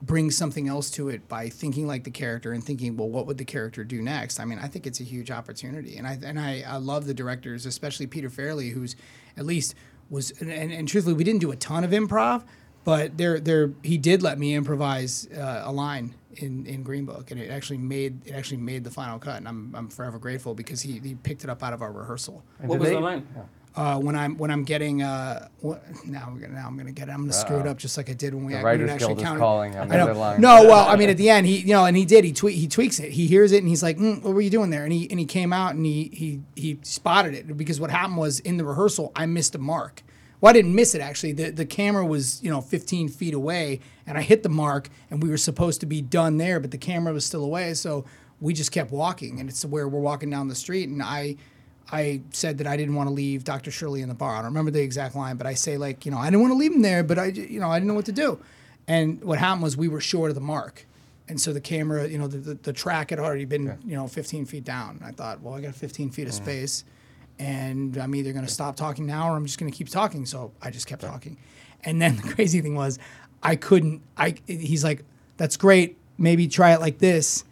[0.02, 3.38] bring something else to it by thinking like the character and thinking, well, what would
[3.40, 4.40] the character do next?
[4.40, 7.14] I mean, I think it's a huge opportunity, and I and I, I love the
[7.14, 8.96] directors, especially Peter Farrelly, who's
[9.38, 9.74] at least
[10.10, 12.44] was and, and, and truthfully, we didn't do a ton of improv,
[12.84, 17.32] but there there he did let me improvise uh, a line in, in Green Book,
[17.32, 20.54] and it actually made it actually made the final cut, and I'm I'm forever grateful
[20.54, 22.44] because he, he picked it up out of our rehearsal.
[22.60, 23.28] And What was they- the line?
[23.78, 27.10] Uh, when I'm when I'm getting uh, what, now we're gonna now I'm gonna get
[27.10, 27.12] it.
[27.12, 28.94] I'm gonna screw it up just like I did when we The when Writers it
[28.94, 29.40] actually Guild is counted.
[29.40, 30.38] calling on I know.
[30.38, 32.24] No, well, I mean, at the end, he you know, and he did.
[32.24, 33.12] He tweak he tweaks it.
[33.12, 35.20] He hears it, and he's like, mm, "What were you doing there?" And he and
[35.20, 38.66] he came out and he he he spotted it because what happened was in the
[38.66, 40.02] rehearsal, I missed a mark.
[40.42, 41.34] Well, I didn't miss it actually.
[41.34, 45.22] The the camera was you know 15 feet away, and I hit the mark, and
[45.22, 48.06] we were supposed to be done there, but the camera was still away, so
[48.42, 51.36] we just kept walking, and it's where we're walking down the street, and I.
[51.92, 53.72] I said that I didn't want to leave Dr.
[53.72, 54.34] Shirley in the bar.
[54.34, 56.52] I don't remember the exact line, but I say like, you know, I didn't want
[56.52, 58.40] to leave him there, but I, you know, I didn't know what to do.
[58.88, 60.86] And what happened was we were short of the mark,
[61.30, 64.08] and so the camera, you know, the, the, the track had already been, you know,
[64.08, 64.98] 15 feet down.
[64.98, 66.38] And I thought, well, I got 15 feet of mm.
[66.38, 66.86] space,
[67.38, 70.26] and I'm either going to stop talking now or I'm just going to keep talking.
[70.26, 71.38] So I just kept talking.
[71.84, 72.98] And then the crazy thing was,
[73.44, 74.02] I couldn't.
[74.16, 75.04] I he's like,
[75.36, 75.98] that's great.
[76.18, 77.44] Maybe try it like this.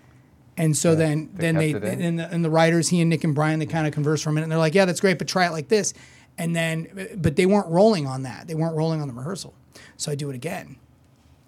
[0.57, 2.01] And so then, they then they, kept it in.
[2.01, 4.29] and the, and the writers, he and Nick and Brian, they kind of converse for
[4.29, 4.45] a minute.
[4.45, 5.93] And they're like, yeah, that's great, but try it like this.
[6.37, 8.47] And then, but they weren't rolling on that.
[8.47, 9.53] They weren't rolling on the rehearsal.
[9.97, 10.77] So I do it again,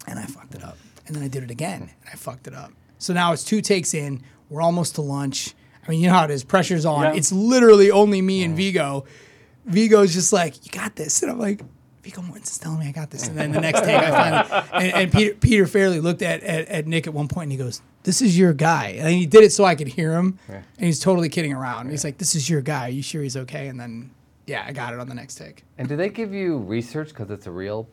[0.08, 0.78] and I fucked it up.
[1.06, 2.02] And then I did it again, hmm.
[2.02, 2.72] and I fucked it up.
[3.00, 4.22] So now it's two takes in.
[4.50, 5.54] We're almost to lunch.
[5.86, 6.44] I mean, you know how it is.
[6.44, 7.04] Pressure's on.
[7.04, 7.14] Yeah.
[7.14, 8.58] It's literally only me and mm.
[8.58, 9.06] Viggo.
[9.66, 11.22] Viggo's just like, you got this.
[11.22, 11.62] And I'm like,
[12.08, 13.28] Viggo Mortensen's telling me I got this.
[13.28, 16.66] And then the next take, I finally, and, and Peter, Peter Farrelly looked at, at,
[16.70, 18.96] at Nick at one point and he goes, this is your guy.
[18.98, 20.40] And he did it so I could hear him.
[20.48, 21.82] And he's totally kidding around.
[21.82, 22.86] And he's like, this is your guy.
[22.88, 23.68] Are you sure he's okay?
[23.68, 24.12] And then,
[24.46, 25.66] yeah, I got it on the next take.
[25.78, 27.90] And do they give you research because it's a real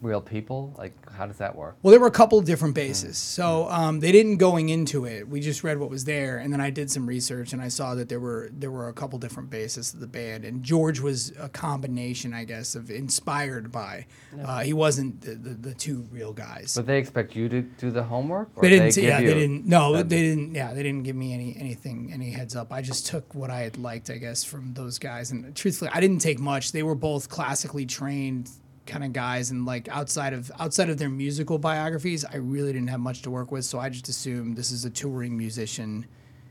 [0.00, 0.74] real people?
[0.76, 1.76] Like, how does that work?
[1.82, 3.16] Well, there were a couple of different bases.
[3.16, 5.28] So um, they didn't going into it.
[5.28, 7.94] We just read what was there, and then I did some research, and I saw
[7.94, 10.44] that there were there were a couple different bases of the band.
[10.44, 14.06] And George was a combination, I guess, of inspired by.
[14.44, 16.74] Uh, he wasn't the, the, the two real guys.
[16.76, 18.50] But they expect you to do the homework?
[18.56, 18.94] Or They didn't.
[18.94, 19.66] give yeah, they didn't.
[19.66, 20.54] No, they didn't.
[20.54, 22.72] Yeah, they didn't give me any anything, any heads up.
[22.72, 25.30] I just took what I had liked, I guess, from those guys.
[25.30, 26.72] And truthfully, I didn't take much.
[26.72, 28.50] They were both classically trained
[28.86, 32.88] kind of guys, and like outside of outside of their musical biographies, I really didn't
[32.88, 33.64] have much to work with.
[33.64, 36.06] So I just assumed this is a touring musician.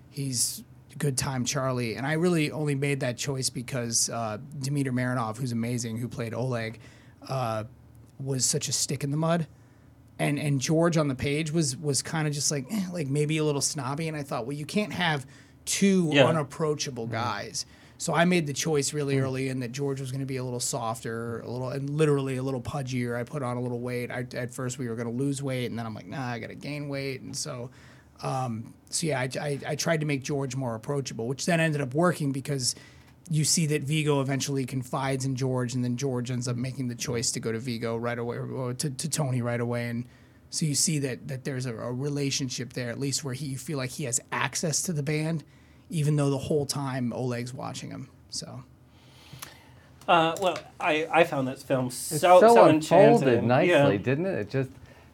[0.10, 0.64] He's
[0.98, 5.52] good time Charlie, and I really only made that choice because uh, Dimiter Marinov, who's
[5.52, 6.80] amazing, who played Oleg,
[7.28, 7.66] uh,
[8.20, 9.48] was such a stick in the mud
[10.18, 13.38] and and George on the page was was kind of just like eh, like maybe
[13.38, 15.26] a little snobby, and I thought, well, you can't have
[15.66, 16.26] two Yeah.
[16.28, 17.66] unapproachable guys.
[17.98, 20.44] So I made the choice really early in that George was going to be a
[20.44, 23.18] little softer, a little and literally a little pudgier.
[23.18, 24.12] I put on a little weight.
[24.12, 26.40] I, at first we were going to lose weight, and then I'm like, nah, I
[26.40, 27.70] got to gain weight, and so.
[28.24, 31.82] Um, so yeah, I, I, I tried to make George more approachable, which then ended
[31.82, 32.74] up working because
[33.30, 36.96] you see that Viggo eventually confides in George, and then George ends up making the
[36.96, 40.06] choice to go to Viggo right away, or to, to Tony right away, and
[40.50, 43.58] so you see that that there's a, a relationship there, at least where he you
[43.58, 45.44] feel like he has access to the band,
[45.90, 48.10] even though the whole time Oleg's watching him.
[48.30, 48.64] So
[50.08, 53.48] Uh, well, I, I found this film It's so so, so, unfolded enchanting.
[53.48, 53.98] nicely, Yeah.
[53.98, 54.40] didn't it?
[54.40, 54.70] It just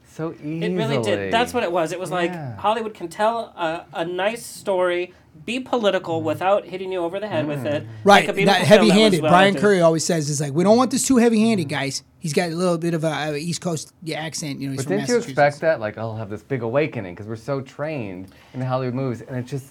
[0.05, 0.65] so easily.
[0.65, 1.31] It really did.
[1.31, 1.91] That's what it was.
[1.93, 2.15] It was Yeah.
[2.15, 5.13] like Hollywood can tell a, a nice story,
[5.45, 6.25] be political mm.
[6.25, 7.67] without hitting you over the head with mm.
[7.67, 7.83] it.
[8.03, 9.21] right, Like a not that heavy-handed.
[9.21, 9.55] well Brian.
[9.55, 11.69] Currie always says is like we don't want this too heavy-handed, mm.
[11.69, 12.03] guys.
[12.19, 14.59] He's got a little bit of a, a East Coast yeah, accent.
[14.59, 15.79] You know, he's But from didn't you expect that?
[15.79, 19.45] Like, I'll have this big awakening because we're so trained in Hollywood movies, and it
[19.45, 19.67] just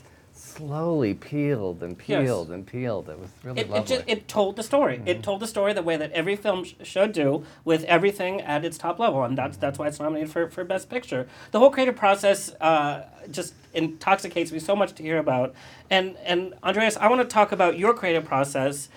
[0.56, 2.22] slowly peeled and Yes.
[2.24, 3.08] peeled and peeled.
[3.08, 3.96] It was really It, it, lovely.
[3.96, 4.96] just, it told the story.
[4.98, 5.08] Mm-hmm.
[5.08, 8.64] It told the story the way that every film sh- should do, with everything at
[8.64, 11.28] its top level, and that's that's why it's nominated for, for Best Picture.
[11.52, 15.54] The whole creative process uh, just intoxicates me so much to hear about.
[15.88, 18.88] And and Andreas, I want to talk about your creative process.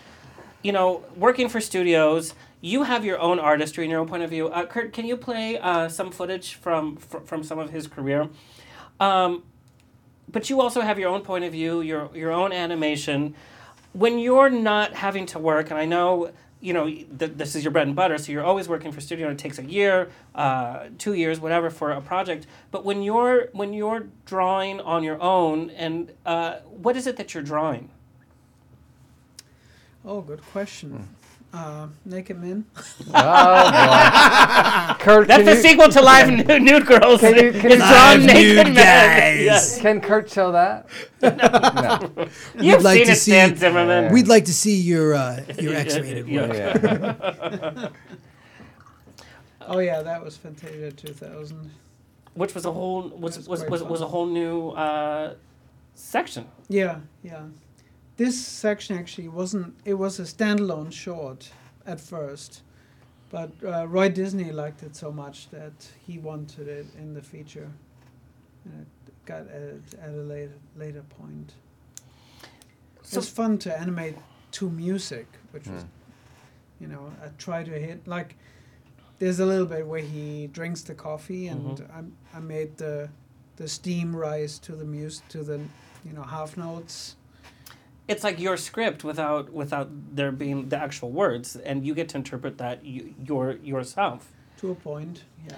[0.61, 4.29] You know, working for studios, you have your own artistry and your own point of
[4.29, 4.47] view.
[4.47, 8.29] Uh, Kurt, can you play uh, some footage from fr- from some of his career?
[8.99, 9.43] Um,
[10.31, 13.35] but you also have your own point of view, your your own animation.
[13.93, 17.71] When you're not having to work, and I know you know th- this is your
[17.71, 20.85] bread and butter, so you're always working for studio, and it takes a year, uh,
[20.97, 22.47] two years, whatever, for a project.
[22.71, 27.33] But when you're when you're drawing on your own, and uh, what is it that
[27.33, 27.89] you're drawing?
[30.05, 31.07] Oh, good question.
[31.53, 32.65] Uh, naked men.
[33.13, 34.93] Oh, boy.
[35.03, 37.19] Kurt, That's the you- sequel to Live Nude, Nude Girls.
[37.21, 39.43] Can you, can It's you John Naked Men.
[39.43, 39.79] Yes.
[39.79, 40.87] Can Kurt show that?
[41.21, 42.09] no.
[42.59, 44.11] You've We'd like seen to it, see, Stan Zimmerman.
[44.11, 46.47] We'd like to see your uh, your X-rated Yeah.
[46.47, 46.81] work.
[46.81, 47.89] Yeah.
[49.65, 51.71] Oh yeah, that was Fantasia 2000.
[52.33, 55.35] Which was a whole was That's was, was, was a whole new uh,
[55.95, 56.47] section.
[56.67, 57.43] Yeah, yeah.
[58.23, 59.75] This section actually wasn't.
[59.83, 61.51] It was a standalone short
[61.85, 62.61] at first,
[63.29, 65.73] but uh, Roy Disney liked it so much that
[66.07, 67.69] he wanted it in the feature,
[68.63, 71.51] and it got added at a later later point.
[73.01, 74.15] So- it's fun to animate
[74.51, 75.87] to music, which was, Mm.
[76.79, 78.37] you know, I try to hit like.
[79.19, 83.09] There's a little bit where he drinks the coffee, and I I made the
[83.57, 85.59] the steam rise to the music to the
[86.05, 87.17] you know half notes.
[88.07, 92.17] It's like your script without without there being the actual words, and you get to
[92.17, 94.31] interpret that you, your yourself.
[94.57, 95.55] To a point, yeah.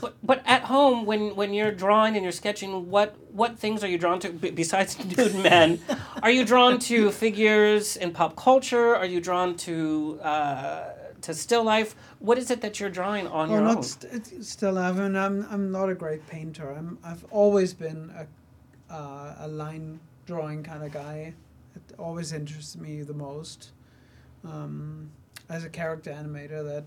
[0.00, 3.88] But, but at home, when, when you're drawing and you're sketching, what what things are
[3.88, 5.78] you drawn to b- besides nude men?
[6.22, 8.94] Are you drawn to figures in pop culture?
[8.96, 10.84] Are you drawn to uh,
[11.22, 11.94] to still life?
[12.18, 13.82] What is it that you're drawing on Oh, your not own?
[13.82, 14.76] st- it's still.
[14.78, 16.70] I mean, I'm I'm not a great painter.
[16.72, 21.34] I'm I've always been a uh, a line drawing kind of guy.
[21.96, 23.70] It always interests me the most.
[24.44, 25.10] Um,
[25.48, 26.84] as a character animator, that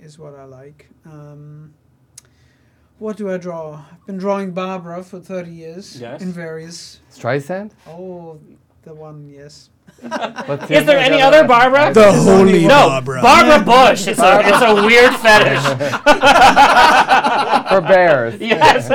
[0.00, 0.88] is what I like.
[1.04, 1.74] Um,
[2.98, 3.82] what do I draw?
[3.90, 6.22] I've been drawing Barbara for 30 years Yes.
[6.22, 7.00] in various.
[7.12, 7.72] Streisand?
[7.88, 8.38] Oh,
[8.82, 9.70] the one, yes.
[10.46, 11.92] What's Is there any other Barbara?
[11.92, 13.20] The holy no, Barbara.
[13.20, 14.06] Barbara Bush.
[14.06, 15.62] It's a it's a weird fetish.
[17.68, 18.40] For bears.
[18.40, 18.88] Yes.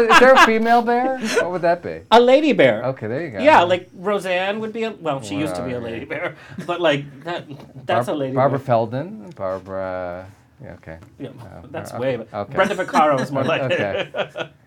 [0.00, 1.18] Is there a female bear?
[1.18, 2.00] What would that be?
[2.10, 2.84] A lady bear.
[2.84, 3.38] Okay, there you go.
[3.40, 6.36] Yeah, like Roseanne would be a well, she used to be a lady bear,
[6.66, 7.44] but like that
[7.86, 8.66] that's Barb- a lady Barbara bear.
[8.66, 9.30] Feldon.
[9.36, 10.26] Barbara.
[10.62, 10.98] Yeah, okay.
[11.18, 12.16] Yeah, Uh, that's way.
[12.18, 12.54] Okay.
[12.54, 14.08] Brenda Vaccaro is more like okay.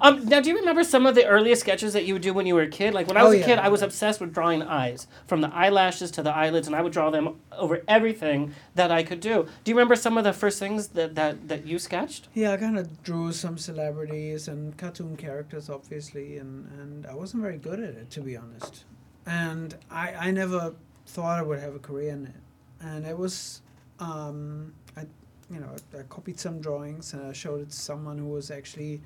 [0.00, 2.46] Um, now, do you remember some of the earliest sketches that you would do when
[2.46, 2.92] you were a kid?
[2.92, 5.48] Like when I Oh, was a kid, I was obsessed with drawing eyes, from the
[5.54, 9.46] eyelashes to the eyelids, and I would draw them over everything that I could do.
[9.64, 12.28] Do you remember some of the first things that that, that you sketched?
[12.34, 17.42] Yeah, I kind of drew some celebrities and cartoon characters, obviously, and, and I wasn't
[17.42, 18.84] very good at it, to be honest.
[19.26, 20.74] And I, I never
[21.06, 22.34] thought I would have a career in it.
[22.80, 23.62] And it was,
[24.00, 25.02] um, I,
[25.50, 29.00] you know, I copied some drawings and I showed it to someone who was actually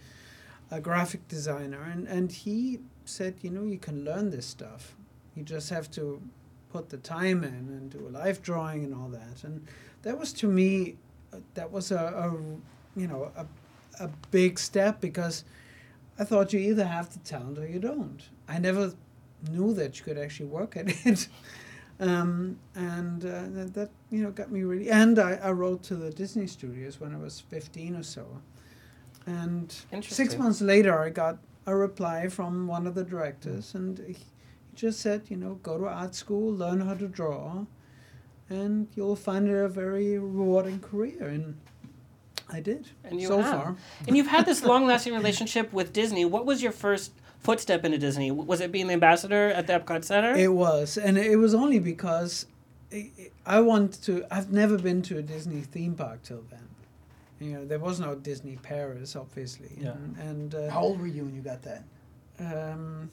[0.70, 4.96] a graphic designer, and, and he said, you know, you can learn this stuff.
[5.34, 6.20] You just have to
[6.72, 9.44] put the time in and do a live drawing and all that.
[9.44, 9.66] And
[10.02, 10.96] that was to me,
[11.32, 13.46] uh, that was a, a you know, a,
[14.02, 15.44] a big step because
[16.18, 18.22] I thought you either have the talent or you don't.
[18.48, 18.94] I never
[19.50, 21.28] knew that you could actually work at it.
[22.00, 24.90] um, and uh, that, that, you know, got me really.
[24.90, 28.26] And I, I wrote to the Disney studios when I was 15 or so.
[29.26, 34.16] And six months later, I got a reply from one of the directors, and he
[34.74, 37.64] just said, you know, go to art school, learn how to draw,
[38.48, 41.26] and you'll find it a very rewarding career.
[41.26, 41.56] And
[42.48, 43.50] I did And you so have.
[43.62, 43.76] far.
[44.06, 46.24] And you've had this long-lasting relationship with Disney.
[46.24, 48.30] What was your first footstep into Disney?
[48.30, 50.34] Was it being the ambassador at the Epcot Center?
[50.34, 52.46] It was, and it was only because
[52.92, 53.10] I,
[53.44, 54.24] I want to.
[54.30, 56.60] I've never been to a Disney theme park till then.
[57.40, 59.70] You know, there was no Disney Paris, obviously.
[59.78, 59.92] Yeah.
[59.92, 61.82] And, and uh, How old were you when you got that?
[62.38, 63.10] Um,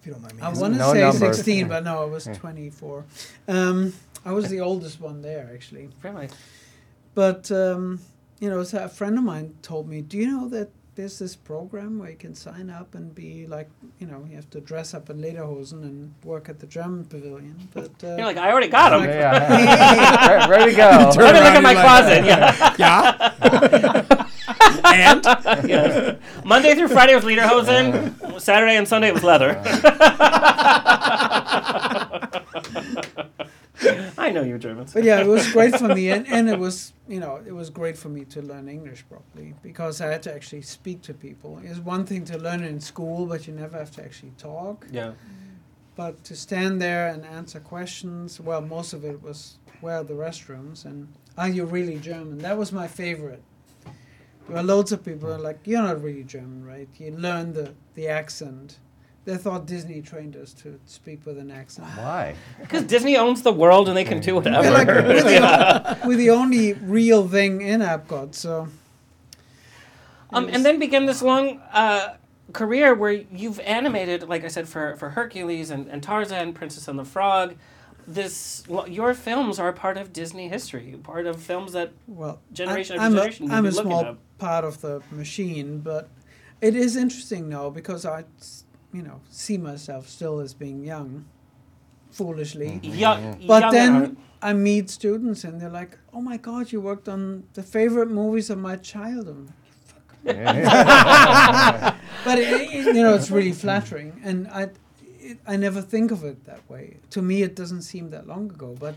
[0.00, 1.36] if you don't mind me I want to No say numbers.
[1.36, 2.34] 16, but no, I was Yeah.
[2.34, 3.04] 24.
[3.48, 3.92] Um,
[4.24, 5.88] I was the oldest one there, actually.
[6.02, 6.28] Really?
[7.14, 8.00] But, um,
[8.40, 11.36] you know, so a friend of mine told me, do you know that there's this
[11.36, 13.68] program where you can sign up and be like,
[13.98, 17.68] you know, you have to dress up in lederhosen and work at the German pavilion.
[17.74, 19.00] But uh, You're like, I already got 'em.
[19.00, 20.46] Like- Yeah.
[20.48, 21.12] Re- ready to go.
[21.16, 22.24] Let me look at my Turn closet.
[22.26, 24.26] around, Yeah.
[24.86, 26.16] and Yes.
[26.44, 28.40] Monday through Friday was lederhosen.
[28.40, 29.60] Saturday and Sunday it was leather.
[34.18, 34.86] I know you're German.
[34.92, 37.70] But yeah, it was great for me, and, and it was you know it was
[37.70, 41.60] great for me to learn English properly because I had to actually speak to people.
[41.62, 44.86] It's one thing to learn in school, but you never have to actually talk.
[44.90, 45.12] Yeah.
[45.94, 50.14] But to stand there and answer questions, well, most of it was where are the
[50.14, 51.08] restrooms and
[51.38, 52.38] are you really German?
[52.38, 53.42] That was my favorite.
[53.84, 56.88] There were loads of people who are like, you're not really German, right?
[56.98, 58.78] You learn the, the accent.
[59.26, 61.88] They thought Disney trained us to speak with an accent.
[61.88, 62.34] Why?
[62.60, 64.62] Because Disney owns the world and they can do whatever.
[64.68, 65.98] We're, like, we're, the, Yeah.
[66.04, 68.68] o- we're the only real thing in Epcot, so.
[70.32, 72.14] Um, and then began this long uh,
[72.52, 76.98] career where you've animated, like I said, for, for Hercules and, and Tarzan, Princess and
[76.98, 77.54] the Frog.
[78.08, 83.00] This your films are a part of Disney history, part of films that well, generation
[83.00, 84.38] I'm, after I'm generation I'm a small at.
[84.38, 86.08] part of the machine, but
[86.60, 88.62] it is interesting now because I, s-
[88.96, 91.24] you know, see myself still as being young,
[92.10, 92.68] foolishly.
[92.82, 92.98] Mm-hmm.
[93.04, 94.16] Young- but young then.
[94.42, 98.50] I meet students and they're like, "Oh my God, you worked on the favorite movies
[98.50, 99.48] of my childhood."
[102.24, 104.62] but it, it- you know, it's really flattering, and I,
[105.20, 106.98] it, I never think of it that way.
[107.10, 108.94] To me, it doesn't seem that long ago, but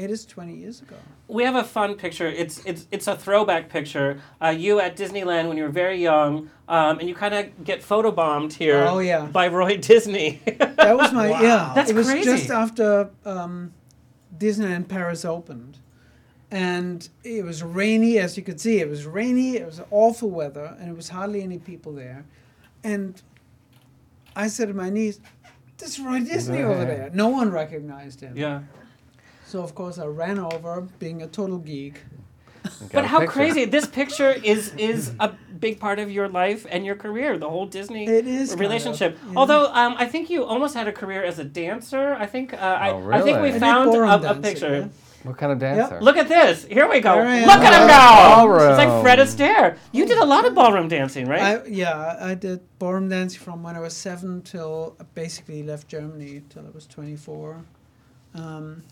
[0.00, 0.96] it is 20 years ago.
[1.28, 2.26] We have a fun picture.
[2.26, 4.20] It's it's it's a throwback picture.
[4.42, 7.82] Uh, you at Disneyland when you were very young, um, and you kind of get
[7.82, 8.84] photobombed here.
[8.84, 9.26] Oh, yeah.
[9.26, 10.40] By Roy Disney.
[10.80, 11.72] That was my yeah.
[11.74, 13.74] That's it was just after um,
[14.36, 15.78] Disneyland Paris opened,
[16.50, 18.80] and it was rainy, as you could see.
[18.80, 19.56] It was rainy.
[19.56, 22.24] It was awful weather, and it was hardly any people there.
[22.82, 23.20] And
[24.34, 25.20] I said to my niece,
[25.76, 28.36] "This is Roy Disney over there." No one recognized him.
[28.36, 28.62] Yeah.
[29.50, 31.96] So of course I ran over, being a total geek.
[32.92, 33.64] But how crazy!
[33.64, 35.28] This picture is is a
[35.58, 37.36] big part of your life and your career.
[37.38, 39.18] The whole Disney It is kind of, relationship.
[39.18, 39.32] yeah.
[39.40, 42.14] Although um, I think you almost had a career as a dancer.
[42.24, 42.56] I think uh,
[42.86, 44.76] I, Oh, I think we I found ballroom a, a picture.
[44.78, 44.88] yeah.
[45.26, 46.00] What kind of dancer?
[46.00, 46.64] Look at this.
[46.64, 47.14] Here we go.
[47.14, 47.46] There I am.
[47.52, 48.36] Look at him go.
[48.36, 48.70] Ballroom.
[48.70, 49.76] It's like Fred Astaire.
[49.92, 51.42] You did a lot of ballroom dancing, right?
[51.42, 55.88] I, yeah, I did ballroom dancing from when I was seven till I basically left
[55.88, 57.64] Germany till I was 24.
[58.34, 58.82] Um,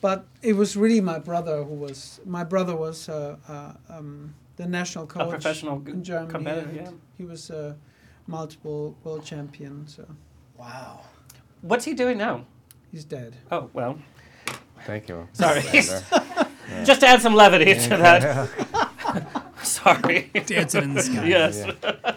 [0.00, 4.66] but it was really my brother who was my brother was uh, uh, um, the
[4.66, 6.30] national coach professional in Germany.
[6.30, 6.90] competitor, and yeah.
[7.16, 7.76] He was a
[8.26, 9.86] multiple world champion.
[9.86, 10.06] So
[10.56, 11.00] Wow.
[11.62, 12.44] What's he doing now?
[12.92, 13.36] he's dead.
[13.50, 13.98] Oh well.
[14.86, 15.28] Thank you.
[15.32, 15.62] Sorry.
[15.72, 16.44] Yeah.
[16.84, 18.48] Just to add some levity to that.
[19.62, 20.30] Sorry.
[20.46, 21.26] Dancing in the sky.
[21.26, 21.66] yes.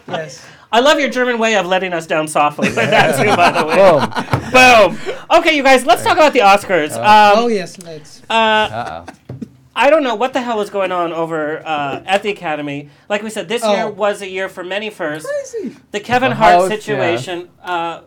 [0.08, 0.46] Yes.
[0.70, 3.76] I love your German way of letting us down softly by dancing, by the way.
[3.76, 4.41] Boom.
[4.52, 4.98] Boom.
[5.32, 6.92] Okay, you guys, let's talk about the Oscars.
[6.94, 8.20] Um, oh yes, let's.
[8.28, 9.06] uh, Uh-oh.
[9.74, 12.90] I don't know what the hell was going on over uh, at the Academy.
[13.08, 13.74] Like we said, this Oh.
[13.74, 15.26] year was a year for many firsts.
[15.50, 15.74] Crazy.
[15.90, 16.76] The Kevin The Hart host, yeah.
[16.78, 18.02] situation, uh,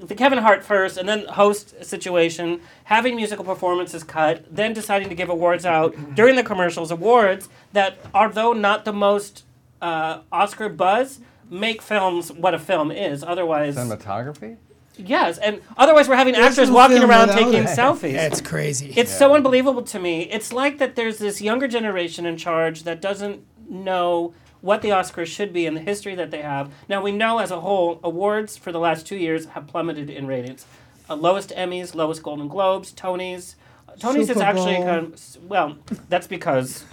[0.00, 5.14] the Kevin Hart first, and then host situation, having musical performances cut, then deciding to
[5.14, 6.90] give awards out during the commercials.
[6.90, 9.44] Awards that, although not the most
[9.80, 13.22] uh, Oscar buzz, make films what a film is.
[13.22, 14.56] Otherwise, Cinematography?
[14.96, 17.66] Yes, and otherwise we're having There's actors no walking film around without taking it.
[17.78, 18.12] selfies.
[18.12, 18.92] That's crazy.
[18.96, 20.22] It's so unbelievable to me.
[20.22, 25.26] It's like that there's this younger generation in charge that doesn't know what the Oscars
[25.26, 26.72] should be and the history that they have.
[26.88, 30.26] Now, we know as a whole, awards for the last two years have plummeted in
[30.26, 30.66] ratings.
[31.08, 33.54] Uh, lowest Emmys, lowest Golden Globes, Tonys.
[33.88, 34.84] Uh, Tonys is actually Bowl.
[34.84, 35.76] kind of, well,
[36.08, 36.84] that's because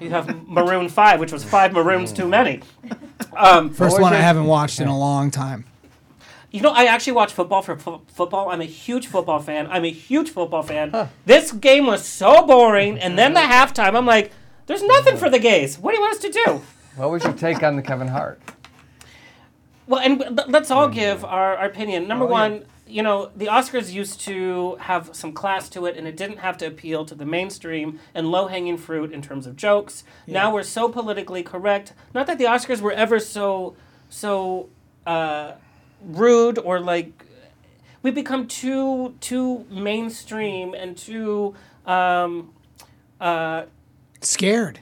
[0.00, 2.60] you have Maroon 5, which was five Maroons too many.
[3.36, 5.64] Um, First one I haven't watched in a long time.
[6.50, 8.48] You know, I actually watch football for fo- football.
[8.50, 9.66] I'm a huge football fan.
[9.70, 11.08] I'm a huge football fan.
[11.26, 14.32] This game was so boring, and then the halftime, I'm like,
[14.66, 15.78] there's nothing for the gays.
[15.78, 16.62] What do you want us to do?
[16.96, 18.40] What was your take on the Kevin Hart?
[19.86, 22.06] Well, and let's all give our, our opinion.
[22.06, 22.32] Number Oh, yeah.
[22.32, 26.38] one, you know, the Oscars used to have some class to it, and it didn't
[26.38, 30.04] have to appeal to the mainstream and low hanging fruit in terms of jokes.
[30.26, 31.92] Now we're so politically correct.
[32.14, 33.74] Not that the Oscars were ever so
[34.08, 34.68] so
[35.06, 35.52] uh,
[36.02, 37.24] rude or like
[38.02, 41.54] we become too too mainstream and too
[41.86, 42.52] um,
[43.20, 43.64] uh,
[44.22, 44.80] Scared.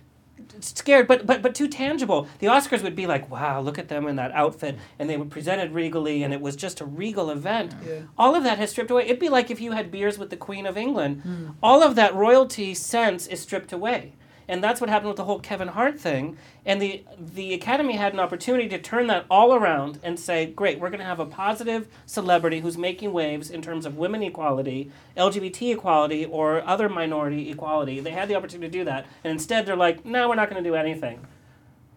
[0.60, 2.26] scared, but but but too tangible.
[2.40, 5.24] The Oscars would be like, "Wow, look at them in that outfit," and they were
[5.24, 7.74] presented regally, and it was just a regal event.
[7.86, 8.00] Yeah.
[8.16, 9.04] All of that has stripped away.
[9.04, 11.54] It'd be like if you had beers with the Queen of England.
[11.62, 14.14] All of that royalty sense is stripped away,
[14.48, 16.36] and that's what happened with the whole Kevin Hart thing.
[16.64, 20.80] And the the Academy had an opportunity to turn that all around and say, "Great,
[20.80, 24.90] we're going to have a positive celebrity who's making waves in terms of women equality,
[25.16, 29.66] LGBT equality, or other minority equality." They had the opportunity to do that, and instead
[29.66, 31.26] they're like, "No, we're not going to do anything."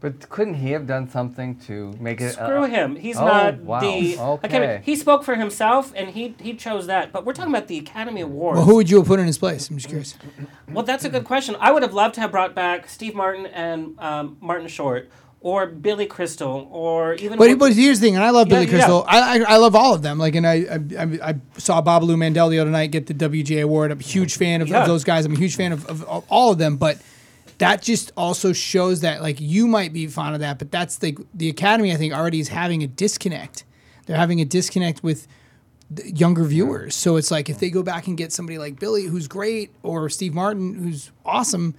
[0.02, 2.32] But couldn't he have done something to make it?
[2.34, 2.96] Screw uh, him.
[2.96, 3.80] He's oh, not wow.
[3.82, 4.48] the Okay.
[4.48, 4.82] Academy.
[4.84, 7.12] He spoke for himself, and he he chose that.
[7.12, 8.58] But we're talking about the Academy Awards.
[8.58, 9.70] Well, who would you have put in his place?
[9.70, 10.16] I'm just curious.
[10.72, 11.56] Well, that's a good question.
[11.60, 15.08] I would have loved to have brought back Steve Martin and um, Martin Short,
[15.40, 17.38] or Billy Crystal, or even.
[17.38, 19.06] But, but here's the thing, and I love Billy Yeah, Crystal.
[19.08, 20.18] I, I I love all of them.
[20.18, 23.62] Like, and I I, I, I saw Babaloo Mandel the other night get the WGA
[23.62, 23.92] award.
[23.92, 24.82] I'm a huge fan of, Yeah.
[24.82, 25.26] of those guys.
[25.28, 26.78] I'm a huge fan of, of, of all of them.
[26.78, 26.98] But
[27.62, 31.16] that just also shows that like you might be fond of that, but that's the
[31.36, 31.94] the Academy.
[31.94, 33.66] I think already is having a disconnect.
[34.08, 35.28] They're having a disconnect with
[35.92, 36.96] the younger viewers.
[36.96, 40.10] So it's like if they go back and get somebody like Billy, who's great, or
[40.10, 41.76] Steve Martin, who's awesome,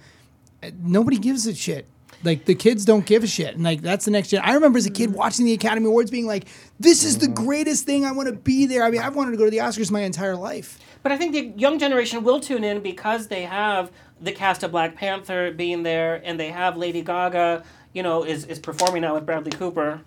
[0.63, 1.85] uh, nobody gives a shit.
[2.23, 4.39] Like the kids don't give a shit, and like that's the next gen.
[4.41, 6.45] I remember as a kid watching the Academy Awards, being like,
[6.79, 8.05] "This is the greatest thing.
[8.05, 10.03] I want to be there." I mean, I've wanted to go to the Oscars my
[10.03, 10.79] entire life.
[11.01, 13.91] But I think the young generation will tune in because they have
[14.23, 17.63] the cast of Black Panther being there, and they have Lady Gaga,
[17.93, 20.01] you know, is, is performing now with Bradley Cooper.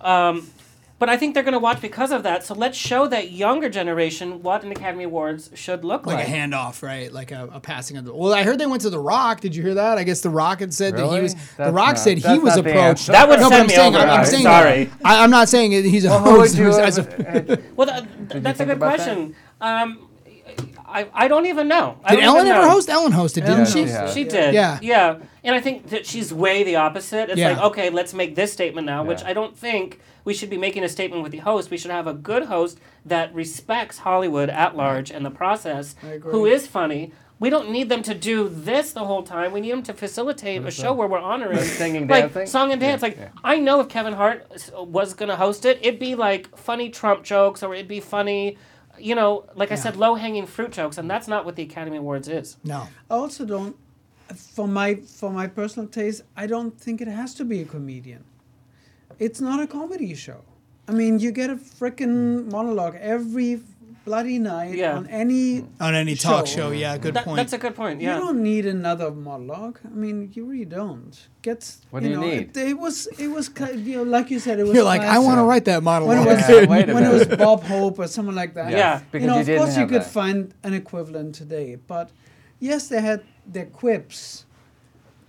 [0.00, 0.48] Um,
[0.98, 2.44] but I think they're going to watch because of that.
[2.44, 6.28] So let's show that younger generation what an Academy Awards should look Like like.
[6.28, 7.12] a handoff, right?
[7.12, 8.14] Like a, a passing of the.
[8.14, 9.40] Well, I heard they went to The Rock.
[9.40, 9.98] Did you hear that?
[9.98, 11.22] I guess The Rock had said that he Really?
[11.22, 11.34] was.
[11.56, 13.08] the Rock not- said he was approached.
[13.08, 14.04] That would no, but send I'm me saying, over.
[14.04, 14.84] I'm, I'm I'm saying sorry.
[14.84, 16.56] that- I, I'm not saying he's a Well, who would host.
[16.56, 18.06] you who's- have- as a- Well, that,
[18.42, 19.04] that's a good about that?
[19.04, 19.34] question.
[19.60, 20.08] Um,
[20.92, 21.98] I, I don't even know.
[22.08, 22.70] Did don't Ellen even ever know.
[22.70, 22.88] host?
[22.90, 24.12] Ellen hosted, didn't Yeah, she?
[24.12, 24.14] she.
[24.22, 24.54] She did.
[24.54, 24.78] Yeah.
[24.82, 25.18] Yeah.
[25.44, 27.30] And I think that she's way the opposite.
[27.30, 27.50] It's Yeah.
[27.50, 30.84] like, okay, let's make this statement now, which I don't think we should be making
[30.84, 31.70] a statement with the host.
[31.70, 36.46] We should have a good host that respects Hollywood at large and the process, who
[36.46, 37.12] is funny.
[37.40, 39.50] We don't need them to do this the whole time.
[39.50, 42.46] We need them to facilitate a show where we're honoring Singing, like dancing?
[42.46, 43.02] song and dance.
[43.02, 43.28] Yeah, like yeah.
[43.42, 44.46] I know if Kevin Hart
[44.76, 48.58] was gonna host it, it'd be like funny Trump jokes or it'd be funny,
[49.02, 51.96] you know, like I said, low hanging fruit jokes, and that's not what the Academy
[51.96, 52.56] Awards is.
[52.62, 52.88] No.
[53.10, 53.76] I also don't,
[54.36, 58.24] for my for my personal taste, I don't think it has to be a comedian.
[59.18, 60.42] It's not a comedy show.
[60.88, 63.60] I mean, you get a freaking monologue every
[64.04, 64.96] bloody night Yeah.
[64.96, 67.36] on any On any talk show, yeah, good That- point.
[67.36, 68.00] that's a good point.
[68.00, 69.78] You don't need another monologue.
[69.84, 71.14] I mean, you really don't.
[71.42, 72.56] Get What do you know, need?
[72.56, 74.74] It, it was it was ki- you know like you said it was.
[74.74, 76.26] You're like, I want to write that when it monologue.
[76.26, 77.26] was Yeah, when it was.
[77.46, 78.70] Bob Hope or someone like that.
[78.72, 80.10] Yeah, because you know, you of didn't course you could that.
[80.20, 82.10] find an equivalent today, but
[82.60, 84.44] yes, they had their quips,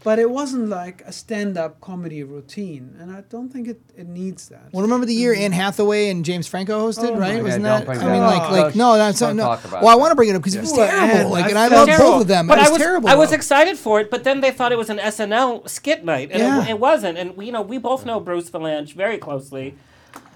[0.03, 4.49] but it wasn't like a stand-up comedy routine, and I don't think it, it needs
[4.49, 4.69] that.
[4.71, 5.43] Well, remember the year mm-hmm.
[5.43, 7.35] Anne Hathaway and James Franco hosted, Oh right?
[7.37, 7.85] my Wasn't God, that?
[7.87, 8.51] don't I bring mean, like, up.
[8.51, 9.43] like no, that's Don't no.
[9.43, 10.95] talk about Well, I want to bring it up because it was terrible.
[11.17, 11.29] Anne.
[11.29, 12.47] Like, and I love both of them.
[12.47, 13.09] But it was I was terrible.
[13.09, 13.35] I was though.
[13.35, 16.63] excited for it, but then they thought it was an SNL skit night, and Yeah.
[16.63, 17.17] it, it wasn't.
[17.17, 19.75] And we, you know, we both know Bruce Vilanch very closely.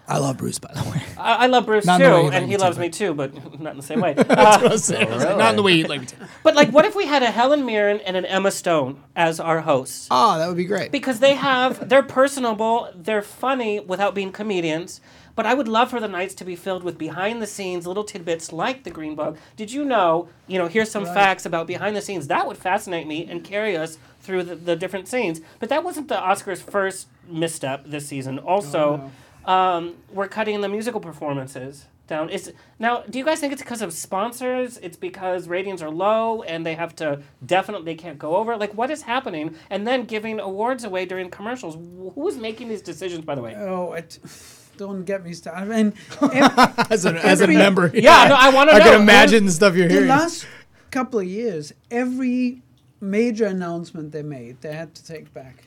[0.09, 1.01] I love Bruce, by the way.
[1.17, 2.77] I, I love Bruce Not too, in the way you'd like and he to, loves
[2.77, 4.13] but- me too, but not in the same way.
[4.17, 5.11] That's Uh, what I was saying.
[5.11, 6.15] I Not in the way you'd like me to.
[6.43, 9.61] But like, what if we had a Helen Mirren and an Emma Stone as our
[9.61, 10.07] hosts?
[10.09, 10.91] Oh, that would be great.
[10.91, 15.01] Because they have, they're personable, they're funny without being comedians.
[15.35, 18.03] But I would love for the nights to be filled with behind the scenes little
[18.03, 19.37] tidbits like the Green Book.
[19.55, 20.29] Did you know?
[20.47, 21.13] You know, here's some Right.
[21.13, 22.25] facts about behind the scenes.
[22.27, 25.41] That would fascinate me and carry us through the, the different scenes.
[25.59, 28.39] But that wasn't the Oscars' first misstep this season.
[28.39, 29.11] Also,
[29.47, 32.29] um, we're cutting the musical performances down.
[32.29, 33.03] Is now?
[33.09, 34.77] Do you guys think it's because of sponsors?
[34.77, 38.55] It's because ratings are low and they have to definitely they can't go over.
[38.57, 39.55] Like, what is happening?
[39.69, 41.77] And then giving awards away during commercials.
[42.15, 43.55] Who's making these decisions, by the way?
[43.55, 44.19] Oh, it,
[44.77, 45.71] don't get me started.
[45.71, 45.93] I mean,
[46.91, 48.83] As a- as a member, Yeah, no, I wanna I know.
[48.85, 50.07] can imagine the stuff you're the hearing.
[50.09, 50.45] The last
[50.91, 52.61] couple of years, every
[53.01, 55.63] major announcement they made, they had to take back.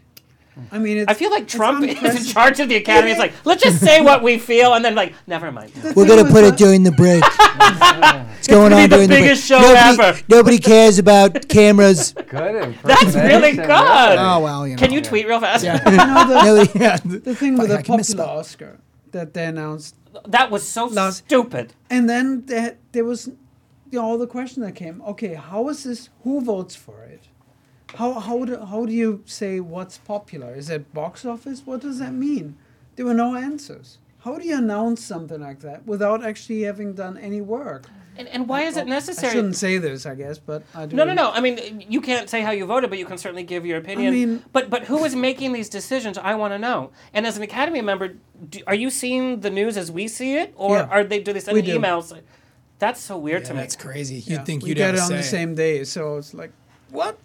[0.72, 3.10] I mean, it's, I feel like Trump is in charge of the Academy.
[3.12, 5.72] It's like, let's just say what we feel, and then like, never mind.
[5.96, 7.22] We're gonna put it during the break.
[8.40, 9.60] It's going gonna be on the during biggest the show.
[9.60, 10.20] Nobody, ever.
[10.28, 12.12] nobody cares about cameras.
[12.14, 13.68] Good That's really good.
[13.70, 14.80] Oh well, you know.
[14.82, 15.64] Can you tweet real fast?
[15.64, 15.78] You know,
[16.26, 16.96] the, Nobody- yeah.
[17.04, 18.24] the thing with the popular.
[18.24, 18.78] Oscar
[19.12, 19.94] that they announced,
[20.26, 21.74] That was so Last- stupid.
[21.90, 25.02] and then there, there was you know, all the question that came.
[25.02, 26.08] Okay, how is this?
[26.24, 27.28] Who votes for it?
[27.96, 30.54] How how do how do you say what's popular?
[30.54, 31.62] Is it box office?
[31.64, 32.56] What does that mean?
[32.96, 33.98] There were no answers.
[34.24, 37.86] How do you announce something like that without actually having done any work?
[38.16, 39.30] And, and why is it necessary?
[39.30, 40.94] I shouldn't say this, I guess, but I do.
[40.94, 41.30] No, no, no.
[41.30, 44.12] I mean, you can't say how you voted, but you can certainly give your opinion.
[44.12, 46.18] mean- but but who is making these decisions?
[46.18, 46.90] I want to know.
[47.14, 48.16] And as an Academy member,
[48.50, 50.88] do, are you seeing the news as we see it, or Yeah.
[50.90, 52.12] are they do they send We emails?
[52.78, 53.60] That's so weird to me.
[53.60, 54.16] That's crazy.
[54.16, 56.34] You'd Yeah, think we you'd get have it a on the same day, so it's
[56.34, 56.52] like
[56.90, 57.16] what?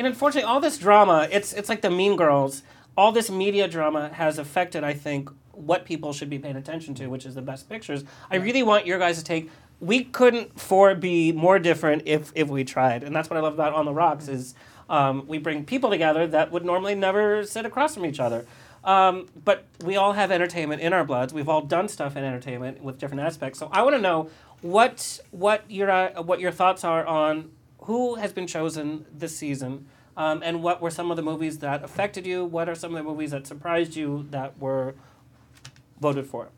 [0.00, 2.62] And unfortunately, all this drama, it's it's like the Mean Girls.
[2.96, 7.08] All this media drama has affected, I think, what people should be paying attention to,
[7.08, 8.02] which is the best pictures.
[8.30, 9.50] I really want your guys to take.
[9.78, 13.52] We couldn't for be more different if if we tried, and that's what I love
[13.52, 14.54] about On the Rocks is
[14.88, 18.46] um, we bring people together that would normally never sit across from each other.
[18.82, 21.34] Um, but we all have entertainment in our bloods.
[21.34, 23.58] We've all done stuff in entertainment with different aspects.
[23.58, 24.30] So I want to know
[24.62, 27.50] what what your uh, what your thoughts are on
[27.90, 29.84] who has been chosen this season,
[30.16, 32.44] um, and what were some of the movies that affected you?
[32.44, 34.94] What are some of the movies that surprised you that were
[35.98, 36.50] voted for?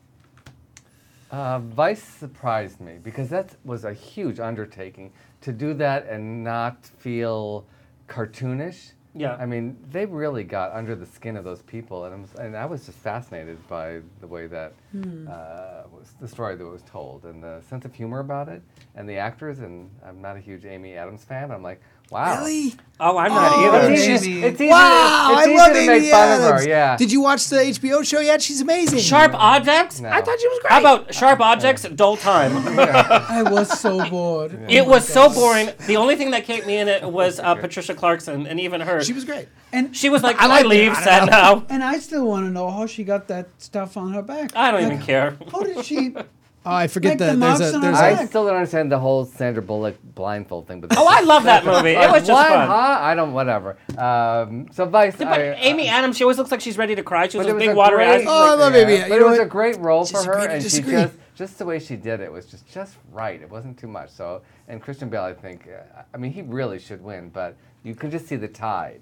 [1.31, 5.11] Uh, Vice surprised me because that was a huge undertaking
[5.41, 7.65] to do that and not feel
[8.07, 8.91] cartoonish.
[9.15, 9.35] Yeah.
[9.35, 12.57] I mean, they really got under the skin of those people, and I was, and
[12.57, 15.27] I was just fascinated by the way that Hmm.
[15.29, 18.61] uh, was the story that was told and the sense of humor about it,
[18.95, 19.59] and the actors.
[19.59, 21.51] And I'm not a huge Amy Adams fan.
[21.51, 22.39] I'm like, wow.
[22.39, 22.73] Really?
[22.99, 23.91] Oh, I'm not Oh, either.
[23.91, 26.41] It's easy, it's easy, Wow, to, it's I easy love to Amy make fun of
[26.45, 26.63] Adams.
[26.63, 26.69] her.
[26.69, 26.95] Yeah.
[26.95, 28.41] Did you watch the HBO show yet?
[28.41, 28.99] She's amazing.
[28.99, 29.99] Sharp Objects?
[29.99, 30.07] No.
[30.09, 30.71] I thought she was great.
[30.71, 31.83] How about Sharp Objects?
[31.89, 32.55] Dull Time.
[32.79, 34.57] I was so bored.
[34.69, 35.71] It was so boring.
[35.87, 39.03] The only thing that kept me in it was uh, Patricia Clarkson, and even her.
[39.03, 39.49] She was great.
[39.73, 41.65] And She was like, I I, liked leave I don't sad now.
[41.69, 44.55] and I still want to know how she got that stuff on her back.
[44.55, 45.35] I don't Like, even care.
[45.51, 46.15] How did she?
[46.65, 48.55] Oh, I forget Like that the there's a on there's her a I still don't
[48.55, 50.79] understand the whole Sandra Bullock blindfold thing.
[50.79, 51.91] But Oh, I love that movie.
[51.91, 52.47] It was just what?
[52.47, 52.67] fun.
[52.67, 52.97] Huh?
[53.01, 53.33] I don't.
[53.33, 53.77] Whatever.
[53.97, 55.17] Um, so Vice.
[55.17, 57.27] But I, Amy Adams, she always looks like she's ready to cry.
[57.27, 58.25] She was But it with was big a watery great- eyes.
[58.27, 58.99] Oh, I love yeah, Amy.
[59.01, 61.57] But You it know was a great role for her, to and she just just
[61.57, 63.41] the way she did it was just just right.
[63.41, 64.09] It wasn't too much.
[64.11, 67.95] So, and Christian Bale, I think, uh, I mean, he really should win, but you
[67.95, 69.01] could just see the tide.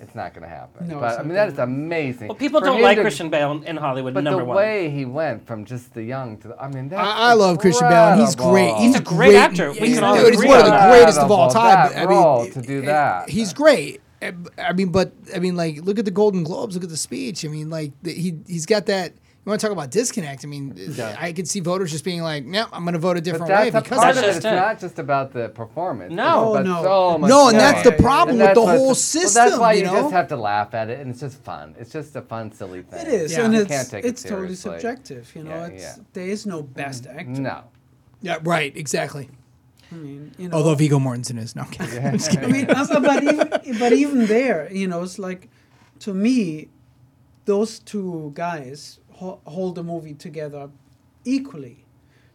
[0.00, 0.88] It's not going to happen.
[0.88, 2.28] No, but I mean, that is amazing.
[2.28, 4.14] Well, people For don't like to- Christian Bale in- in Hollywood.
[4.14, 4.56] But number the one.
[4.56, 7.58] way he went from just the young to the, I mean, that's I, I love
[7.58, 8.12] Christian Bale.
[8.12, 8.74] and He's great.
[8.76, 9.72] He's, He's a great actor.
[9.72, 11.90] We He's, can all dude, he's agree one of the greatest of all time.
[11.92, 13.28] That I mean, role to do that.
[13.28, 14.00] he's great.
[14.22, 16.74] Uh, I mean, but I mean, like, look at the Golden Globes.
[16.74, 17.44] Look at the speech.
[17.44, 19.12] I mean, like, the, he he's got that.
[19.44, 20.44] You want to talk about disconnect?
[20.44, 20.76] I mean,
[21.18, 23.48] I could see voters just being like, "No, I'm going to vote a But different
[23.50, 24.36] way." that's a Because part of of it.
[24.36, 26.12] It's not just about the performance.
[26.12, 26.56] No.
[26.56, 26.82] it's Oh, no.
[26.82, 29.44] so much No, and that's the problem And with the that's whole what's- well, system,
[29.46, 29.92] that's why you you, know?
[30.02, 31.74] just have to laugh at it, and it's just fun.
[31.78, 33.00] It's just a fun, silly thing.
[33.00, 33.44] It is, Yeah.
[33.46, 35.32] and you it's can't take it it's totally subjective.
[35.34, 36.04] You know, Yeah, it's yeah.
[36.12, 37.40] there is no best mm, actor.
[37.40, 37.62] No.
[38.20, 38.76] Yeah, right.
[38.76, 39.30] Exactly.
[39.90, 40.58] I mean, you know.
[40.58, 41.62] Although Viggo Mortensen is no.
[41.62, 42.04] I'm kidding.
[42.06, 42.44] I'm kidding.
[42.44, 45.48] I mean, but even but even there, you know, it's like
[46.00, 46.68] to me,
[47.46, 50.68] those two guys ho- hold the movie together
[51.24, 51.84] equally.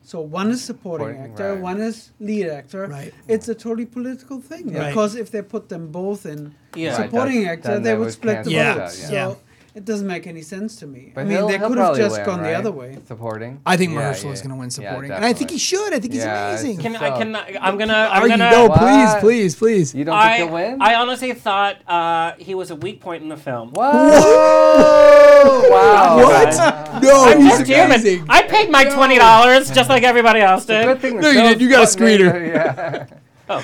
[0.02, 1.62] So one is supporting Supporting, actor, right.
[1.62, 2.86] one is lead actor.
[2.88, 3.12] Right.
[3.28, 4.90] It's a totally political thing Right.
[4.90, 6.96] because if they put them both in Yeah.
[6.96, 9.02] Supporting that's- actor, they they would would split the cancel votes.
[9.02, 9.36] that, So yeah.
[9.76, 11.12] It doesn't make any sense to me.
[11.14, 12.98] But I mean, they could have just win, gone the other way.
[13.06, 13.60] Supporting.
[13.66, 15.92] I think Yeah, Mahershala is going to win Yeah, supporting, and I think he should.
[15.94, 16.82] I think he's Yeah, it's amazing.
[16.82, 17.10] Can so- I?
[17.18, 17.94] Can I, I'm gonna?
[17.94, 18.52] I'm Argue, gonna.
[18.52, 19.20] no, please, What?
[19.20, 19.94] please, please.
[19.94, 20.82] You don't I, think he'll win?
[20.82, 23.72] I honestly thought uh, he was a weak point in the film.
[23.74, 23.82] Whoa!
[25.70, 26.16] wow.
[26.26, 26.56] What?
[27.04, 27.86] No, I'm he's just human.
[27.88, 28.26] amazing.
[28.30, 30.86] I paid my twenty dollars just like everybody else did.
[30.86, 31.60] Good thing No, you did.
[31.62, 32.34] You got a screener.
[32.56, 33.08] Yeah.
[33.50, 33.60] Oh.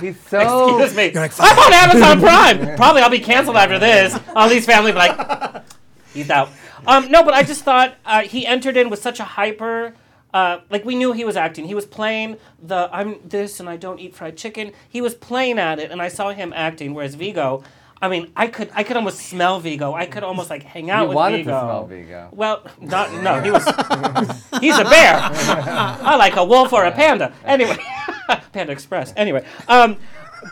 [0.00, 0.78] He's so.
[0.80, 1.12] Excuse me.
[1.12, 2.76] like, I'm on Amazon Prime.
[2.76, 4.18] Probably I'll be canceled after this.
[4.34, 5.62] All these family like,
[6.14, 6.48] he's out.
[6.86, 9.94] Um, no, but I just thought uh, he entered in with such a hyper.
[10.34, 11.66] Uh, like we knew he was acting.
[11.66, 14.72] He was playing the I'm this and I don't eat fried chicken.
[14.88, 16.94] He was playing at it, and I saw him acting.
[16.94, 17.62] Whereas Viggo,
[18.00, 19.92] I mean, I could I could almost smell Viggo.
[19.92, 21.50] I could almost like hang out You with wanted Viggo.
[21.50, 22.28] to smell Viggo.
[22.32, 23.42] Well, not no.
[23.42, 23.64] He was.
[24.60, 25.16] he's a bear.
[25.20, 27.34] I like a wolf or a panda.
[27.44, 27.76] Anyway,
[28.52, 29.12] Panda Express.
[29.16, 29.96] Anyway, um,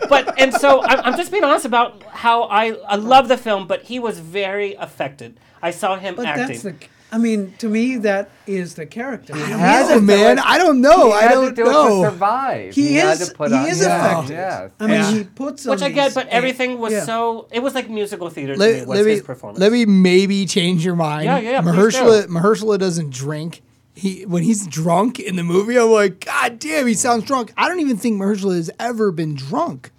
[0.09, 3.66] but and so I'm, I'm just being honest about how I I love the film,
[3.66, 5.38] but he was very affected.
[5.62, 6.47] I saw him But acting.
[6.48, 6.74] that's the.
[7.12, 9.34] I mean, to me, that is the character.
[9.34, 10.38] He Yeah, is a- man.
[10.38, 11.09] I don't know.
[11.09, 12.02] He I had don't do know.
[12.02, 12.72] it to survive.
[12.74, 14.34] He had is- to put he on- is yeah, affected.
[14.34, 14.70] Yes.
[14.78, 15.10] I mean, Yeah.
[15.10, 17.05] he puts on which I get, these- but everything was yeah.
[17.05, 17.48] so.
[17.51, 18.80] It was like musical theater to Let, me.
[18.86, 19.59] Was let me performance.
[19.59, 21.24] let me maybe change your mind.
[21.24, 23.60] Yeah, yeah, please Mahershala Mahershala doesn't drink.
[24.01, 27.52] He when he's drunk in the movie, I'm like, God damn, he sounds drunk.
[27.56, 29.90] I don't even think Mahershala has ever been drunk.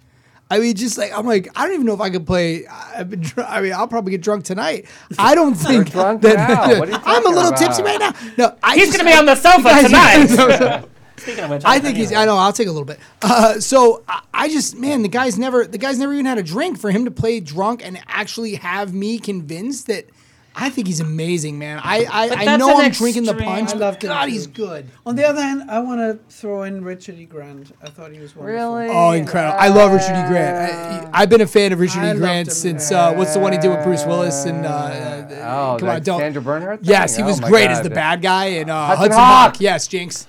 [0.50, 2.66] I mean, just like I'm like, I don't even know if I could play.
[2.66, 3.20] I've been.
[3.20, 4.86] Dr- I mean, I'll probably get drunk tonight.
[5.18, 6.36] I don't think drunk that.
[6.36, 6.78] now.
[6.80, 7.58] What are you I'm a little about?
[7.58, 8.12] tipsy right now.
[8.36, 9.86] No, I He's just- gonna be on the sofa Guys,
[10.36, 10.84] tonight.
[11.18, 12.12] Speaking of which, I think he's.
[12.12, 12.36] I know.
[12.36, 12.98] I'll take a little bit.
[13.22, 15.64] Uh, so I, I just, man, the guy's never.
[15.64, 16.76] The guy's never even had a drink.
[16.78, 20.06] For him to play drunk and actually have me convinced that,
[20.54, 21.80] I think he's amazing, man.
[21.82, 23.74] I I, I know I'm drinking the punch.
[23.74, 24.30] I but God, too.
[24.32, 24.86] he's good.
[25.06, 27.24] On the other hand, I want to throw in Richard E.
[27.24, 27.74] Grant.
[27.82, 28.74] I thought he was wonderful.
[28.76, 28.88] Really?
[28.90, 29.58] Oh, incredible!
[29.58, 30.28] I love Richard E.
[30.28, 31.08] Grant.
[31.14, 32.16] I, I've been a fan of Richard I E.
[32.18, 35.76] Grant since uh, what's the one he did with Bruce Willis and uh, uh, Oh,
[35.80, 36.20] come on, don't.
[36.20, 36.90] Sandra Bernhard thing?
[36.90, 39.52] Yes, he Oh was my great as the bad guy in uh, Hudson Hudson, Hawk.
[39.54, 39.60] Hawk.
[39.60, 40.26] Yes, Jinx.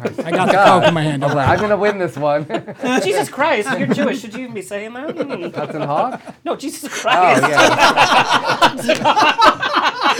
[0.00, 0.80] I got the God.
[0.80, 1.22] coke in my hand.
[1.22, 1.46] don't I'm, worry.
[1.46, 2.46] I'm gonna win this one.
[3.02, 4.20] Jesus Christ, you're Jewish.
[4.20, 5.16] Should you even be saying that?
[5.16, 5.50] Hmm.
[5.54, 6.20] Hudson Hawk.
[6.44, 7.42] No, Jesus Oh Christ.
[7.48, 8.72] yeah.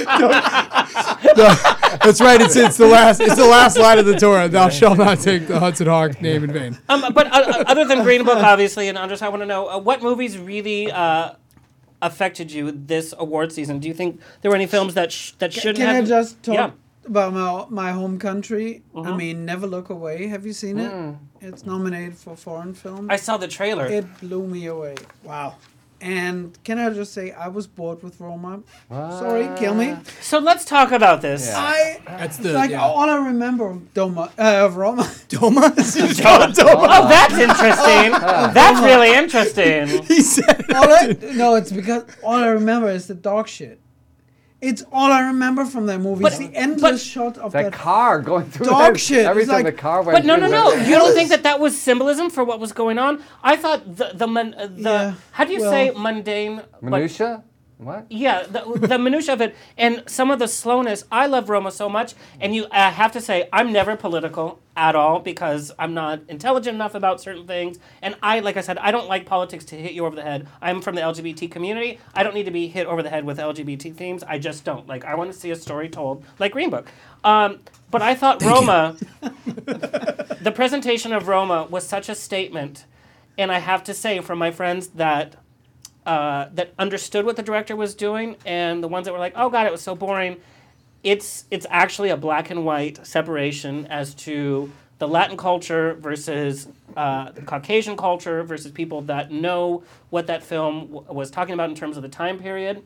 [2.03, 2.40] That's right.
[2.40, 4.49] It's it's the last it's the last line of the Torah.
[4.49, 6.78] Thou shalt not take the Hudson Hawk name in vain.
[6.89, 9.69] Um, but uh, uh, other than Green Book, obviously, and Andres, I want to know
[9.69, 11.32] uh, what movies really uh,
[12.01, 13.78] affected you this award season.
[13.78, 16.05] Do you think there were any films that sh- that shouldn't Can have?
[16.05, 16.70] I just talk Yeah.
[17.06, 18.82] About my my home country?
[18.94, 19.16] I Mhm.
[19.16, 20.26] mean, Never Look Away.
[20.28, 21.10] Have you seen Hmm.
[21.40, 21.48] it?
[21.48, 23.10] It's nominated for foreign film.
[23.10, 23.86] I saw the trailer.
[23.86, 24.94] It blew me away.
[25.24, 25.54] Wow.
[26.04, 28.60] And can I just say, I was bored with Roma.
[28.90, 29.94] Sorry, kill me.
[30.20, 31.46] So let's talk about this.
[31.46, 31.58] Yeah.
[31.60, 32.82] I That's the like yeah.
[32.82, 35.02] all I remember of Doma uh, of Roma.
[35.28, 35.62] Doma.
[36.64, 38.10] Oh, that's interesting.
[38.58, 40.02] that's really interesting.
[40.04, 40.64] He said.
[40.74, 43.78] all I, no, it's because all I remember is the dog shit.
[44.62, 46.22] It's all I remember from that movie.
[46.22, 47.72] But- it's the endless but- shot of That that.
[47.72, 49.26] car going through Dog that- shit.
[49.26, 50.70] Every It's time like- the car went But no, no, through no.
[50.76, 53.20] that- You don't think that that was symbolism for what was going on?
[53.43, 56.62] I thought the the mon- uh, the Yeah, how do you well- say mundane?
[56.80, 57.43] but- Minutia?
[57.84, 58.06] What?
[58.10, 61.04] Yeah, the, the minutia of it and some of the slowness.
[61.10, 64.94] I love Roma so much, and you uh, have to say I'm never political at
[64.94, 67.78] all because I'm not intelligent enough about certain things.
[68.00, 70.48] And I, like I said, I don't like politics to hit you over the head.
[70.60, 71.98] I'm from the LGBT community.
[72.14, 74.22] I don't need to be hit over the head with LGBT themes.
[74.22, 74.86] I just don't.
[74.86, 76.88] Like I want to see a story told like Green Book.
[77.24, 77.60] Um,
[77.90, 82.86] but I thought Roma, the presentation of Roma was such a statement,
[83.36, 85.36] and I have to say from my friends that
[86.06, 89.50] uh, that understood what the director was doing, and the ones that were like, "Oh
[89.50, 90.36] God, it was so boring."
[91.02, 97.32] It's it's actually a black and white separation as to the Latin culture versus uh,
[97.32, 101.74] the Caucasian culture versus people that know what that film w- was talking about in
[101.74, 102.82] terms of the time period.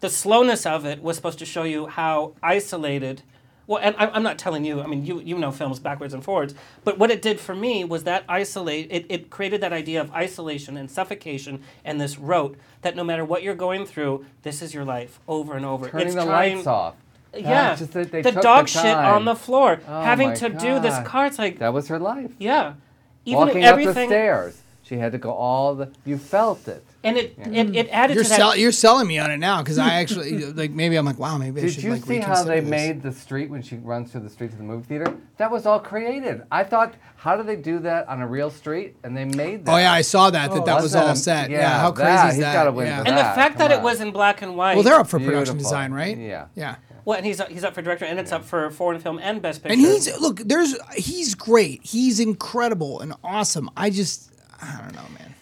[0.00, 3.22] The slowness of it was supposed to show you how isolated.
[3.66, 4.80] Well, and I, I'm not telling you.
[4.82, 6.54] I mean, you you know films backwards and forwards.
[6.84, 8.88] But what it did for me was that isolate.
[8.90, 13.24] It, it created that idea of isolation and suffocation and this rote that no matter
[13.24, 15.88] what you're going through, this is your life over and over.
[15.88, 16.94] Turning it's the trying, lights off.
[17.36, 20.94] Yeah, ah, just the dog the shit on the floor, Oh having to do this
[20.94, 21.06] God.
[21.06, 21.26] car.
[21.26, 22.30] It's like That was her life.
[22.38, 22.74] yeah,
[23.24, 24.60] even Walking if up the stairs.
[24.84, 25.90] She had to go all the.
[26.04, 26.84] You felt it.
[27.04, 28.36] And it it, it added You're to that.
[28.36, 31.38] sell, you're selling me on it now because I actually like maybe I'm like wow
[31.38, 32.68] maybe I Did should you like see how they this.
[32.70, 35.16] made the street when she runs through the streets of the movie theater?
[35.36, 36.42] That was all created.
[36.50, 38.96] I thought, how do they do that on a real street?
[39.04, 39.72] And they made that.
[39.74, 41.16] Oh yeah, I saw that that Oh, that was wasn't all it?
[41.16, 41.50] set.
[41.50, 42.52] Yeah, Yeah, how crazy is he's that?
[42.54, 43.02] gotta win yeah.
[43.02, 44.74] for and the that, fact that come it was in black and white.
[44.74, 46.16] Well, they're up for production design, right?
[46.16, 46.46] Yeah.
[46.54, 46.76] Yeah.
[47.04, 49.62] Well, and he's he's up for director, and it's up for foreign film and best
[49.62, 49.74] picture.
[49.74, 51.84] And he's look, there's he's great.
[51.84, 53.68] He's incredible and awesome.
[53.76, 54.30] I just
[54.62, 55.34] I don't know, man.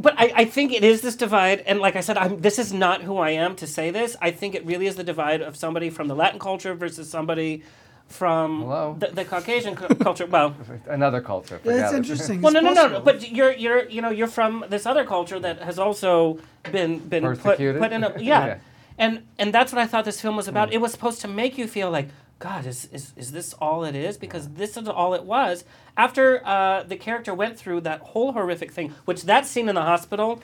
[0.00, 2.72] But I, I think it is this divide, and like I said, I'm, this is
[2.72, 4.16] not who I am to say this.
[4.20, 7.62] I think it really is the divide of somebody from the Latin culture versus somebody
[8.08, 10.26] from the, the Caucasian cu- culture.
[10.26, 10.54] Well,
[10.88, 11.60] Another culture.
[11.64, 11.96] Yeah, it's forget it.
[11.98, 12.40] interesting.
[12.42, 13.00] well, It's no, no, no.
[13.00, 16.38] But you're you're you know you're from this other culture that has also
[16.72, 17.80] been been put, Persecuted?
[17.80, 18.60] put in a yeah, Okay.
[18.98, 20.72] and and that's what I thought this film was about.
[20.72, 22.08] It was supposed to make you feel like
[22.40, 24.16] God is is is this all it is?
[24.16, 25.62] Because this is all it was.
[25.96, 29.82] After uh, the character went through that whole horrific thing, which that scene in the
[29.82, 30.42] hospital,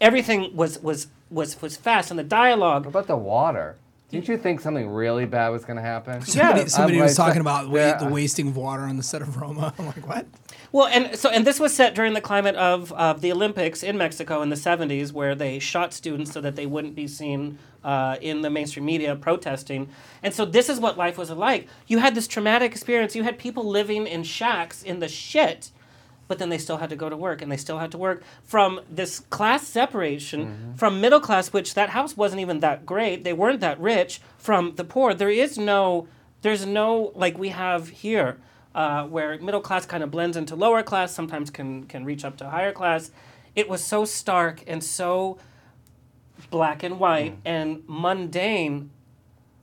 [0.00, 2.84] everything was was was was fast, and the dialogue.
[2.84, 3.76] What about the water?
[4.10, 6.20] Didn't you think something really bad was going to happen?
[6.22, 9.22] Somebody, somebody I'm was like, talking about wa- the wasting of water on the set
[9.22, 9.72] of Roma.
[9.78, 10.26] I'm like, what?
[10.72, 13.98] Well, and so and this was set during the climate of, of the Olympics in
[13.98, 18.16] Mexico in the 70s, where they shot students so that they wouldn't be seen uh,
[18.20, 19.88] in the mainstream media protesting.
[20.22, 21.66] And so this is what life was like.
[21.88, 23.16] You had this traumatic experience.
[23.16, 25.72] You had people living in shacks in the shit,
[26.28, 28.22] but then they still had to go to work, and they still had to work
[28.44, 33.24] from this class separation from middle class, which that house wasn't even that great.
[33.24, 34.20] They weren't that rich.
[34.38, 36.06] From the poor, there is no,
[36.42, 38.38] there's no like we have here
[38.74, 42.36] uh, where middle class kind of blends into lower class, sometimes can can reach up
[42.38, 43.10] to higher class.
[43.56, 45.38] It was so stark and so
[46.50, 48.90] black and white and mundane,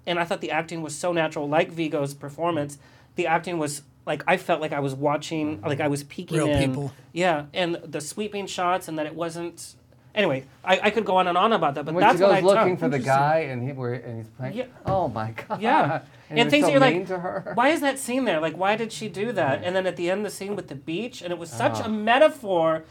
[0.06, 2.78] and I thought the acting was so natural, like Viggo's performance.
[3.16, 6.50] The acting was like I felt like I was watching, like I was peeking Real
[6.50, 6.70] in.
[6.70, 6.92] people.
[7.14, 9.76] Yeah, and the sweeping shots, and that it wasn't.
[10.18, 12.30] Anyway, I, I could go on and on about that, but when that's she what
[12.42, 12.80] goes I looking took.
[12.80, 14.58] for the guy and he were and he's playing.
[14.58, 14.66] Yeah.
[14.86, 15.62] Oh my god.
[15.62, 16.02] Yeah.
[16.30, 17.52] And, And, things was that so you're mean like, to her.
[17.54, 18.40] why is that scene there?
[18.42, 19.64] Like, why did she do that?
[19.64, 21.86] And then at the end, the scene with the beach, and it was such Oh.
[21.86, 22.84] a metaphor.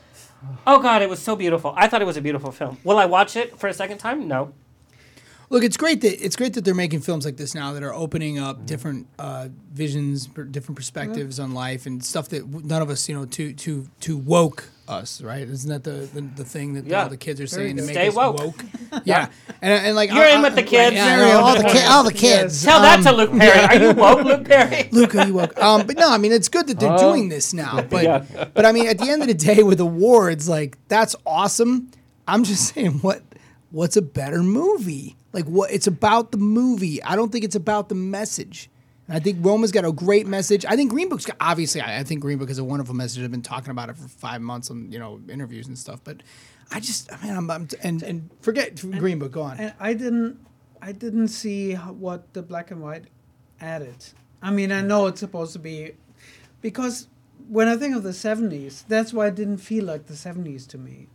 [0.67, 1.75] Oh God, it was so beautiful.
[1.77, 2.79] I thought it was a beautiful film.
[2.85, 4.29] Will I watch it for a second time?
[4.29, 4.55] No.
[5.51, 7.95] Look, it's great that it's great that they're making films like this now that are
[7.95, 12.83] opening up different uh, visions, per- different perspectives on life, and stuff that w- none
[12.83, 15.49] of us, you know, too too too woke us, right?
[15.49, 17.05] Isn't that the the, the thing that Yeah.
[17.05, 17.87] all the kids are Very saying to good.
[17.87, 18.65] make Stay us woke.
[19.05, 19.29] yeah,
[19.63, 20.97] and, and like You're I- in I- with the right, kids.
[20.97, 21.89] yeah, You're I all the the ki- kids.
[21.89, 22.65] all the kids.
[22.65, 23.61] Tell that to Um, Luke Perry.
[23.61, 24.89] Are you woke, Luke Perry?
[24.93, 25.59] Luke, are you woke?
[25.63, 26.99] Um, but no, I mean it's good that they're Huh?
[27.13, 27.83] doing this now.
[27.83, 28.45] But Yeah.
[28.55, 31.91] but I mean at the end of the day with awards, like that's awesome.
[32.29, 33.23] I'm just saying what
[33.71, 35.17] what's a better movie?
[35.33, 37.03] Like what it's about the movie.
[37.03, 38.71] I don't think it's about the message.
[39.09, 40.65] And I think Roma's got a great message.
[40.65, 43.23] I think Green Book's got, obviously I, I think Green Book has a wonderful message.
[43.23, 46.01] I've been talking about it for five months on you know interviews and stuff.
[46.03, 46.23] But
[46.73, 49.33] I just I mean I'm, I'm and and forget Green Book.
[49.33, 49.59] Go on.
[49.59, 50.39] And I didn't,
[50.83, 53.05] I didn't see what the black and white
[53.61, 53.97] added.
[54.43, 55.93] I mean, I know it's supposed to be,
[56.61, 57.09] because
[57.49, 60.79] when I think of the '70s, that's why it didn't feel like the '70s to
[60.79, 61.09] me.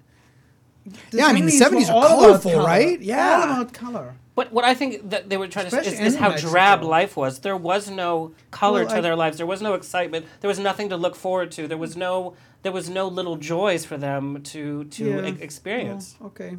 [1.12, 2.98] Yeah, I mean, the 70s 70s were are colorful, color, right?
[2.98, 3.44] All Yeah.
[3.44, 4.16] about color.
[4.34, 6.52] But what I think that they were trying to say is, is how Mexico.
[6.52, 7.40] drab life was.
[7.40, 9.38] There was no color Well, to I- their lives.
[9.38, 10.26] There was no excitement.
[10.40, 11.68] There was nothing to look forward to.
[11.68, 12.34] There was no
[12.64, 15.28] there was no little joys for them to to Yeah.
[15.28, 16.16] e- experience.
[16.22, 16.58] Oh, okay.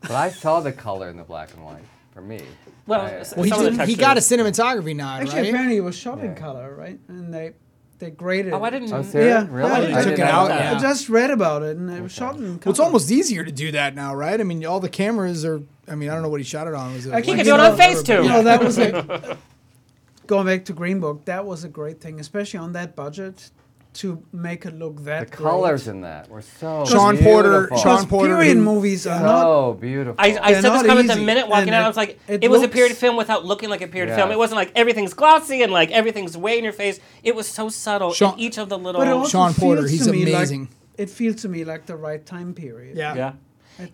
[0.00, 2.40] But I saw the color in the black and white for me.
[2.86, 5.42] Well, I- s- Well, he, some of the did, he got a cinematography nod, Actually,
[5.42, 5.48] right?
[5.50, 6.98] apparently it was shot in color, right?
[7.08, 7.52] And they
[8.00, 8.52] they graded.
[8.52, 9.44] Oh, I didn't- Oh, serious?
[9.44, 9.68] Yeah, Really?
[9.70, 10.76] yeah, I didn't took it out, that.
[10.76, 12.58] I just read about it, and it was shot in color.
[12.64, 14.40] Well, it's almost easier to do that now, right?
[14.40, 15.62] I mean, all the cameras are.
[15.88, 16.92] I mean, I don't know what he shot it on.
[16.94, 17.10] Was it?
[17.10, 18.22] I like can could do it on know- Facetune.
[18.24, 19.36] You know, that was a,
[20.26, 21.24] going back to Green Book.
[21.24, 23.50] That was a great thing, especially on that budget,
[23.94, 25.26] to make it look that.
[25.26, 27.76] The that colors in that were so Sean Porter- beautiful.
[27.78, 29.24] Sean Porter, period movies are so
[29.72, 29.80] not.
[29.80, 30.14] beautiful.
[30.18, 31.82] I, I said this not comment the minute walking and out.
[31.82, 34.10] I it- was like, it, it was a period film without looking like a period
[34.10, 34.16] Yeah.
[34.16, 34.30] film.
[34.30, 37.00] It wasn't like everything's glossy and like everything's way in your face.
[37.22, 39.00] It was so subtle Sean- in each of the little.
[39.00, 41.96] But it Sean Porter, feels he's to me like- it feels to me like the
[41.96, 42.96] right time period.
[42.96, 43.14] Yeah.
[43.14, 43.32] yeah.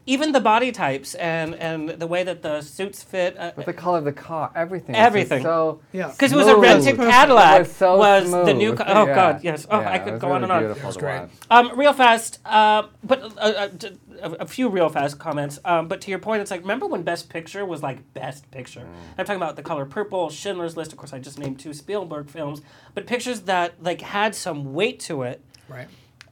[0.07, 3.37] Even the body types and and the way that the suits fit.
[3.39, 4.95] Uh, But the color of the car, everything.
[4.97, 5.43] Everything.
[5.43, 6.09] So Yeah.
[6.09, 6.65] because it was a smooth.
[6.65, 7.57] rented Cadillac.
[7.57, 8.75] It was so was the new?
[8.75, 9.15] ca- Oh Yeah.
[9.15, 9.67] God, yes.
[9.71, 10.61] Oh, Yeah, I could was go on and on.
[10.63, 11.23] Beautiful to great.
[11.51, 15.59] Um, real fast, uh, but uh, uh, d- a, a few real fast comments.
[15.65, 18.81] Um, but to your point, it's like remember when Best Picture was like Best Picture.
[18.81, 19.19] Mm.
[19.19, 20.93] I'm talking about The Color Purple, Schindler's List.
[20.93, 22.61] Of course, I just named two Spielberg films,
[22.95, 25.41] but pictures that like had some weight to it.
[25.69, 25.87] Right.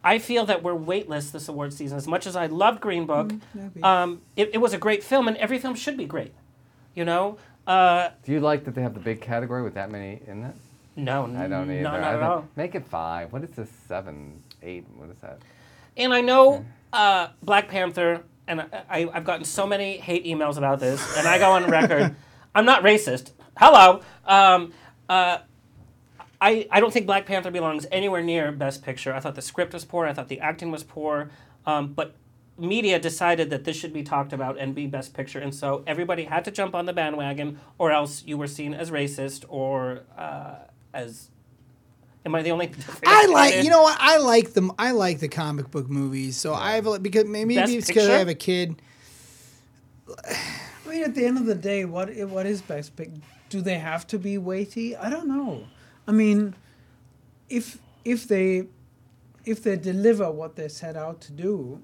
[0.06, 1.96] I feel that we're weightless this award season.
[1.98, 3.82] As much as I loved Green Book, maybe.
[3.82, 6.32] um, it, it was a great film, and every film should be great.
[6.94, 7.38] You know.
[7.66, 10.54] Uh, Do you like that they have the big category with that many in it?
[10.94, 11.82] no, I don't either.
[11.82, 12.48] No, not at all.
[12.54, 13.32] Make it five.
[13.32, 13.68] What is this?
[13.88, 14.86] Seven, eight.
[14.96, 15.40] What is that?
[15.96, 20.56] And I know uh, Black Panther, and I, I, I've gotten so many hate emails
[20.56, 22.14] about this, and I go on record.
[22.54, 23.32] I'm not racist.
[23.58, 24.02] Hello.
[24.24, 24.72] Um,
[25.08, 25.38] uh,
[26.40, 29.14] I, I don't think Black Panther belongs anywhere near Best Picture.
[29.14, 30.06] I thought the script was poor.
[30.06, 31.30] I thought the acting was poor.
[31.64, 32.14] Um, but
[32.58, 35.38] media decided that this should be talked about and be Best Picture.
[35.38, 38.90] And so everybody had to jump on the bandwagon, or else you were seen as
[38.90, 40.56] racist or uh,
[40.92, 41.30] as
[42.26, 42.72] Am I the only?
[43.06, 43.96] I like, you know what?
[44.00, 44.72] I like them.
[44.80, 46.36] I like the comic book movies.
[46.36, 48.82] So I have a, because maybe Best it's because I have a kid.
[50.28, 53.10] I mean, at the end of the day, what what is best pick?
[53.48, 54.96] Do they have to be weighty?
[54.96, 55.66] I don't know.
[56.06, 56.54] I mean,
[57.48, 58.66] if if they
[59.44, 61.80] if they deliver what they set out to do,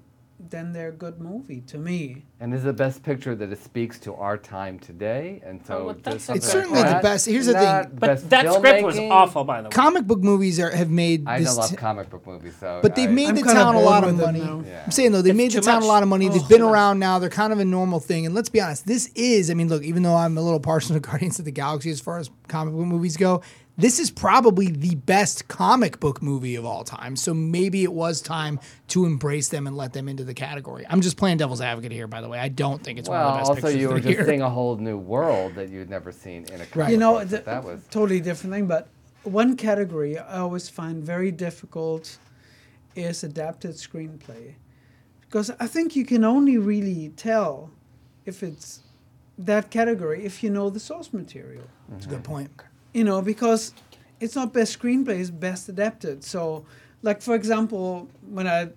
[0.49, 2.25] then they're a good movie to me.
[2.41, 5.85] And is the best picture that it speaks to our time today, and so Oh,
[5.85, 7.91] well, that's- something It's like certainly the best- here's the thing.
[7.97, 9.71] But that script was awful, by the way.
[9.73, 11.55] Comic book movies are have made I this.
[11.55, 14.03] love t- comic book movies, so But they've I- made I'm the town a lot
[14.03, 14.39] of money.
[14.41, 14.83] Yeah.
[14.83, 15.83] I'm saying though, they It's made the town much.
[15.85, 16.27] a lot of money.
[16.27, 17.19] Oh, They've been too around now.
[17.19, 18.25] They're kind of a normal thing.
[18.25, 19.49] And let's be honest, this is.
[19.49, 22.01] I mean, look, even though I'm a little partial to Guardians of the Galaxy as
[22.01, 23.41] far as comic book movies go,
[23.77, 27.15] this is probably the best comic book movie of all time.
[27.15, 28.59] So maybe it was time
[28.89, 30.85] to embrace them and let them into the category.
[30.87, 32.39] I'm just playing devil's advocate here, by the way.
[32.39, 34.09] I don't think it's well, one of the best also pictures you of were the
[34.09, 34.27] just year.
[34.27, 36.91] seeing a whole new world that you'd never seen in a comic right.
[36.91, 38.67] you know, book, the, that was totally different thing.
[38.67, 38.89] But
[39.23, 42.17] one category I always find very difficult
[42.95, 44.53] is adapted screenplay,
[45.21, 47.71] because I think you can only really tell
[48.25, 48.81] if it's
[49.39, 51.63] that category if you know the source material.
[51.89, 52.51] That's a good point.
[52.93, 53.73] You know, because
[54.19, 56.23] it's not best screenplay; it's best adapted.
[56.23, 56.65] So,
[57.01, 58.69] like for example, when I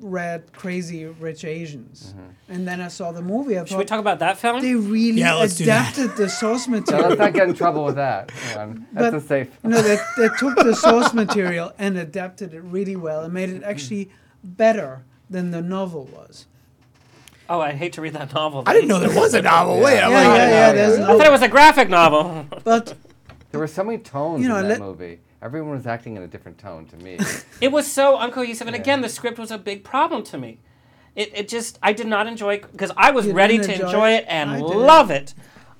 [0.00, 2.14] read Crazy Rich Asians,
[2.48, 4.60] and then I saw the movie, I Should we talk about that film?
[4.60, 5.96] they really Yeah, let's do that.
[5.96, 7.08] adapted the source So material.
[7.08, 8.30] let's not get in trouble with that.
[8.56, 9.48] Um, that's But- a safe.
[9.64, 13.62] No, they, they took the source material and adapted it really well and made it
[13.62, 14.10] actually
[14.44, 16.46] better than the novel was.
[17.48, 18.64] Oh, I hate to read that novel.
[18.66, 19.80] I didn't know there was a novel.
[19.80, 20.72] Wait, I'm Yeah, yeah, yeah.
[20.72, 22.44] There's I thought it was a graphic novel.
[22.64, 22.94] But
[23.50, 25.20] There were so many tones You know, in that let- movie.
[25.42, 27.18] Everyone was acting in a different tone to me.
[27.60, 30.58] It was so uncohesive, and again, the script was a big problem to me.
[31.14, 34.10] It, it just I did not enjoy because I was You ready to enjoy enjoy
[34.12, 34.24] it?
[34.24, 35.34] it and love it.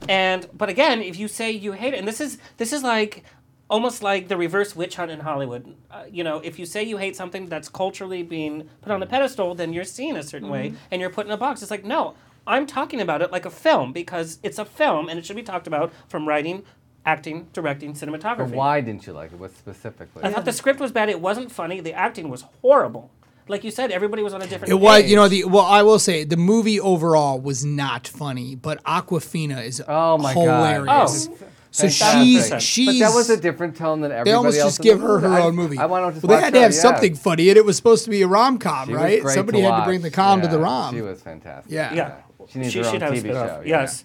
[0.08, 3.24] And but again, if you say you hate it, and this is this is like
[3.68, 5.74] almost like the reverse witch hunt in Hollywood.
[5.90, 9.06] Uh, you know, if you say you hate something that's culturally being put on a
[9.06, 10.76] pedestal, then you're seen a certain way Mm-hmm.
[10.92, 11.60] and you're put in a box.
[11.62, 12.14] It's like no,
[12.46, 15.42] I'm talking about it like a film because it's a film and it should be
[15.42, 16.62] talked about from writing,
[17.06, 18.20] acting, directing, cinematography.
[18.20, 18.54] but cinematography.
[18.54, 19.38] why didn't you like it?
[19.38, 20.24] What specifically?
[20.24, 21.08] I thought the script was bad.
[21.08, 21.80] It wasn't funny.
[21.80, 23.10] The acting was horrible.
[23.48, 24.72] Like you said, everybody was on a different.
[24.72, 25.10] It was, page.
[25.10, 29.64] you know, the well, I will say the movie overall was not funny, but Awkwafina
[29.64, 31.28] is Oh my hilarious.
[31.28, 31.36] god!
[31.40, 31.46] Oh.
[31.70, 34.82] So she's she's But that was a different tone than everybody they almost else just
[34.82, 35.26] give her movie.
[35.28, 35.78] her I- own movie.
[35.78, 36.80] I want to just well, they had to her, have yeah.
[36.80, 39.22] something funny, and it was supposed to be a rom com, She was right?
[39.22, 40.94] great Somebody to had to bring the com to the rom.
[40.94, 41.70] She was fantastic.
[41.70, 41.92] Yeah.
[41.94, 42.14] Yeah.
[42.48, 43.62] She needs She her own should have a TV show.
[43.64, 43.80] yeah.
[43.82, 44.04] Yes.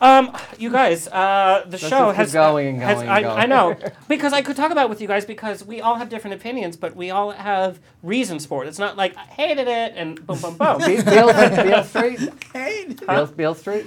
[0.00, 3.24] Um, you guys, uh, the show just keep has going and has- going I, and
[3.26, 3.38] going.
[3.40, 3.76] I know
[4.08, 6.76] because I could talk about it with you guys because we all have different opinions,
[6.76, 8.68] but we all have reasons for it.
[8.68, 10.78] It's not like I hated it and boom, boom, boom.
[10.78, 12.20] Be- Beale, Beale Street.
[12.52, 13.86] Hey, Beale, Beale Street.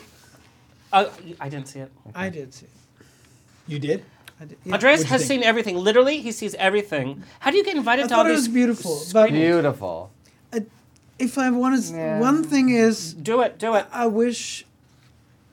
[0.91, 1.05] uh,
[1.39, 1.91] I didn't see it.
[2.13, 2.65] I did see.
[2.65, 3.05] it.
[3.67, 4.03] you did?
[4.41, 4.57] I did.
[4.65, 4.73] yeah.
[4.73, 5.41] Andreas What'd you has think?
[5.41, 5.77] seen everything.
[5.77, 7.23] Literally, he sees everything.
[7.39, 8.47] How do you get invited I to all thought it these?
[8.47, 10.11] was beautiful, but Beautiful.
[11.19, 12.19] if I wanted, Yeah.
[12.19, 13.85] one thing is, Do it, do it.
[13.93, 14.65] I wish,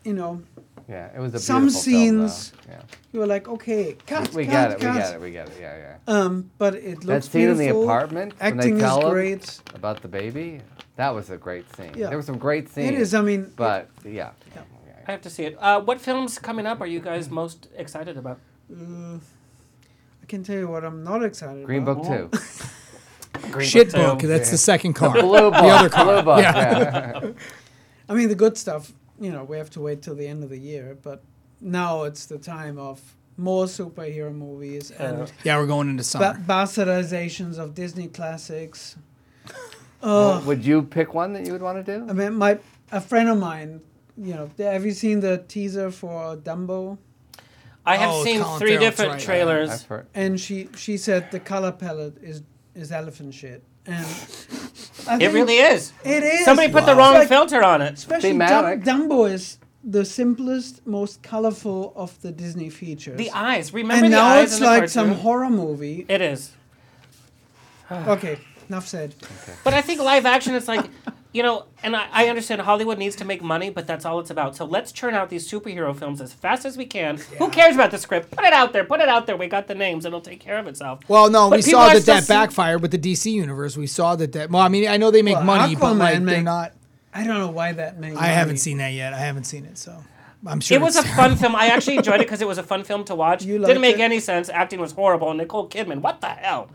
[0.04, 0.42] you know,
[0.88, 2.80] Yeah, it was a Some beautiful film, scenes- Yeah.
[3.12, 4.80] you were like, okay, cut, We cut, get it.
[4.80, 4.94] cut.
[4.94, 5.20] We get it.
[5.20, 5.54] We get it.
[5.60, 5.96] Yeah, yeah.
[6.14, 7.84] Um, but it looks That scene in the beautiful.
[7.84, 9.60] apartment when Acting they tell is him great.
[9.74, 10.62] about the baby.
[10.96, 11.92] That was a great scene.
[11.94, 12.08] Yeah.
[12.08, 12.88] There were some great scenes.
[12.92, 13.12] It is.
[13.14, 14.30] I mean, But yeah.
[15.06, 15.56] I have to see it.
[15.60, 18.38] Uh, what films coming up are you guys most excited about?
[18.72, 19.16] uh,
[20.22, 21.66] I can tell you what I'm not excited about.
[21.66, 22.02] Green about.
[22.02, 23.50] Book two.
[23.52, 24.18] Green Shit Book book.
[24.20, 24.26] two.
[24.26, 25.14] That's the second car.
[25.14, 25.54] The blue book.
[25.54, 26.04] The other car.
[26.04, 26.40] Blue book.
[26.40, 27.20] Yeah.
[27.22, 27.30] Yeah.
[28.08, 28.92] I mean, the good stuff.
[29.20, 31.22] You know, we have to wait till the end of the year, but
[31.60, 33.00] now it's the time of
[33.36, 36.34] more superhero movies and Yeah, we're going into summer.
[36.34, 38.96] ba- bastardizations of Disney classics.
[40.00, 42.06] Well, Oh, would you pick one that you would want to do?
[42.08, 42.60] I mean, my
[42.92, 43.80] a friend of mine.
[44.16, 46.98] You know, have you seen the teaser for Dumbo?
[47.84, 49.34] I have Oh, seen Colin three Farrell, different that's right.
[49.34, 49.70] trailers.
[49.90, 50.06] I've.
[50.14, 52.42] And she she said the color palette is
[52.76, 55.92] is elephant shit, and It really is.
[56.04, 56.44] It is.
[56.44, 57.94] Somebody put the wrong like- filter on it.
[57.94, 58.84] Especially Thematic.
[58.84, 63.16] Dum- Dumbo is the simplest, most colorful of the Disney features.
[63.16, 63.72] The eyes.
[63.72, 64.88] Remember and the now eyes it's in the like cartoon?
[64.88, 66.04] some horror movie.
[66.08, 66.52] It is.
[67.90, 68.38] okay,
[68.68, 69.14] enough said.
[69.64, 70.84] But I think live action is like,
[71.32, 74.30] you know, and I, I understand Hollywood needs to make money, but that's all it's
[74.30, 74.56] about.
[74.56, 77.18] So let's churn out these superhero films as fast as we can.
[77.38, 78.30] Who cares about the script?
[78.30, 78.84] Put it out there.
[78.84, 79.36] Put it out there.
[79.36, 80.04] We got the names.
[80.06, 81.00] It'll take care of itself.
[81.06, 83.76] Well, no, But we saw are that still that see- backfired with the DC universe.
[83.76, 84.50] We saw that that.
[84.50, 86.72] Well, I mean, I know they make Well, money, but Aquaman like they're not.
[87.12, 88.16] I don't know why that made.
[88.16, 89.12] I haven't seen that yet.
[89.12, 90.02] I haven't seen it, so
[90.46, 91.56] I'm sure It was a it's fun film.
[91.56, 93.44] I actually enjoyed it because it was a fun film to watch.
[93.44, 94.00] You Didn't make it?
[94.02, 94.48] any sense.
[94.48, 95.32] Acting was horrible.
[95.34, 96.00] Nicole Kidman.
[96.00, 96.70] What the hell?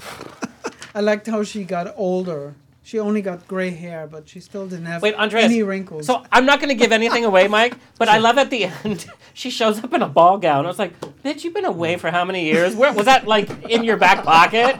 [0.94, 2.54] I liked how she got older
[2.86, 5.46] She only got gray hair, but she still didn't have Wait, Andreas.
[5.46, 6.04] any wrinkles.
[6.06, 9.06] So I'm not going to give anything away, Mike, but I love at the end
[9.32, 10.66] she shows up in a ball gown.
[10.66, 10.92] I was like,
[11.22, 12.76] "Bitch, you've been away for how many years?
[12.76, 14.76] Where was that like in your back pocket?"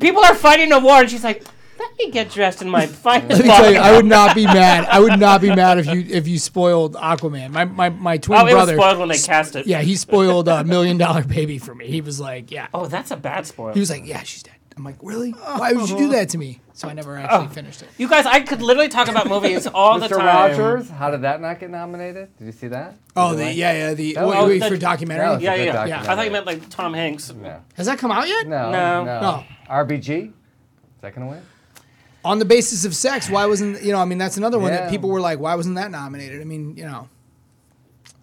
[0.00, 1.44] People are fighting a war, and she's like,
[1.78, 4.34] "Let me get dressed in my finest Let me tell you, gown." I would not
[4.34, 4.86] be mad.
[4.86, 7.50] I would not be mad if you if you spoiled Aquaman.
[7.50, 8.74] My my, my twin Oh, it was brother.
[8.76, 9.66] spoiled when they cast it.
[9.66, 11.88] Yeah, he spoiled a million dollar baby for me.
[11.88, 12.68] He was like, yeah.
[12.72, 13.74] Oh, that's a bad spoil.
[13.74, 14.54] He was like, yeah, she's dead.
[14.78, 15.32] I'm like, really?
[15.32, 16.60] Why would you do that to me?
[16.72, 17.48] So I never actually Oh.
[17.48, 17.88] finished it.
[17.98, 20.16] You guys, I could literally talk about movies all the Mr.
[20.18, 20.26] time.
[20.56, 22.28] Rogers, how did that not get nominated?
[22.38, 22.94] Did you see that?
[23.16, 25.24] Oh, the, yeah, yeah, the That was- wait, wait, the- for documentary.
[25.26, 25.72] that was a Yeah, good yeah, yeah.
[25.72, 26.08] documentary.
[26.08, 27.32] I thought you meant like Tom Hanks.
[27.34, 27.60] No.
[27.74, 28.46] Has that come out yet?
[28.46, 28.70] No.
[28.70, 29.04] No.
[29.04, 29.12] No.
[29.20, 29.44] Oh.
[29.68, 29.74] No.
[29.74, 30.26] RBG?
[30.26, 30.32] Is
[31.00, 31.42] that gonna win?
[32.24, 33.98] On the basis of sex, why wasn't you know?
[34.00, 34.82] I mean, that's another one Yeah.
[34.82, 36.40] that people were like, why wasn't that nominated?
[36.40, 37.08] I mean, you know,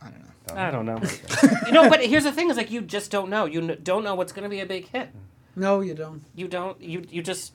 [0.01, 0.55] I don't know.
[0.55, 1.01] I don't know.
[1.65, 3.45] You know, but here's the thing: is like you just don't know.
[3.45, 5.09] You n- don't know what's going to be a big hit.
[5.55, 6.23] No, you don't.
[6.35, 6.79] You don't.
[6.81, 7.53] You you just.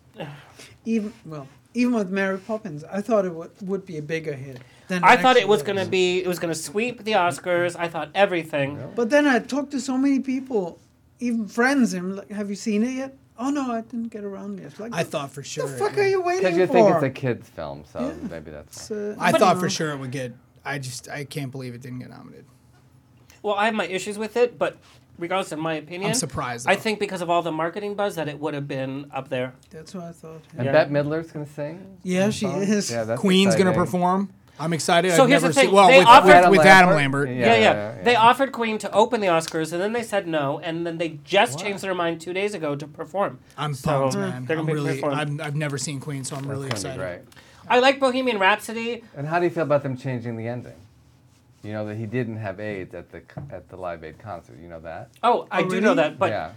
[0.84, 4.58] Even well, even with Mary Poppins, I thought it would, would be a bigger hit.
[4.88, 6.18] Than I thought it was going to be.
[6.22, 7.76] It was going to sweep the Oscars.
[7.78, 8.92] I thought everything.
[8.96, 10.80] But then I talked to so many people,
[11.20, 14.58] even friends, and like, "Have you seen it yet?" Oh no, I didn't get around
[14.60, 14.78] yet.
[14.78, 15.66] Like, I thought for sure.
[15.66, 16.50] the fuck are you waiting for?
[16.50, 16.72] Because you for?
[16.72, 18.90] think it's a kids' film, so maybe that's.
[18.90, 20.34] Uh, I thought for sure it would get.
[20.64, 22.44] I just I can't believe it didn't get nominated.
[23.42, 24.76] Well, I have my issues with it, but
[25.20, 28.26] regardless of my opinion, I'm surprised, I think because of all the marketing buzz, that
[28.28, 29.54] it would have been up there.
[29.70, 30.42] That's what I thought.
[30.56, 30.72] And Yeah.
[30.72, 31.98] Bette Midler's gonna sing.
[32.02, 32.62] Yeah, she song?
[32.62, 32.90] is.
[32.90, 34.30] Yeah, that's Queen's gonna perform.
[34.58, 35.12] I'm excited.
[35.12, 35.74] So I've here's never the thing, seen.
[35.74, 37.28] Well, they with, offered- with, Adam with Adam Lambert?
[37.28, 37.40] Lambert.
[37.40, 38.02] Yeah yeah, yeah, yeah.
[38.02, 41.18] They offered Queen to open the Oscars, and then they said no, and then they
[41.24, 43.38] just changed their mind two days ago to perform.
[43.56, 44.44] I'm So, pumped, man.
[44.44, 45.02] they're gonna be really.
[45.02, 47.30] I'm, I've never seen Queen, so I'm really That's gonna excited.
[47.30, 47.36] be.
[47.68, 49.02] I like Bohemian Rhapsody.
[49.16, 50.74] And how do you feel about them changing the ending?
[51.62, 54.58] You know that he didn't have AIDS at the at the Live Aid concert.
[54.60, 55.10] You know that?
[55.22, 56.52] Oh, I do know that, but yeah,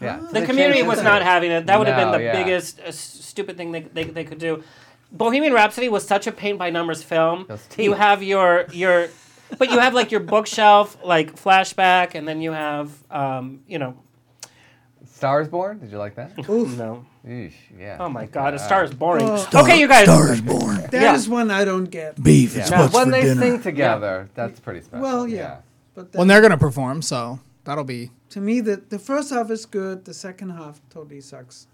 [0.00, 0.28] yeah.
[0.30, 1.66] the community was not having it.
[1.66, 2.32] That would have been the yeah.
[2.32, 4.62] biggest uh, s- stupid thing they, they, they could do.
[5.10, 7.46] Bohemian Rhapsody was such a paint by numbers film.
[7.48, 7.96] Those You teeth.
[7.96, 9.08] have your your,
[9.56, 13.96] but you have like your bookshelf like flashback, and then you have um, you know
[15.16, 15.78] Stars Born.
[15.78, 16.36] Did you like that?
[16.48, 17.06] no.
[17.26, 17.96] Eesh, yeah.
[17.98, 19.24] Oh my God, A Star is boring.
[19.26, 19.62] Oh.
[19.62, 20.04] okay, you guys.
[20.04, 20.76] Star is born.
[20.76, 21.14] That Yeah.
[21.14, 22.22] is one I don't get.
[22.22, 22.64] Beef Yeah.
[22.64, 23.40] is But what's when for they dinner.
[23.40, 25.02] sing together, that's pretty special.
[25.02, 25.56] Well, yeah.
[25.94, 28.10] But Well, they're gonna perform, so that'll be.
[28.30, 30.04] to me, the the first half is good.
[30.04, 31.66] The second half totally sucks.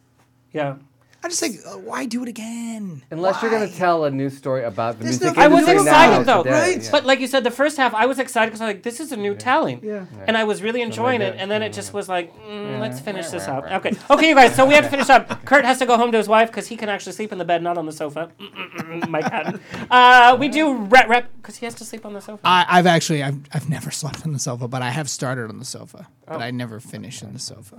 [0.52, 0.77] Yeah.
[1.24, 3.01] I just think, uh, why do it again?
[3.12, 5.69] Unless you're going to tell a new story about the There's music nothing I was
[5.69, 6.82] excited now though, today, right?
[6.82, 6.90] yeah.
[6.90, 8.99] but like you said, the first half I was excited because I was like, this
[8.99, 10.07] is a new talent, Yeah.
[10.27, 11.36] and I was really enjoying they it.
[11.39, 13.59] And then it just was like, mm, let's finish this Yeah.
[13.59, 13.70] up.
[13.70, 14.57] Okay, okay, you guys.
[14.57, 15.44] So we have to finish up.
[15.44, 17.44] Kurt has to go home to his wife because he can actually sleep in the
[17.44, 18.31] bed, not on the sofa.
[19.09, 19.61] Mike Hatton.
[19.90, 22.40] Uh, we do rep rep because he has to sleep on the sofa.
[22.44, 25.59] I, I've actually I've, I've never slept on the sofa, but I have started on
[25.61, 26.40] the sofa, but Oh.
[26.40, 27.77] I never finished on the sofa.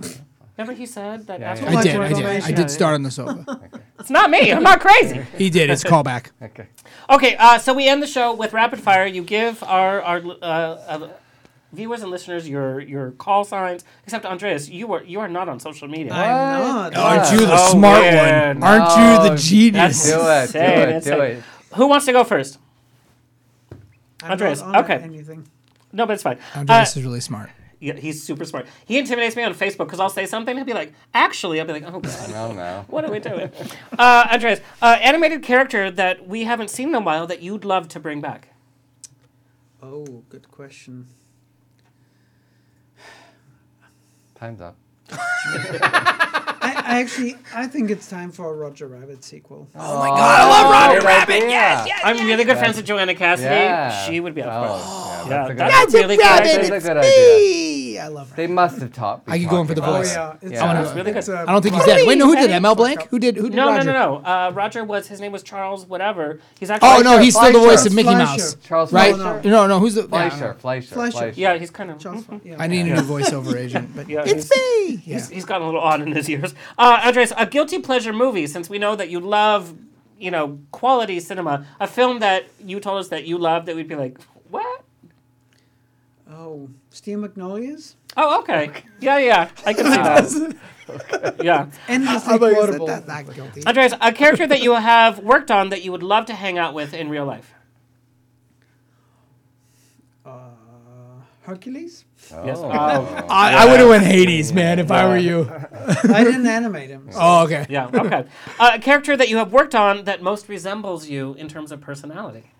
[0.56, 1.40] Remember he said that.
[1.40, 1.66] Yeah, that's yeah.
[1.74, 2.08] what I did, I
[2.38, 3.60] did, I did start on the sofa.
[3.98, 4.52] It's not me.
[4.52, 5.24] I'm not crazy.
[5.38, 5.70] He did.
[5.70, 6.30] It's a callback.
[6.42, 6.66] Okay.
[7.10, 9.06] Okay, uh, so we end the show with rapid fire.
[9.06, 11.08] You give our our uh, uh,
[11.72, 13.84] viewers and listeners your your call signs.
[14.04, 16.12] Except Andreas, you are you are not on social media.
[16.12, 16.96] I'm not.
[16.96, 18.60] Aren't you the Oh, smart man.
[18.60, 18.68] one?
[18.70, 20.04] Aren't you the No, genius?
[20.06, 21.42] Do it, do Insane, it, do it.
[21.74, 22.58] Who wants to go first?
[24.22, 24.94] I'm Andreas, not on okay.
[25.02, 25.46] Anything.
[25.92, 26.38] No, but it's fine.
[26.54, 27.50] Andreas Uh, is really smart.
[27.84, 28.66] Yeah, he's super smart.
[28.86, 30.56] He intimidates me on Facebook because I'll say something.
[30.56, 32.84] He'll be like, "Actually," I'll be like, "Oh God." No, no.
[32.88, 33.50] What are we doing?
[33.98, 37.88] uh, Andreas, uh, animated character that we haven't seen in a while that you'd love
[37.88, 38.48] to bring back.
[39.82, 41.06] Oh, good question.
[44.34, 44.76] Time's up.
[46.84, 49.68] I, I actually, I think it's time for a Roger Rabbit sequel.
[49.74, 51.48] Oh my god, I love Roger oh, Rabbit.
[51.48, 52.00] Yes, yes.
[52.04, 53.48] I'm really good friends with Joanna Cassidy.
[53.48, 54.06] Yeah.
[54.06, 54.80] She would be up for it.
[54.84, 56.18] Oh, Yeah, yeah, that's a good idea.
[56.18, 56.60] Rabbit, good.
[56.60, 57.83] That's a it's good idea.
[57.94, 58.00] Me.
[58.00, 58.36] I love her.
[58.36, 59.22] They must have taught.
[59.26, 60.14] I could go in for the voice.
[60.16, 60.64] Oh yeah, it's, Yeah.
[60.72, 61.28] I It's really good.
[61.30, 62.06] I don't think he's dead.
[62.06, 63.02] Wait, no, who did Mel Blanc?
[63.08, 63.36] Who did?
[63.36, 63.92] Who did No, no, Roger?
[63.92, 64.24] no, no.
[64.24, 66.40] Uh, Roger was his name was Charles whatever.
[66.60, 69.14] He's actually Oh no, he's still the voice of Mickey Mouse, Charles right?
[69.14, 69.48] Fleischer?
[69.48, 70.02] No, no, who's the?
[70.02, 71.18] yeah, Fleischer, Fleischer, Fleischer.
[71.18, 71.40] Fleischer.
[71.40, 71.98] Yeah, he's kind of.
[71.98, 72.56] Charles Fle- yeah.
[72.58, 75.02] I need a new voiceover agent, but it's me.
[75.04, 75.14] Yeah.
[75.14, 76.54] He's, he's gotten a little odd in his ears.
[76.78, 79.74] Uh, Andres, a guilty pleasure movie, since we know that you love,
[80.18, 81.66] you know, quality cinema.
[81.80, 84.18] A film that you told us that you love that we'd be like,
[84.50, 84.82] what?
[86.30, 87.96] Oh, Steel Magnolias?
[88.16, 88.70] Oh, okay.
[89.00, 89.50] Yeah, yeah.
[89.66, 90.56] I can see that.
[91.42, 91.70] Yeah.
[91.88, 92.86] Endlessly I'm like, is quotable.
[92.86, 93.62] that that guilty?
[93.66, 96.74] Andres, a character that you have worked on that you would love to hang out
[96.74, 97.54] with in real life.
[100.24, 100.50] Uh,
[101.42, 102.04] Hercules?
[102.44, 102.58] Yes.
[102.58, 102.64] Oh.
[102.70, 103.26] Oh.
[103.30, 105.50] I, I would have went Hades, man, if I were you.
[106.04, 107.08] I didn't animate him.
[107.10, 107.66] so- Oh, okay.
[107.68, 108.24] Yeah, okay.
[108.58, 111.80] Uh, a character that you have worked on that most resembles you in terms of
[111.80, 112.50] personality.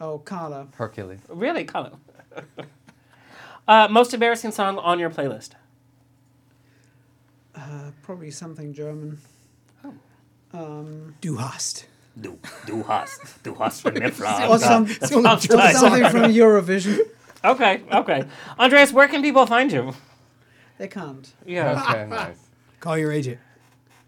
[0.00, 0.68] Oh, Carla.
[0.76, 1.20] Hercules.
[1.28, 1.92] Really, Colin?
[3.68, 5.50] uh, most embarrassing song on your playlist?
[7.54, 9.18] Uh, probably something German.
[10.52, 11.86] Um, Du hast.
[12.20, 13.42] Du, du hast.
[13.42, 14.48] Du hast from Nifra.
[14.48, 15.20] or some, That's or
[15.72, 16.98] something from Eurovision.
[17.44, 18.24] Okay, okay.
[18.58, 19.92] Andreas, where can people find you?
[20.78, 21.30] They can't.
[21.46, 21.84] Yeah.
[21.88, 22.38] Okay, nice.
[22.80, 23.38] Call your agent.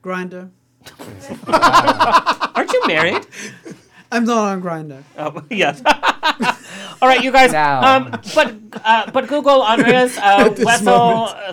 [0.03, 0.51] Grindr.
[2.55, 3.27] Aren't you married?
[4.11, 5.03] I'm not on Grindr.
[5.19, 5.83] Oh, yes.
[7.03, 7.53] All right, you guys.
[7.53, 7.97] Now.
[7.97, 8.55] Um, but
[8.85, 11.37] uh, but Google Andreas uh, At this Wessel moment.
[11.39, 11.53] uh,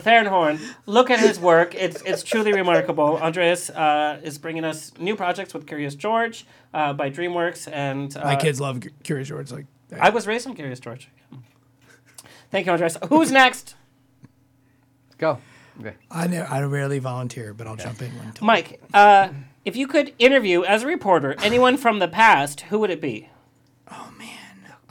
[0.85, 1.73] Look at his work.
[1.73, 3.17] It's it's truly remarkable.
[3.17, 8.23] Andreas uh, is bringing us new projects with Curious George uh, by DreamWorks, and uh,
[8.25, 9.51] My kids love Curious George.
[9.51, 9.65] Like,
[9.99, 11.09] I was raised on Curious George.
[12.51, 12.97] Thank you, Andreas.
[13.09, 13.75] Who's next?
[15.17, 15.39] Go.
[15.79, 15.95] Okay.
[16.11, 18.31] I ne- I rarely volunteer, but I'll jump in when.
[18.33, 18.41] told.
[18.41, 19.29] Mike, uh,
[19.63, 23.29] if you could interview as a reporter anyone from the past, who would it be?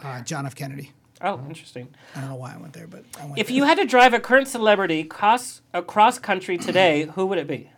[0.06, 0.54] Uh, John F.
[0.54, 0.92] Kennedy.
[1.20, 1.88] Oh, interesting.
[2.14, 3.38] I don't know why I went there, but I went.
[3.38, 3.56] If there.
[3.56, 7.70] you had to drive a current celebrity cross across country today, who would it be?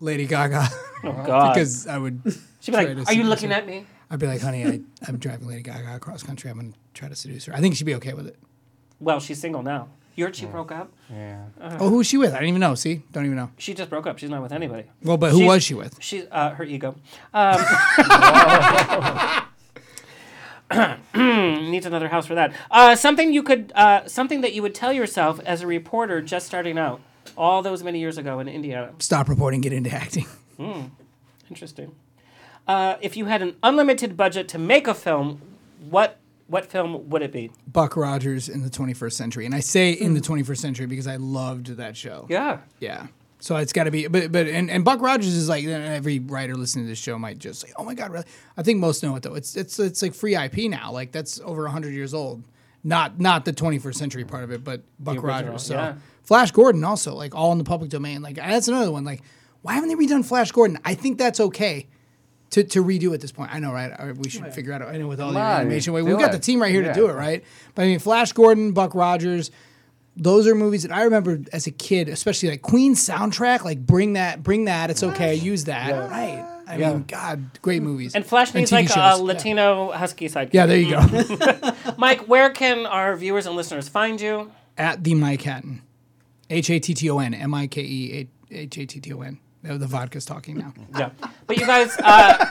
[0.00, 0.68] Lady Gaga.
[1.04, 1.54] Oh God.
[1.54, 2.20] because I would.
[2.60, 5.16] She'd be like, "Are you looking her." at me?" I'd be like, honey, I, I'm
[5.16, 6.48] driving Lady Gaga across country.
[6.50, 7.54] I'm gonna try to seduce her.
[7.54, 8.36] I think she'd be okay with it.
[9.00, 9.88] Well, she's single now.
[10.14, 10.92] You heard she broke up.
[11.10, 11.44] Yeah.
[11.60, 12.32] Oh, who's she with?
[12.32, 12.74] I don't even know.
[12.74, 13.50] See, don't even know.
[13.58, 14.18] She just broke up.
[14.18, 14.84] She's not with anybody.
[15.02, 15.98] Well, but who She's- was she with?
[16.00, 16.94] She's uh, her ego.
[17.34, 17.58] Um,
[21.14, 22.52] needs another house for that.
[22.70, 26.46] Uh, something you could, uh, something that you would tell yourself as a reporter just
[26.46, 27.00] starting out,
[27.36, 28.92] all those many years ago in Indiana.
[28.98, 30.26] Stop reporting, get into acting.
[30.56, 30.86] Hmm.
[31.48, 31.94] Interesting.
[32.66, 35.40] Uh, if you had an unlimited budget to make a film,
[35.90, 36.18] what
[36.48, 37.50] what film would it be?
[37.66, 41.16] Buck Rogers in the 21st century, and I say in the 21st century because I
[41.16, 42.26] loved that show.
[42.28, 42.60] Yeah.
[42.80, 43.08] Yeah.
[43.38, 46.54] So it's got to be, but but and, and Buck Rogers is like every writer
[46.54, 48.24] listening to this show might just say, "Oh my God!" Really?
[48.56, 49.34] I think most know it though.
[49.34, 50.90] It's it's it's like free IP now.
[50.90, 52.42] Like that's over hundred years old.
[52.82, 55.64] Not not the 21st century part of it, but Buck Rogers.
[55.64, 55.94] So yeah.
[56.22, 58.22] Flash Gordon also like all in the public domain.
[58.22, 59.04] Like that's another one.
[59.04, 59.22] Like
[59.62, 60.78] why haven't they redone Flash Gordon?
[60.84, 61.88] I think that's okay.
[62.50, 64.16] To, to redo at this point, I know, right?
[64.16, 64.80] We should figure out.
[64.82, 66.92] I know with all Come the on, animation, we've got the team right here Yeah.
[66.92, 67.42] to do it, right?
[67.74, 69.50] But I mean, Flash Gordon, Buck Rogers,
[70.16, 73.64] those are movies that I remember as a kid, especially like Queen soundtrack.
[73.64, 74.90] Like bring that, bring that.
[74.90, 75.34] It's okay.
[75.34, 76.10] Use that.
[76.10, 76.44] Right.
[76.68, 76.94] I Yeah.
[76.94, 78.14] mean, God, great movies.
[78.14, 78.96] And Flash needs TV like shows.
[78.96, 79.14] a Yeah.
[79.14, 80.50] Latino husky sidekick.
[80.54, 81.72] Yeah, there you go.
[81.98, 84.50] Mike, where can our viewers and listeners find you?
[84.78, 85.82] At the Mike Hatton,
[86.50, 89.20] H A T T O N, M I K E H A T T O
[89.22, 89.38] N.
[89.62, 90.72] The the vodka's talking now.
[90.98, 91.10] Yeah.
[91.46, 92.44] But you guys, uh,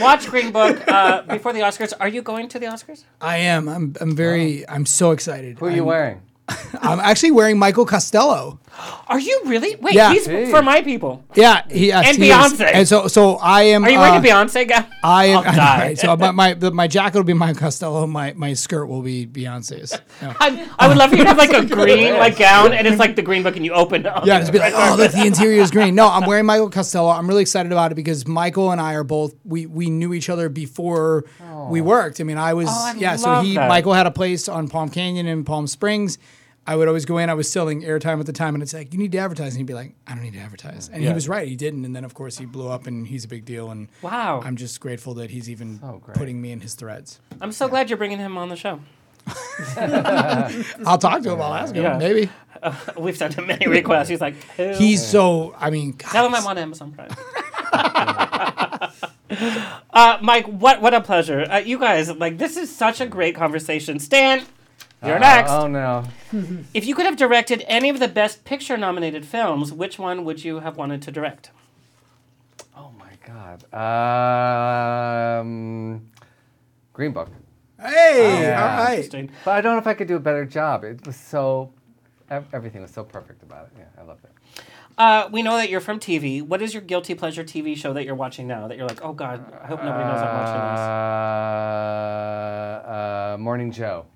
[0.00, 1.92] watch Green Book uh, before the Oscars.
[2.00, 3.04] Are you going to the Oscars?
[3.20, 3.68] I am.
[3.68, 3.94] I'm.
[4.00, 4.68] I'm very.
[4.68, 5.58] I'm so excited.
[5.58, 6.22] Who are you I'm- wearing?
[6.80, 8.58] I'm actually wearing Michael Costello.
[9.08, 9.76] Are you really?
[9.76, 10.12] Wait, Yeah.
[10.12, 10.50] he's Hey.
[10.50, 11.24] for my people.
[11.34, 12.34] Yeah, he yes, And he is.
[12.36, 12.70] Beyonce.
[12.74, 13.84] And so, so I am.
[13.84, 14.84] Are you wearing uh, a Beyonce gown?
[15.02, 15.38] I am.
[15.46, 15.78] I'll die.
[15.78, 18.06] right, so my my, the, my jacket will be Michael Costello.
[18.06, 19.96] My my skirt will be Beyonce's.
[20.20, 20.34] Yeah.
[20.40, 22.98] I, I would love for you to have like a green like gown, and it's
[22.98, 24.12] like the Green Book, and you open it.
[24.24, 25.94] Yeah, just be like, oh, look, the interior is green.
[25.94, 27.08] No, I'm wearing Michael Costello.
[27.10, 30.28] I'm really excited about it because Michael and I are both we we knew each
[30.28, 31.24] other before
[31.70, 32.20] we worked.
[32.20, 33.16] I mean, I was Oh, I yeah.
[33.16, 33.68] So love he that.
[33.68, 36.18] Michael had a place on Palm Canyon in Palm Springs.
[36.66, 37.30] I would always go in.
[37.30, 39.58] I was selling airtime at the time, and it's like you need to advertise, and
[39.58, 41.10] he'd be like, I don't need to advertise, and Yeah.
[41.10, 41.46] he was right.
[41.46, 43.70] He didn't, and then of course he blew up, and he's a big deal.
[43.70, 44.40] And Wow.
[44.44, 46.16] I'm just grateful that he's even great.
[46.16, 47.20] putting me in his threads.
[47.40, 48.80] I'm so glad you're bringing him on the show.
[50.86, 51.40] I'll talk to him.
[51.42, 51.82] I'll ask him.
[51.84, 51.98] Yeah.
[51.98, 52.28] Maybe
[52.62, 54.08] Uh, we've sent him many requests.
[54.08, 55.54] He's like, "Who?" he's so.
[55.58, 57.10] I mean, Tell him I'm on Amazon Prime.
[59.90, 61.46] uh, Mike, what what a pleasure.
[61.50, 63.98] Uh, you guys, like, this is such a great conversation.
[63.98, 64.44] Stan,
[65.04, 65.50] you're Uh, next.
[65.50, 66.04] Oh no.
[66.74, 70.44] If you could have directed any of the Best Picture nominated films, which one would
[70.44, 71.50] you have wanted to direct?
[72.76, 73.64] Oh my God.
[75.40, 76.10] Um,
[76.92, 77.28] Green Book.
[77.80, 78.90] Hey, all right.
[78.92, 79.30] Interesting.
[79.44, 80.82] But I don't know if I could do a better job.
[80.84, 81.72] It was so,
[82.30, 83.72] ev- everything was so perfect about it.
[83.78, 84.32] Yeah, I loved it.
[84.98, 86.40] Uh, we know that you're from TV.
[86.40, 88.66] What is your guilty pleasure TV show that you're watching now?
[88.66, 90.60] That you're like, oh God, I hope nobody knows I'm watching
[92.86, 94.06] Uh, uh, Morning Joe.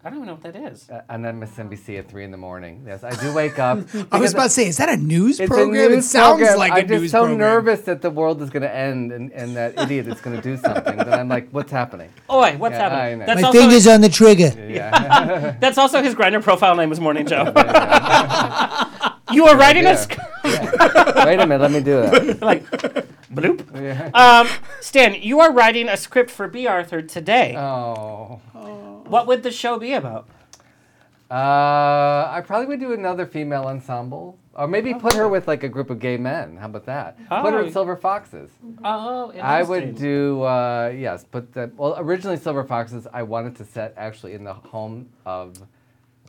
[0.00, 0.06] This.
[0.06, 0.88] I don't even know what that is.
[0.88, 2.84] Uh, on MSNBC at three in the morning.
[2.86, 3.78] Yes, I do wake up.
[4.12, 5.70] I was about to say, is that a news It's program?
[5.86, 6.58] a news it sounds program.
[6.58, 7.38] like a I'm just news so program.
[7.38, 10.42] nervous that the world is going to end and, and that idiot is going to
[10.42, 10.96] do something.
[10.96, 12.10] that I'm like, what's happening?
[12.30, 13.26] Oi, what's Yeah, happening?
[13.26, 14.52] That's My also finger's on the trigger.
[14.68, 15.56] Yeah.
[15.60, 17.44] That's also his Grindr profile name is Morning Joe.
[19.32, 19.94] you were writing a
[20.44, 21.24] Yeah.
[21.26, 22.40] Wait a minute, let me do that.
[22.40, 22.64] like
[23.32, 23.64] bloop.
[23.74, 24.10] Yeah.
[24.14, 24.48] Um,
[24.80, 27.54] Stan, you are writing a script for Bea Arthur today.
[27.56, 28.40] Oh.
[29.06, 30.28] What would the show be about?
[31.30, 35.68] Uh, I probably would do another female ensemble, or maybe put her with like a
[35.68, 36.56] group of gay men.
[36.56, 37.18] How about that?
[37.28, 37.64] Put her Oh.
[37.66, 38.50] in Silver Foxes.
[38.82, 40.06] Oh, I would interesting.
[40.06, 44.44] do uh, yes, but the, well, originally Silver Foxes I wanted to set actually in
[44.44, 45.58] the home of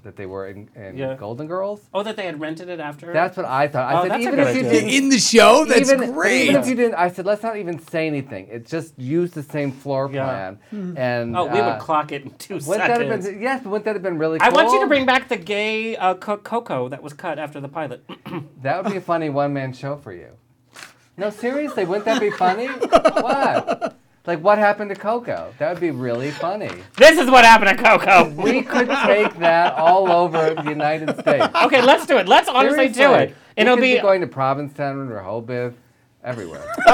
[0.04, 1.16] that they were in, in Yeah.
[1.16, 1.82] Golden Girls.
[1.94, 3.12] Oh, that they had rented it after.
[3.14, 3.94] That's what I thought.
[3.94, 4.72] I Oh, said that's a even good if you idea.
[4.82, 5.66] didn't In the show?
[5.66, 6.44] That's even, great.
[6.50, 8.48] Even if you didn't, I said let's not even say anything.
[8.48, 10.60] It just use the same floor plan.
[10.72, 13.26] And Oh, we uh, would clock it in two wouldn't that have seconds.
[13.28, 14.40] been, yes, but wouldn't that have been really?
[14.40, 17.60] I want you to bring back the gay uh, co- Coco that was cut after
[17.60, 18.04] the pilot.
[18.62, 20.30] That would be a funny one man show for you.
[21.18, 22.68] No, seriously, wouldn't that be funny?
[23.24, 23.98] what?
[24.30, 25.52] Like what happened to Coco?
[25.58, 26.70] That would be really funny.
[26.98, 28.30] this is what happened to Coco.
[28.30, 31.48] We could take that all over the United States.
[31.64, 32.28] okay, let's do it.
[32.28, 33.36] Let's honestly do it.
[33.58, 34.00] And we it'll could be.
[34.00, 35.74] going to Provincetown, Rehoboth,
[36.24, 36.64] everywhere.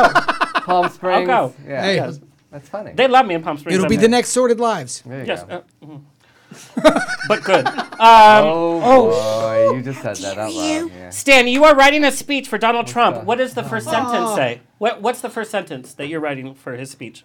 [0.64, 1.28] Palm Springs.
[1.28, 1.54] go.
[1.68, 1.96] Yeah, Hey.
[1.96, 2.22] yes.
[2.52, 2.94] that's funny.
[2.94, 3.76] they love me in Palm Springs.
[3.80, 5.02] It'll be the next Sordid Lives.
[5.06, 5.56] There you Yes, go.
[5.56, 6.02] uh, mhm.
[7.28, 7.66] but good.
[7.68, 10.92] Um, oh, boy, you just said that out loud.
[10.92, 11.10] Yeah.
[11.10, 13.18] Stan, you are writing a speech for Donald Trump.
[13.20, 13.92] the- What does the first Oh.
[13.92, 14.62] sentence say?
[14.78, 17.24] What, what's the first sentence that you're writing for his speech?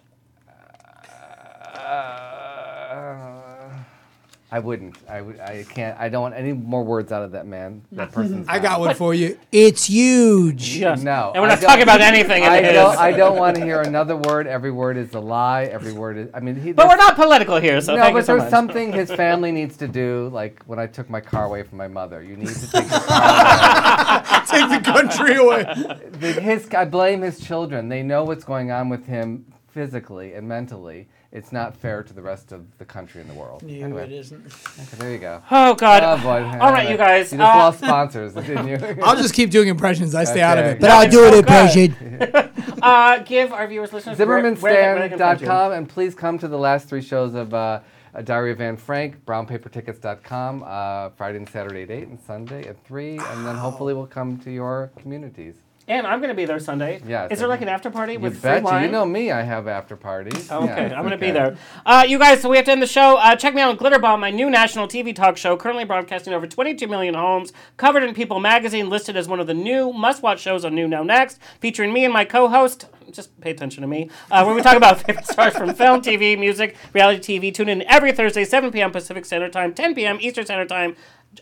[4.53, 4.97] I wouldn't.
[5.07, 5.39] I would.
[5.39, 5.97] I can't.
[5.97, 7.83] I don't want any more words out of that man.
[7.93, 8.45] That person's.
[8.49, 8.87] I got mouth.
[8.87, 9.39] one for you.
[9.49, 10.75] It's huge.
[10.75, 11.01] Yes.
[11.01, 11.31] No.
[11.33, 12.73] And we're I not talking about anything I his.
[12.73, 12.97] don't.
[12.97, 14.47] I don't want to hear another word.
[14.47, 15.63] Every word is a lie.
[15.63, 16.27] Every word is.
[16.33, 16.73] I mean, he.
[16.73, 18.51] But we're not political here, so no, thank but you so there's much.
[18.51, 20.29] something his family needs to do.
[20.33, 22.99] Like when I took my car away from my mother, you need to take your
[22.99, 25.61] car Take the country away.
[25.63, 25.99] away.
[26.11, 26.67] The- His.
[26.73, 27.87] I blame his children.
[27.87, 31.07] They know what's going on with him physically and mentally.
[31.31, 33.63] It's not fair to the rest of the country and the world.
[33.63, 34.45] No, anyway, it isn't.
[34.45, 35.41] okay, there you go.
[35.49, 36.03] Oh, God.
[36.03, 36.43] Oh boy.
[36.59, 38.75] All right, you guys, You just uh, lost sponsors, didn't you?
[39.03, 40.13] I'll just keep doing impressions.
[40.13, 40.81] I stay out of it.
[40.81, 41.39] But I'll do it Okay.
[41.39, 42.47] impression.
[42.81, 45.45] Uh, give our viewers, listeners, where, where, they- where they can find you.
[45.45, 47.79] ZimmermanStan.com and please come to the last three shows of uh,
[48.15, 52.83] uh, Diary of Anne Frank, brownpapertickets.com, uh, Friday and Saturday at 8 and Sunday at
[52.85, 55.53] 3, and then hopefully we'll come to your communities.
[55.91, 57.01] And I'm going to be there Sunday.
[57.05, 57.27] Yeah.
[57.29, 58.63] Is there like an after party with free bet you.
[58.63, 58.83] wine?
[58.85, 60.49] You know me, I have after parties.
[60.49, 61.57] Okay, Yes, I'm going to be there.
[61.85, 63.17] Uh, you guys, so we have to end the show.
[63.17, 66.47] Uh, check me out on Glitterbomb, my new national TV talk show, currently broadcasting over
[66.47, 70.63] 22 million homes, covered in People magazine, listed as one of the new must-watch shows
[70.63, 72.85] on New Now Next, featuring me and my co-host.
[73.11, 74.09] Just pay attention to me.
[74.31, 77.53] Uh, where we talk about favorite stars from film, TV, music, reality TV.
[77.53, 78.91] Tune in every Thursday, 7 p.m.
[78.91, 80.17] Pacific Standard Time, 10 p.m.
[80.21, 80.95] Eastern Standard Time.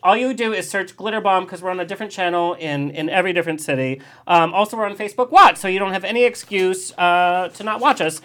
[0.03, 3.10] All you do is search glitter bomb because we're on a different channel in, in
[3.10, 4.02] every different city.
[4.28, 7.80] Um, also, we're on Facebook Watch, so you don't have any excuse uh, to not
[7.80, 8.22] watch us.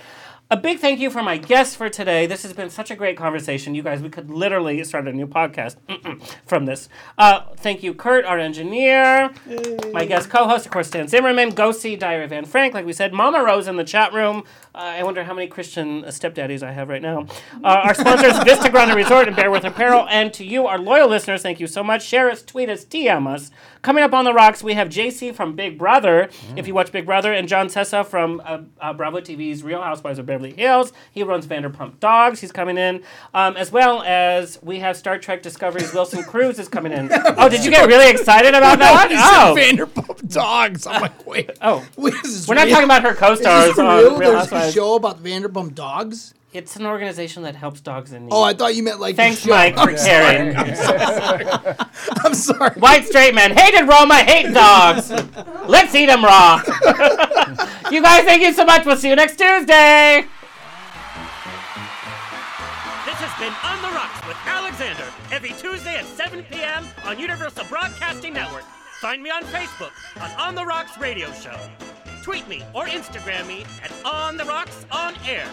[0.51, 2.27] A big thank you for my guests for today.
[2.27, 3.75] This has been such a great conversation.
[3.75, 5.77] You guys, we could literally start a new podcast
[6.47, 6.91] from this.
[7.17, 9.33] Uh, thank you, Kurt, our engineer,
[9.93, 11.51] my guest co host, of course, Stan Zimmerman.
[11.55, 13.15] Go see Diary of Anne Frank, like we said.
[13.15, 14.45] Mama Rose in the chat room.
[14.75, 17.27] Uh, I wonder how many Christian stepdaddies I have right now.
[17.63, 20.05] Uh, our sponsors, Vista Grande Resort and Bearworth Apparel.
[20.11, 22.05] And to you, our loyal listeners, thank you so much.
[22.05, 23.53] Share us, tweet us, TM us.
[23.83, 27.07] Coming up on the rocks, we have JC from Big Brother, if you watch Big
[27.07, 30.93] Brother, and John Sessa from uh, uh, Bravo TV's Real Housewives of Beverly Hills.
[31.13, 32.41] He runs Vanderpump Dogs.
[32.41, 33.03] He's coming in,
[33.33, 37.11] um, as well as we have Star Trek Discovery's Wilson Cruz is coming in.
[37.37, 39.11] Oh, did you get really excited about that?
[39.13, 40.87] Oh, Vanderpump Dogs.
[40.87, 41.51] I'm like, wait.
[41.61, 41.85] oh.
[41.97, 42.15] Wait,
[42.49, 44.19] We're not talking about her co-stars on real?
[44.19, 46.35] Real There's a show about Vanderpump Dogs.
[46.53, 48.33] It's an organization that helps dogs in need.
[48.33, 49.17] Oh, I thought you meant like.
[49.17, 49.45] the Thanks.
[49.45, 50.55] Mike, for I'm caring.
[50.55, 50.67] sorry.
[50.71, 50.85] I'm so
[51.19, 51.47] sorry.
[52.25, 52.71] I'm sorry.
[52.81, 55.11] White straight men hated Roma, hate dogs.
[55.67, 56.63] Let's eat them raw.
[57.91, 58.87] you guys, thank you so much.
[58.87, 60.27] We'll see you next Tuesday.
[63.05, 66.87] This has been On the Rocks with Alexander every Tuesday at 7 p.m.
[67.05, 68.65] on Universal Broadcasting Network.
[69.01, 69.91] Find me on Facebook
[70.23, 71.59] on On the Rocks Radio Show.
[72.25, 75.47] Tweet me or Instagram me at On the Rocks On Air.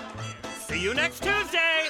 [0.55, 1.89] See you next Tuesday.